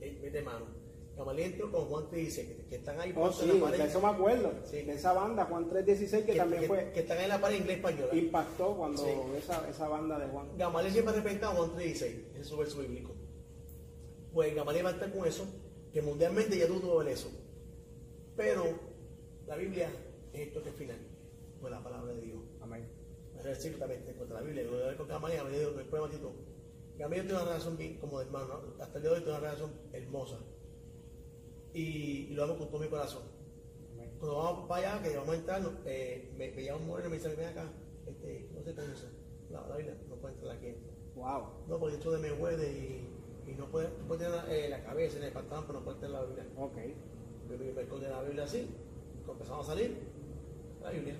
[0.00, 0.66] Eh, Mete mano.
[1.16, 3.78] Gamaliel entró con Juan 3.16, que, están ahí Oh, sí, en la pared.
[3.78, 4.52] de eso me acuerdo.
[4.64, 4.82] Sí.
[4.82, 7.56] De esa banda, Juan 316, que, que, también que- fue, que están en la pared
[7.58, 8.14] inglés española.
[8.14, 9.10] impactó cuando Sí.
[9.38, 10.48] esa, esa banda de Juan.
[10.58, 13.12] Gamaliel siempre ha respetado a Juan 3.16, ese es su verso bíblico.
[14.32, 15.46] Pues Gamaliel va a estar con eso,
[15.92, 17.28] que mundialmente ya tuvo ver eso.
[18.36, 18.64] Pero
[19.46, 19.88] la Biblia
[20.32, 20.98] es esto que es final,
[21.60, 22.40] pues la palabra de Dios.
[22.60, 22.88] Amén.
[23.78, 26.32] También contra la Biblia, de con Gamaliel, Gamaliel dijo, no hay problema, Tito.
[26.98, 28.46] Gamaliel tiene una relación bien, como de hermano,
[28.76, 28.82] ¿no?
[28.82, 30.38] hasta el día de hoy tiene una relación hermosa.
[31.74, 33.22] Y, lo hago con todo mi corazón.
[34.18, 37.10] Cuando vamos para allá, que vamos a entrar, eh, me, me llama un moreno y
[37.10, 37.70] me dice, ven acá,
[38.06, 39.06] este, no sé cómo es
[39.50, 40.74] la, la Biblia, no puede entrar aquí.
[41.14, 41.42] Wow.
[41.68, 44.82] No, porque esto de me huele y, y no puede, tú puedes tener eh, la
[44.82, 46.46] cabeza en el pantalón, pero no puedes tener la Biblia.
[46.56, 46.76] Ok.
[47.50, 48.66] Yo me, me escondí la Biblia así,
[49.28, 49.98] empezamos a salir,
[50.82, 51.16] la Biblia.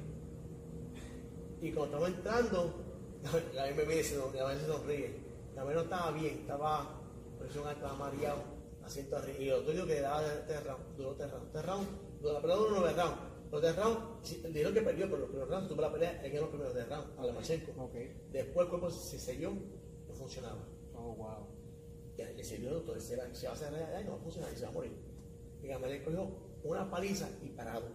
[1.60, 2.74] Y cuando estamos entrando,
[3.54, 5.24] la Biblia me dice, la Biblia se sonríe.
[5.54, 7.00] La Biblia no estaba bien, estaba
[7.38, 8.42] presión alta, estaba mareado,
[8.84, 9.38] asiento arriba.
[9.38, 11.52] Y yo digo que daba tres rounds, duró tres rounds.
[11.52, 11.88] Tres rounds,
[12.22, 13.18] la pelea duró nueve rounds.
[13.50, 16.20] Los tres rounds, sí, el dinero que perdió, pero los primeros rounds tuvo la pelea,
[16.22, 17.84] ganó los primeros tres rounds, a la Machenko.
[17.84, 17.94] Ok.
[18.32, 19.52] Después el cuerpo se selló,
[20.08, 20.66] no funcionaba.
[20.94, 21.46] Oh, wow.
[22.16, 24.16] Ya le sirvió el doctor, se va, se va a cerrar allá y no va
[24.16, 24.92] a funcionar y se va a morir.
[25.62, 26.28] Y Gamaliel cogió
[26.62, 27.86] una paliza y parado.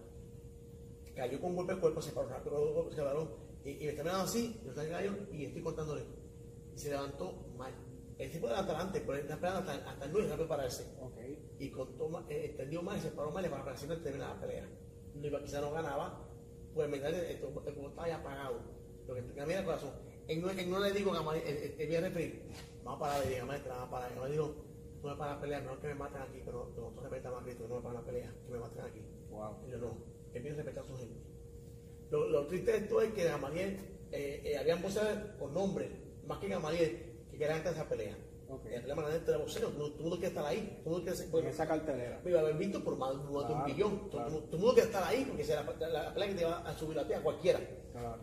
[1.14, 3.28] Cayó con un golpe de cuerpo, se paró rápido, se paró.
[3.64, 6.02] Y, y me está mirando así, yo estoy gallo y estoy contándole.
[6.74, 7.72] Y se levantó mal,
[8.20, 10.94] el tipo de adelante, pero él está esperando hasta, hasta el 9 para prepararse.
[11.00, 11.16] Ok.
[11.58, 14.40] Y con toma, eh, extendió más y se paró más para para siempre terminar la
[14.40, 14.68] pelea.
[15.14, 16.28] No iba, quizá no ganaba,
[16.74, 18.60] pues me el, el, el juego estaba ya apagado.
[19.06, 19.90] Lo que mira el corazón.
[20.28, 21.12] Él no, él no le digo
[21.42, 22.42] que viene a referir,
[22.84, 24.14] vamos a parar, le digo, maestra, vamos a parar.
[24.14, 24.54] Yo le digo,
[25.02, 27.66] no me paran la pelea, mejor que me maten aquí, pero nosotros respetamos a Cristo,
[27.68, 29.00] no me paran la pelea, que me maten aquí.
[29.30, 29.66] Wow.
[29.66, 29.96] Y yo no,
[30.34, 31.20] él viene a respetar a su gente.
[32.10, 33.78] Lo, lo triste de esto es que Gamaliel,
[34.12, 35.02] eh, eh, habían voces
[35.38, 35.90] con nombre,
[36.26, 37.09] más que Gamaliel,
[37.40, 38.16] que querían esa pelea.
[38.48, 38.66] Ok.
[38.66, 41.16] El problema de de boxeo, todo el mundo quiere estar ahí, todo el mundo quiere
[41.16, 42.20] ser- En bueno, esa cartelera.
[42.24, 43.98] me iba a haber visto por más, más de un Claro, billón.
[44.10, 44.30] Todo, claro.
[44.40, 46.58] todo el mundo quiere estar ahí porque será la, la, la pelea que te va
[46.58, 47.60] a subir la tía, cualquiera.
[47.92, 48.18] Claro.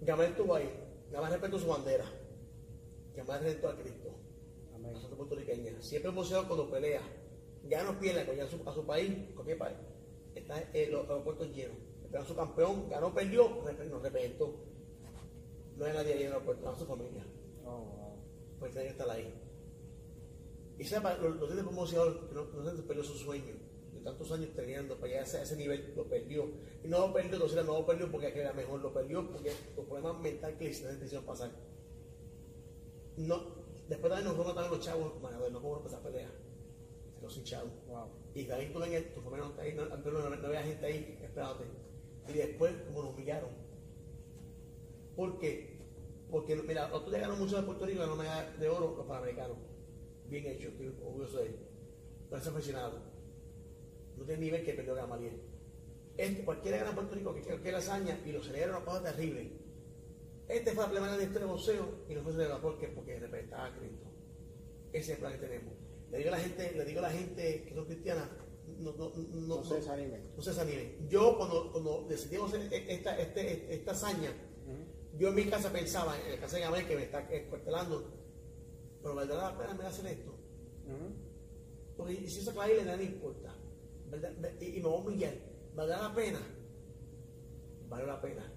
[0.00, 0.70] Gamaliel estuvo ahí,
[1.10, 2.04] Gamaliel respetó su bandera,
[3.14, 4.10] Gamaliel respetó a Cristo,
[4.74, 4.96] Amén.
[4.96, 5.82] a puertorriqueña.
[5.82, 7.02] Siempre el boxeo cuando pelea,
[7.68, 9.76] ya no pierde, cuando a su, a su país, cualquier país,
[10.34, 11.76] está en los aeropuertos llenos.
[12.02, 13.48] Esperan su campeón, ganó, perdió,
[13.90, 14.54] no representó.
[15.76, 17.24] No hay nadie en el aeropuerto, no su familia.
[17.64, 18.07] Oh, wow.
[18.58, 19.34] Pues tiene que estar ahí.
[20.78, 23.54] Y sepa, los, los de promoción, no, no se perdió su sueño,
[23.92, 26.48] de tantos años teniendo, para llegar a ese, a ese nivel, lo perdió.
[26.84, 29.86] Y no lo perdió, entonces no lo perdió porque era mejor, lo perdió porque los
[29.86, 31.50] problemas mentales que le hicieron hicieron pasar.
[33.16, 33.42] No,
[33.88, 36.30] después también nos fueron a los chavos, manador, no como esa pelea.
[37.16, 37.72] Se los hincharon.
[37.88, 38.06] Wow.
[38.34, 40.86] Y también tú en tu familia no está ahí, no, no, no, no había gente
[40.86, 41.64] ahí esperándote.
[42.28, 43.50] Y después, como nos humillaron.
[45.16, 45.77] ¿Por qué?
[46.30, 49.56] Porque, mira, nosotros llegaron muchos de Puerto Rico, ganó medalla de oro los panamericanos.
[50.26, 51.60] Bien hecho, estoy orgulloso de ellos.
[52.28, 53.00] Pero ese aficionado.
[54.16, 55.40] No tiene nivel que perdió Gamaliel.
[56.16, 59.52] Este, cualquiera gana Puerto Rico que cualquier hazaña y lo celebra una cosa terrible.
[60.48, 63.74] Este fue la primera de de boxeo y no fue celebrado porque, porque respetaba a
[63.78, 64.06] Cristo.
[64.92, 65.74] Ese es el plan que tenemos.
[66.10, 68.28] Le digo a la gente, le digo a la gente que son cristianas,
[68.78, 70.22] no, no, no, No se desanimen.
[70.36, 71.08] no se desanimen.
[71.08, 74.32] Yo cuando, cuando decidimos hacer esta, este- esta hazaña.
[75.18, 78.04] Yo en mi casa pensaba, en la casa de Gamaliel que me está escuartelando,
[79.02, 80.34] pero valdrá la pena me hacer esto.
[81.96, 83.54] Porque si eso a le no importa.
[84.10, 84.32] ¿verdad?
[84.60, 85.34] Y, y me voy a humillar.
[85.74, 86.38] ¿Valdrá la pena?
[87.88, 88.52] Vale la pena.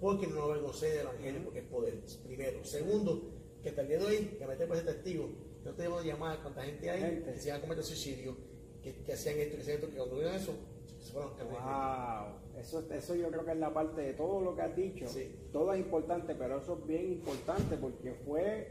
[0.00, 2.00] Porque no lo avergoncé del Evangelio, porque es poder.
[2.24, 2.64] Primero.
[2.64, 3.30] Segundo,
[3.62, 5.28] que hasta el día de hoy, que me tengo ese testigo,
[5.64, 7.32] no tenemos llamar a cuánta gente hay Gente.
[7.32, 8.36] que se iban a cometer suicidio,
[8.82, 10.54] que, que hacían esto, que hacían esto, que cuando vieron eso,
[11.00, 12.24] se fueron a.
[12.24, 15.06] Wow, eso, eso yo creo que es la parte de todo lo que has dicho.
[15.06, 15.34] Sí.
[15.52, 18.68] Todo es importante, pero eso es bien importante porque fue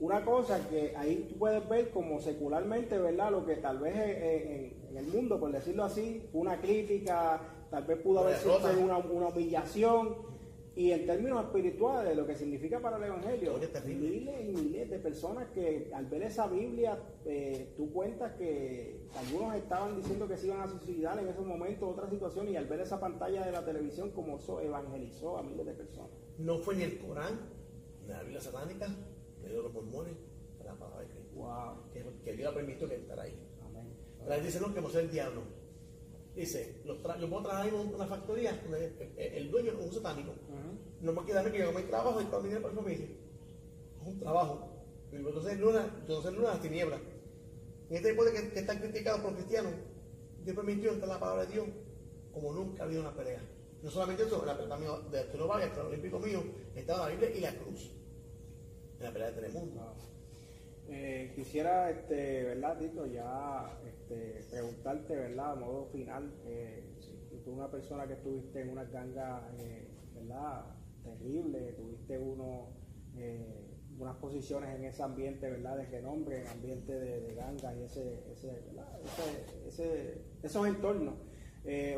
[0.00, 3.30] una cosa que ahí tú puedes ver como secularmente, ¿verdad?
[3.30, 7.40] Lo que tal vez en, en- en el mundo, por decirlo así, fue una crítica,
[7.70, 10.33] tal vez pudo haber sido una, una humillación.
[10.76, 13.52] Y en términos espirituales, lo que significa para el Evangelio,
[13.86, 19.54] miles y miles de personas que al ver esa Biblia, eh, tú cuentas que algunos
[19.54, 22.80] estaban diciendo que se iban a suicidar en esos momentos, otras situaciones, y al ver
[22.80, 26.10] esa pantalla de la televisión, como eso evangelizó a miles de personas.
[26.38, 27.38] No fue ni el Corán,
[28.02, 28.88] ni la Biblia satánica,
[29.40, 30.14] ni de los mormones,
[30.64, 31.34] la palabra de Cristo.
[31.36, 33.38] Wow, Que, que Dios ha permitido que estar ahí.
[33.64, 33.94] amén.
[34.26, 35.42] La gente dice, no, que no el diablo.
[36.34, 40.32] Dice, los yo puedo trabajar en una factoría, donde el, el dueño es un satánico.
[41.00, 43.06] No me queda a mí que yo mi trabajo y todo dinero para mi familia.
[44.00, 44.68] Es un trabajo.
[45.12, 47.00] Y yo soy luna, yo soy luna de las tinieblas.
[47.88, 49.72] En este tiempo de que, que están criticados por cristianos,
[50.42, 51.66] Dios permitió entrar la palabra de Dios
[52.32, 53.40] como nunca ha habido una pelea.
[53.82, 56.42] No solamente eso, la pelea mío de Arturo Vargas, el olímpico mío,
[56.74, 57.92] estaba la Biblia y la cruz.
[58.98, 59.94] En la pelea de Telemundo.
[60.96, 63.04] Eh, quisiera, este, ¿verdad, Tito?
[63.06, 65.50] Ya este, preguntarte, ¿verdad?
[65.52, 66.84] A modo final, eh,
[67.44, 70.66] tú una persona que estuviste en una ganga, eh, ¿verdad?
[71.02, 72.68] Terrible, tuviste uno,
[73.16, 75.78] eh, unas posiciones en ese ambiente, ¿verdad?
[75.78, 78.50] De renombre, en ambiente de, ganga y ese, ese.
[79.04, 81.14] Ese- ese- esos entornos.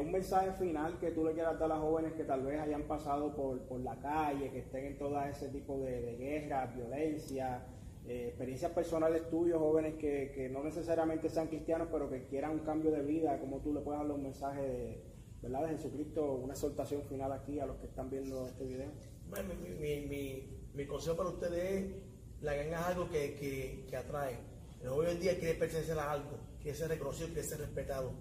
[0.00, 3.34] Un mensaje final que tú le quieras dar a jóvenes que tal vez hayan pasado
[3.34, 7.66] por, por la calle, que estén en todo ese tipo de, de guerra, violencia,
[8.08, 12.60] eh, experiencias personales tuyas, jóvenes que, que no necesariamente sean cristianos, pero que quieran un
[12.60, 15.04] cambio de vida, como tú le puedes darle un mensaje de,
[15.42, 15.66] ¿verdad?
[15.66, 18.90] de Jesucristo, una exhortación final aquí a los que están viendo este video.
[19.28, 21.94] Bueno, mi, mi, mi, mi consejo para ustedes es,
[22.42, 24.38] la ganga es algo que, que, que atrae.
[24.82, 28.12] El joven hoy en día quiere pertenecer a algo, quiere ser reconocido, quiere ser respetado.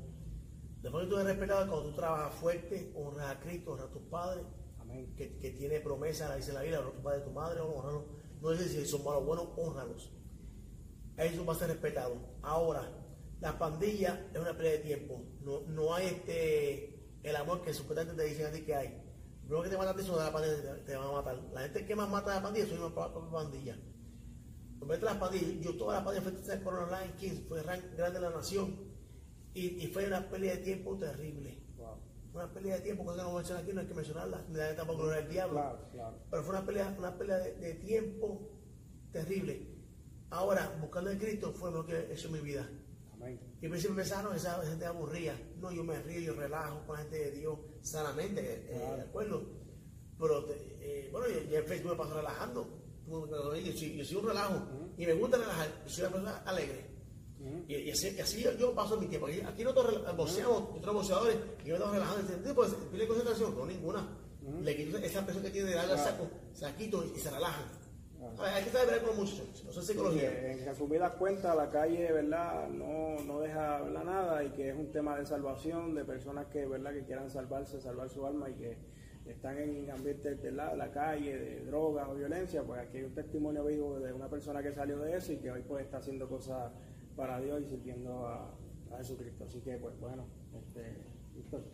[0.81, 4.03] Después que tú eres respetado, cuando tú trabajas fuerte, honras a Cristo, honras a tus
[4.03, 4.45] padres,
[4.79, 5.13] Amén.
[5.15, 8.03] que, que tiene promesa, dice la Biblia, honra a tu padre y tu madre, honralos.
[8.45, 10.11] No dice si son malos buenos, honralos.
[11.17, 12.15] Eso va a ser respetado.
[12.43, 12.91] Ahora,
[13.41, 15.19] la pandilla es una pelea de tiempo.
[15.41, 19.01] No, no hay este el amor que supuestamente te dicen a ti que hay.
[19.47, 21.43] Lo que te matan a de la pandilla, te, van a matar.
[21.53, 23.79] La gente que más mata de la pandilla son una propia pandilla.
[24.81, 25.65] Vete las pandillas.
[25.65, 28.75] Yo toda la pandilla fue por online Kings, fue ran- grande la nación.
[29.55, 31.64] Y, y fue una pelea de tiempo terrible.
[32.35, 34.57] Una pelea de tiempo, que no voy a mencionar aquí, no hay que mencionarla, ni
[34.57, 35.53] la tampoco gloria del diablo.
[35.55, 36.17] Claro, claro.
[36.29, 38.51] Pero fue una pelea, una pelea de, de tiempo
[39.13, 39.67] terrible.
[40.31, 42.69] Ahora, buscando a Cristo fue lo que en mi vida.
[43.13, 43.39] Amén.
[43.61, 45.33] Y al principio pensaron esa gente aburría.
[45.61, 48.95] No, yo me río, yo relajo con la gente de Dios sanamente, eh, Claro.
[48.97, 49.43] de acuerdo.
[50.19, 52.67] Pero, eh, bueno, ya, ya en Facebook me paso relajando.
[53.07, 53.27] Yo
[53.77, 54.61] soy, yo soy un relajo
[54.97, 55.67] y me gusta relajar.
[55.85, 56.94] Yo soy una persona alegre.
[57.67, 59.27] Y, y así, y así yo, yo paso mi tiempo.
[59.27, 62.33] Aquí, aquí nosotros boxeamos, otros boxeadores, y yo me estamos relajando.
[62.43, 63.55] Tipo, ¿tiene concentración?
[63.57, 64.07] No, ninguna.
[64.61, 67.29] Le quito esa presión que tiene de darle al saco, se la quito y se
[67.31, 67.65] relajan.
[68.17, 68.35] Claro.
[68.39, 70.51] A ver, hay que saber con los muchachos, no sé Sí, psicología.
[70.51, 72.67] en resumidas cuentas, la calle, ¿verdad?
[72.69, 74.03] No, no deja ¿verdad?
[74.03, 76.93] nada y que es un tema de salvación de personas que, ¿verdad?
[76.93, 78.77] Que quieran salvarse, salvar su alma y que
[79.25, 82.63] están en ambientes de la, la calle, de drogas o violencia.
[82.63, 85.51] Pues aquí hay un testimonio vivo de una persona que salió de eso y que
[85.51, 86.71] hoy pues está haciendo cosas
[87.15, 88.53] para Dios y sirviendo a,
[88.91, 89.45] a Jesucristo.
[89.45, 91.15] Así que, pues bueno, este.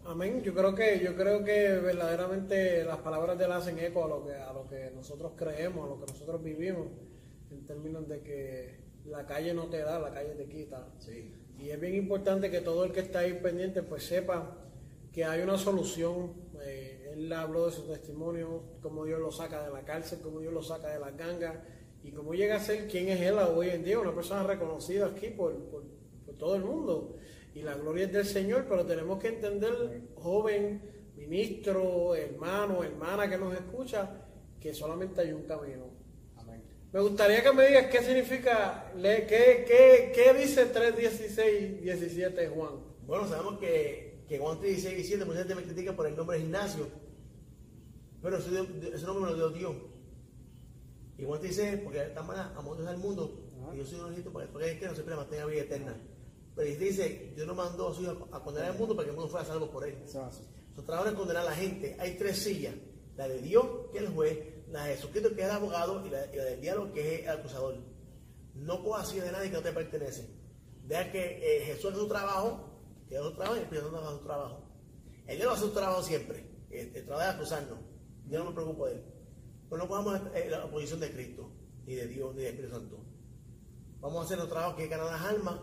[0.06, 0.42] Amén.
[0.42, 4.26] Yo creo que yo creo que verdaderamente las palabras de él hacen eco a lo
[4.26, 6.88] que a lo que nosotros creemos, a lo que nosotros vivimos,
[7.52, 10.88] en términos de que la calle no te da, la calle te quita.
[10.98, 11.36] Sí.
[11.60, 14.58] Y es bien importante que todo el que está ahí pendiente pues sepa
[15.12, 16.34] que hay una solución.
[16.64, 20.54] Eh, él habló de su testimonio, cómo Dios lo saca de la cárcel, cómo Dios
[20.54, 21.58] lo saca de las gangas
[22.03, 25.28] y cómo llega a ser quién es él hoy en día, una persona reconocida aquí
[25.30, 25.84] por, por-
[26.26, 27.18] por todo el mundo.
[27.53, 29.73] Y la gloria es del Señor, pero tenemos que entender,
[30.15, 30.82] joven,
[31.15, 34.26] ministro, hermano, hermana que nos escucha,
[34.60, 35.86] que solamente hay un camino.
[36.38, 36.64] Amén.
[36.91, 42.72] Me gustaría que me digas qué significa, qué, qué, qué dice 3, 16, 17 Juan.
[43.06, 46.15] Bueno, sabemos que, que Juan 3, 16 y 17, mucha gente me critica por el
[46.15, 46.88] nombre de Ignacio,
[48.22, 49.76] pero ese nombre me lo dio Dios.
[51.22, 53.31] Y Juan 3, 16, porque manera amó Dios al mundo,
[53.72, 55.95] y yo soy un hijito para que el que no siempre mantenga vida eterna.
[56.56, 59.11] Pero y dice, Dios no mandó a su hijo a condenar al mundo para que
[59.11, 59.99] el mundo fuera salvo por él.
[60.07, 61.95] Su trabajo es condenar a la gente.
[61.99, 62.73] Hay tres sillas:
[63.18, 64.39] la de Dios, que es el juez,
[64.69, 67.22] la de Jesucristo, que es el abogado, y la, y la del diablo, que es
[67.22, 67.76] el acusador.
[68.56, 70.27] No cojas silla de nadie que no te pertenece.
[70.88, 72.65] Deja que eh, Jesús haga su trabajo,
[73.07, 74.64] que haga su trabajo y el Espíritu haga su trabajo.
[75.27, 76.43] El diablo hace su trabajo siempre.
[76.72, 77.80] El, el trabajo de acusarnos.
[78.27, 79.11] Yo no me preocupo de él.
[79.72, 81.49] Pero no cojamos eh, la oposición de Cristo,
[81.85, 82.98] ni de Dios, ni del Espíritu Santo.
[84.02, 85.61] Vamos a hacer nuestro trabajo que es ganar las almas,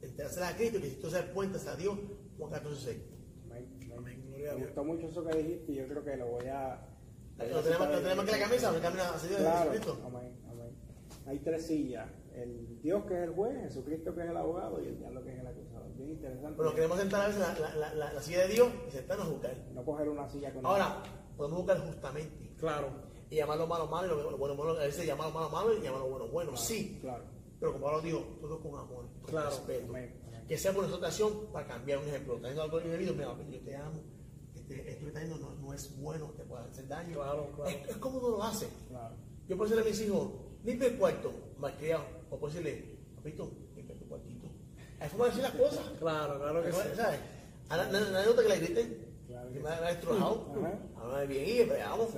[0.00, 1.98] enterárselas a Cristo y que si tú seas puentes a Dios,
[2.38, 2.98] Juan 14, 6.
[3.46, 3.92] Amén.
[3.98, 4.68] Amén, gloria a Me Dios.
[4.70, 6.86] gustó mucho eso que dijiste y yo creo que lo voy a...
[7.38, 10.02] Lo tenemos, lo tenemos que la camisa, no camina a Dios Claro, Jesucristo.
[10.06, 10.76] amén, amén.
[11.26, 12.08] Hay tres sillas.
[12.34, 15.32] El Dios que es el juez, Jesucristo que es el abogado y el diablo que
[15.34, 15.92] es el acusador.
[15.96, 16.54] Bien interesante.
[16.56, 19.26] Pero queremos sentar a veces la, la, la, la, la silla de Dios y sentarnos
[19.26, 19.56] a buscar.
[19.74, 21.02] No coger una silla con Ahora,
[21.36, 23.07] podemos buscar justamente Claro.
[23.30, 24.72] Y llamar lo malo malo y lo bueno bueno.
[24.72, 26.56] A veces llamar lo malo malo y llamar lo bueno bueno.
[26.56, 27.24] Sí, Claro.
[27.60, 29.50] pero como Pablo dijo, todo con amor, con Claro.
[29.50, 29.86] respeto.
[29.90, 30.44] Amén, amén.
[30.48, 32.36] Que sea por nuestra ocasión para cambiar un ejemplo.
[32.36, 34.00] Está algo indebido, mira, yo te amo.
[34.54, 37.14] Este, esto que está no, no es bueno, te puede hacer daño.
[37.16, 37.70] Claro, claro.
[37.70, 38.68] Es, es como uno lo hace.
[38.88, 39.14] Claro.
[39.48, 40.30] Yo puedo decirle a mis hijos,
[40.64, 42.04] limpia el cuarto, malcriado.
[42.30, 44.48] O puedo decirle, papito, limpia tu cuartito.
[45.00, 45.90] Hay forma de decir las cosas.
[45.98, 46.78] Claro, claro que sí.
[46.96, 47.20] ¿Sabes?
[47.70, 49.08] A nadie nota que le griten.
[49.26, 50.46] Claro Que que me ha destrozado.
[50.96, 52.08] Habla bien y veamos.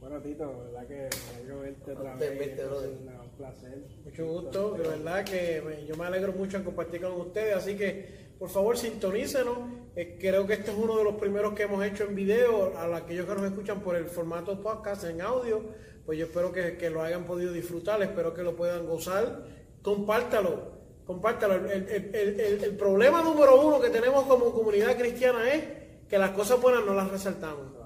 [0.00, 2.58] Bueno, Tito, verdad que me alegro verte otra Te- vez.
[2.64, 3.78] un un placer.
[4.04, 7.76] Mucho gusto, de verdad que me- yo me alegro mucho en compartir con ustedes, así
[7.76, 9.58] que por favor sintonícenos.
[9.96, 12.96] Eh, creo que este es uno de los primeros que hemos hecho en video, a
[12.96, 15.62] aquellos que nos escuchan por el formato podcast en audio,
[16.06, 19.44] pues yo espero que, que lo hayan podido disfrutar, espero que lo puedan gozar.
[19.82, 20.72] Compártalo,
[21.06, 21.54] compártalo.
[21.70, 25.64] El, el- el- el- el problema número uno que tenemos como comunidad cristiana es
[26.08, 27.79] que las cosas buenas no las resaltamos.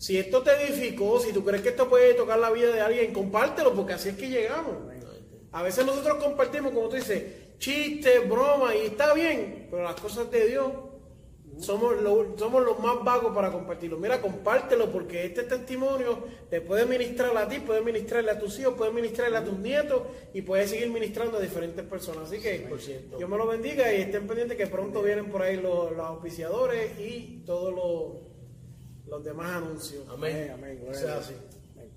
[0.00, 3.12] Si esto te edificó, si tú crees que esto puede tocar la vida de alguien,
[3.12, 4.76] compártelo, porque así es que llegamos.
[5.52, 7.22] A veces nosotros compartimos, como tú dices,
[7.58, 10.72] chistes, bromas, y está bien, pero las cosas de Dios
[11.58, 13.98] somos, lo- somos los más vagos para compartirlo.
[13.98, 16.18] Mira, compártelo, porque este testimonio
[16.48, 20.00] te puede ministrar a ti, puede ministrarle a tus hijos, puede ministrarle a tus nietos,
[20.32, 22.28] y puede seguir ministrando a diferentes personas.
[22.28, 23.18] Así que 100%.
[23.18, 26.98] Dios me lo bendiga y estén pendientes que pronto vienen por ahí los, los auspiciadores
[26.98, 28.29] y todos los,
[29.10, 30.08] los demás anuncios.
[30.08, 30.52] Amén.
[30.52, 30.88] Amén, amén.
[30.88, 31.34] O sea, así.
[31.74, 31.90] Amén.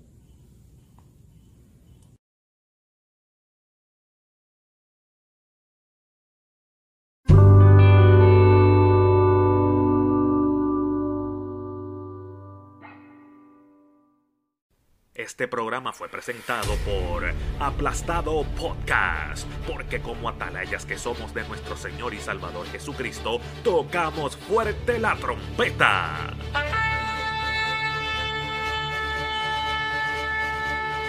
[15.14, 17.24] Este programa fue presentado por
[17.60, 24.98] Aplastado Podcast, porque como atalayas que somos de nuestro Señor y Salvador Jesucristo, tocamos fuerte
[24.98, 26.34] la trompeta.